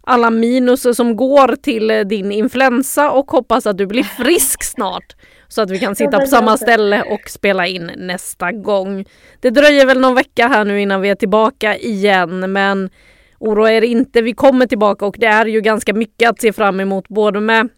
alla 0.00 0.30
minus 0.30 0.96
som 0.96 1.16
går 1.16 1.56
till 1.56 2.02
din 2.06 2.32
influensa 2.32 3.10
och 3.10 3.30
hoppas 3.30 3.66
att 3.66 3.78
du 3.78 3.86
blir 3.86 4.02
frisk 4.24 4.64
snart. 4.64 5.16
Så 5.48 5.62
att 5.62 5.70
vi 5.70 5.78
kan 5.78 5.96
sitta 5.96 6.20
på 6.20 6.26
samma 6.26 6.56
ställe 6.56 7.02
och 7.02 7.30
spela 7.30 7.66
in 7.66 7.90
nästa 7.96 8.52
gång. 8.52 9.04
Det 9.40 9.50
dröjer 9.50 9.86
väl 9.86 10.00
någon 10.00 10.14
vecka 10.14 10.48
här 10.48 10.64
nu 10.64 10.80
innan 10.80 11.00
vi 11.00 11.08
är 11.08 11.14
tillbaka 11.14 11.76
igen 11.76 12.52
men 12.52 12.90
oroa 13.38 13.72
er 13.72 13.82
inte, 13.82 14.22
vi 14.22 14.32
kommer 14.32 14.66
tillbaka 14.66 15.06
och 15.06 15.16
det 15.18 15.26
är 15.26 15.46
ju 15.46 15.60
ganska 15.60 15.94
mycket 15.94 16.30
att 16.30 16.40
se 16.40 16.52
fram 16.52 16.80
emot 16.80 17.08
både 17.08 17.40
med 17.40 17.68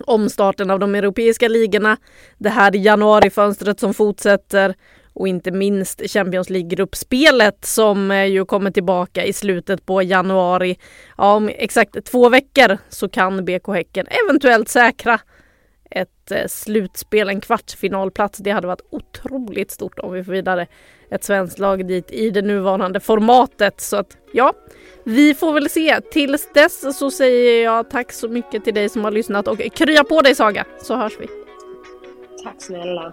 omstarten 0.00 0.70
av 0.70 0.78
de 0.78 0.94
europeiska 0.94 1.48
ligorna, 1.48 1.96
det 2.38 2.48
här 2.48 2.76
januarifönstret 2.76 3.80
som 3.80 3.94
fortsätter 3.94 4.74
och 5.14 5.28
inte 5.28 5.50
minst 5.50 6.10
Champions 6.10 6.50
League-gruppspelet 6.50 7.64
som 7.64 8.10
eh, 8.10 8.24
ju 8.24 8.44
kommer 8.44 8.70
tillbaka 8.70 9.24
i 9.24 9.32
slutet 9.32 9.86
på 9.86 10.02
januari. 10.02 10.78
Ja, 11.18 11.34
om 11.34 11.50
exakt 11.54 12.04
två 12.04 12.28
veckor 12.28 12.78
så 12.88 13.08
kan 13.08 13.44
BK 13.44 13.68
Häcken 13.68 14.06
eventuellt 14.24 14.68
säkra 14.68 15.20
ett 15.90 16.30
eh, 16.30 16.46
slutspel, 16.46 17.28
en 17.28 17.40
kvartsfinalplats. 17.40 18.38
Det 18.38 18.50
hade 18.50 18.66
varit 18.66 18.88
otroligt 18.90 19.70
stort 19.70 19.98
om 19.98 20.12
vi 20.12 20.24
får 20.24 20.32
vidare 20.32 20.66
ett 21.10 21.24
svenskt 21.24 21.58
lag 21.58 21.86
dit 21.86 22.10
i 22.10 22.30
det 22.30 22.42
nuvarande 22.42 23.00
formatet. 23.00 23.80
Så 23.80 23.96
att 23.96 24.16
ja, 24.32 24.52
vi 25.04 25.34
får 25.34 25.52
väl 25.52 25.70
se. 25.70 26.00
Tills 26.00 26.48
dess 26.54 26.98
så 26.98 27.10
säger 27.10 27.64
jag 27.64 27.90
tack 27.90 28.12
så 28.12 28.28
mycket 28.28 28.64
till 28.64 28.74
dig 28.74 28.88
som 28.88 29.04
har 29.04 29.10
lyssnat 29.10 29.48
och 29.48 29.58
krya 29.74 30.04
på 30.04 30.20
dig 30.20 30.34
Saga 30.34 30.64
så 30.82 30.96
hörs 30.96 31.12
vi. 31.20 31.26
Tack 32.44 32.62
snälla. 32.62 33.12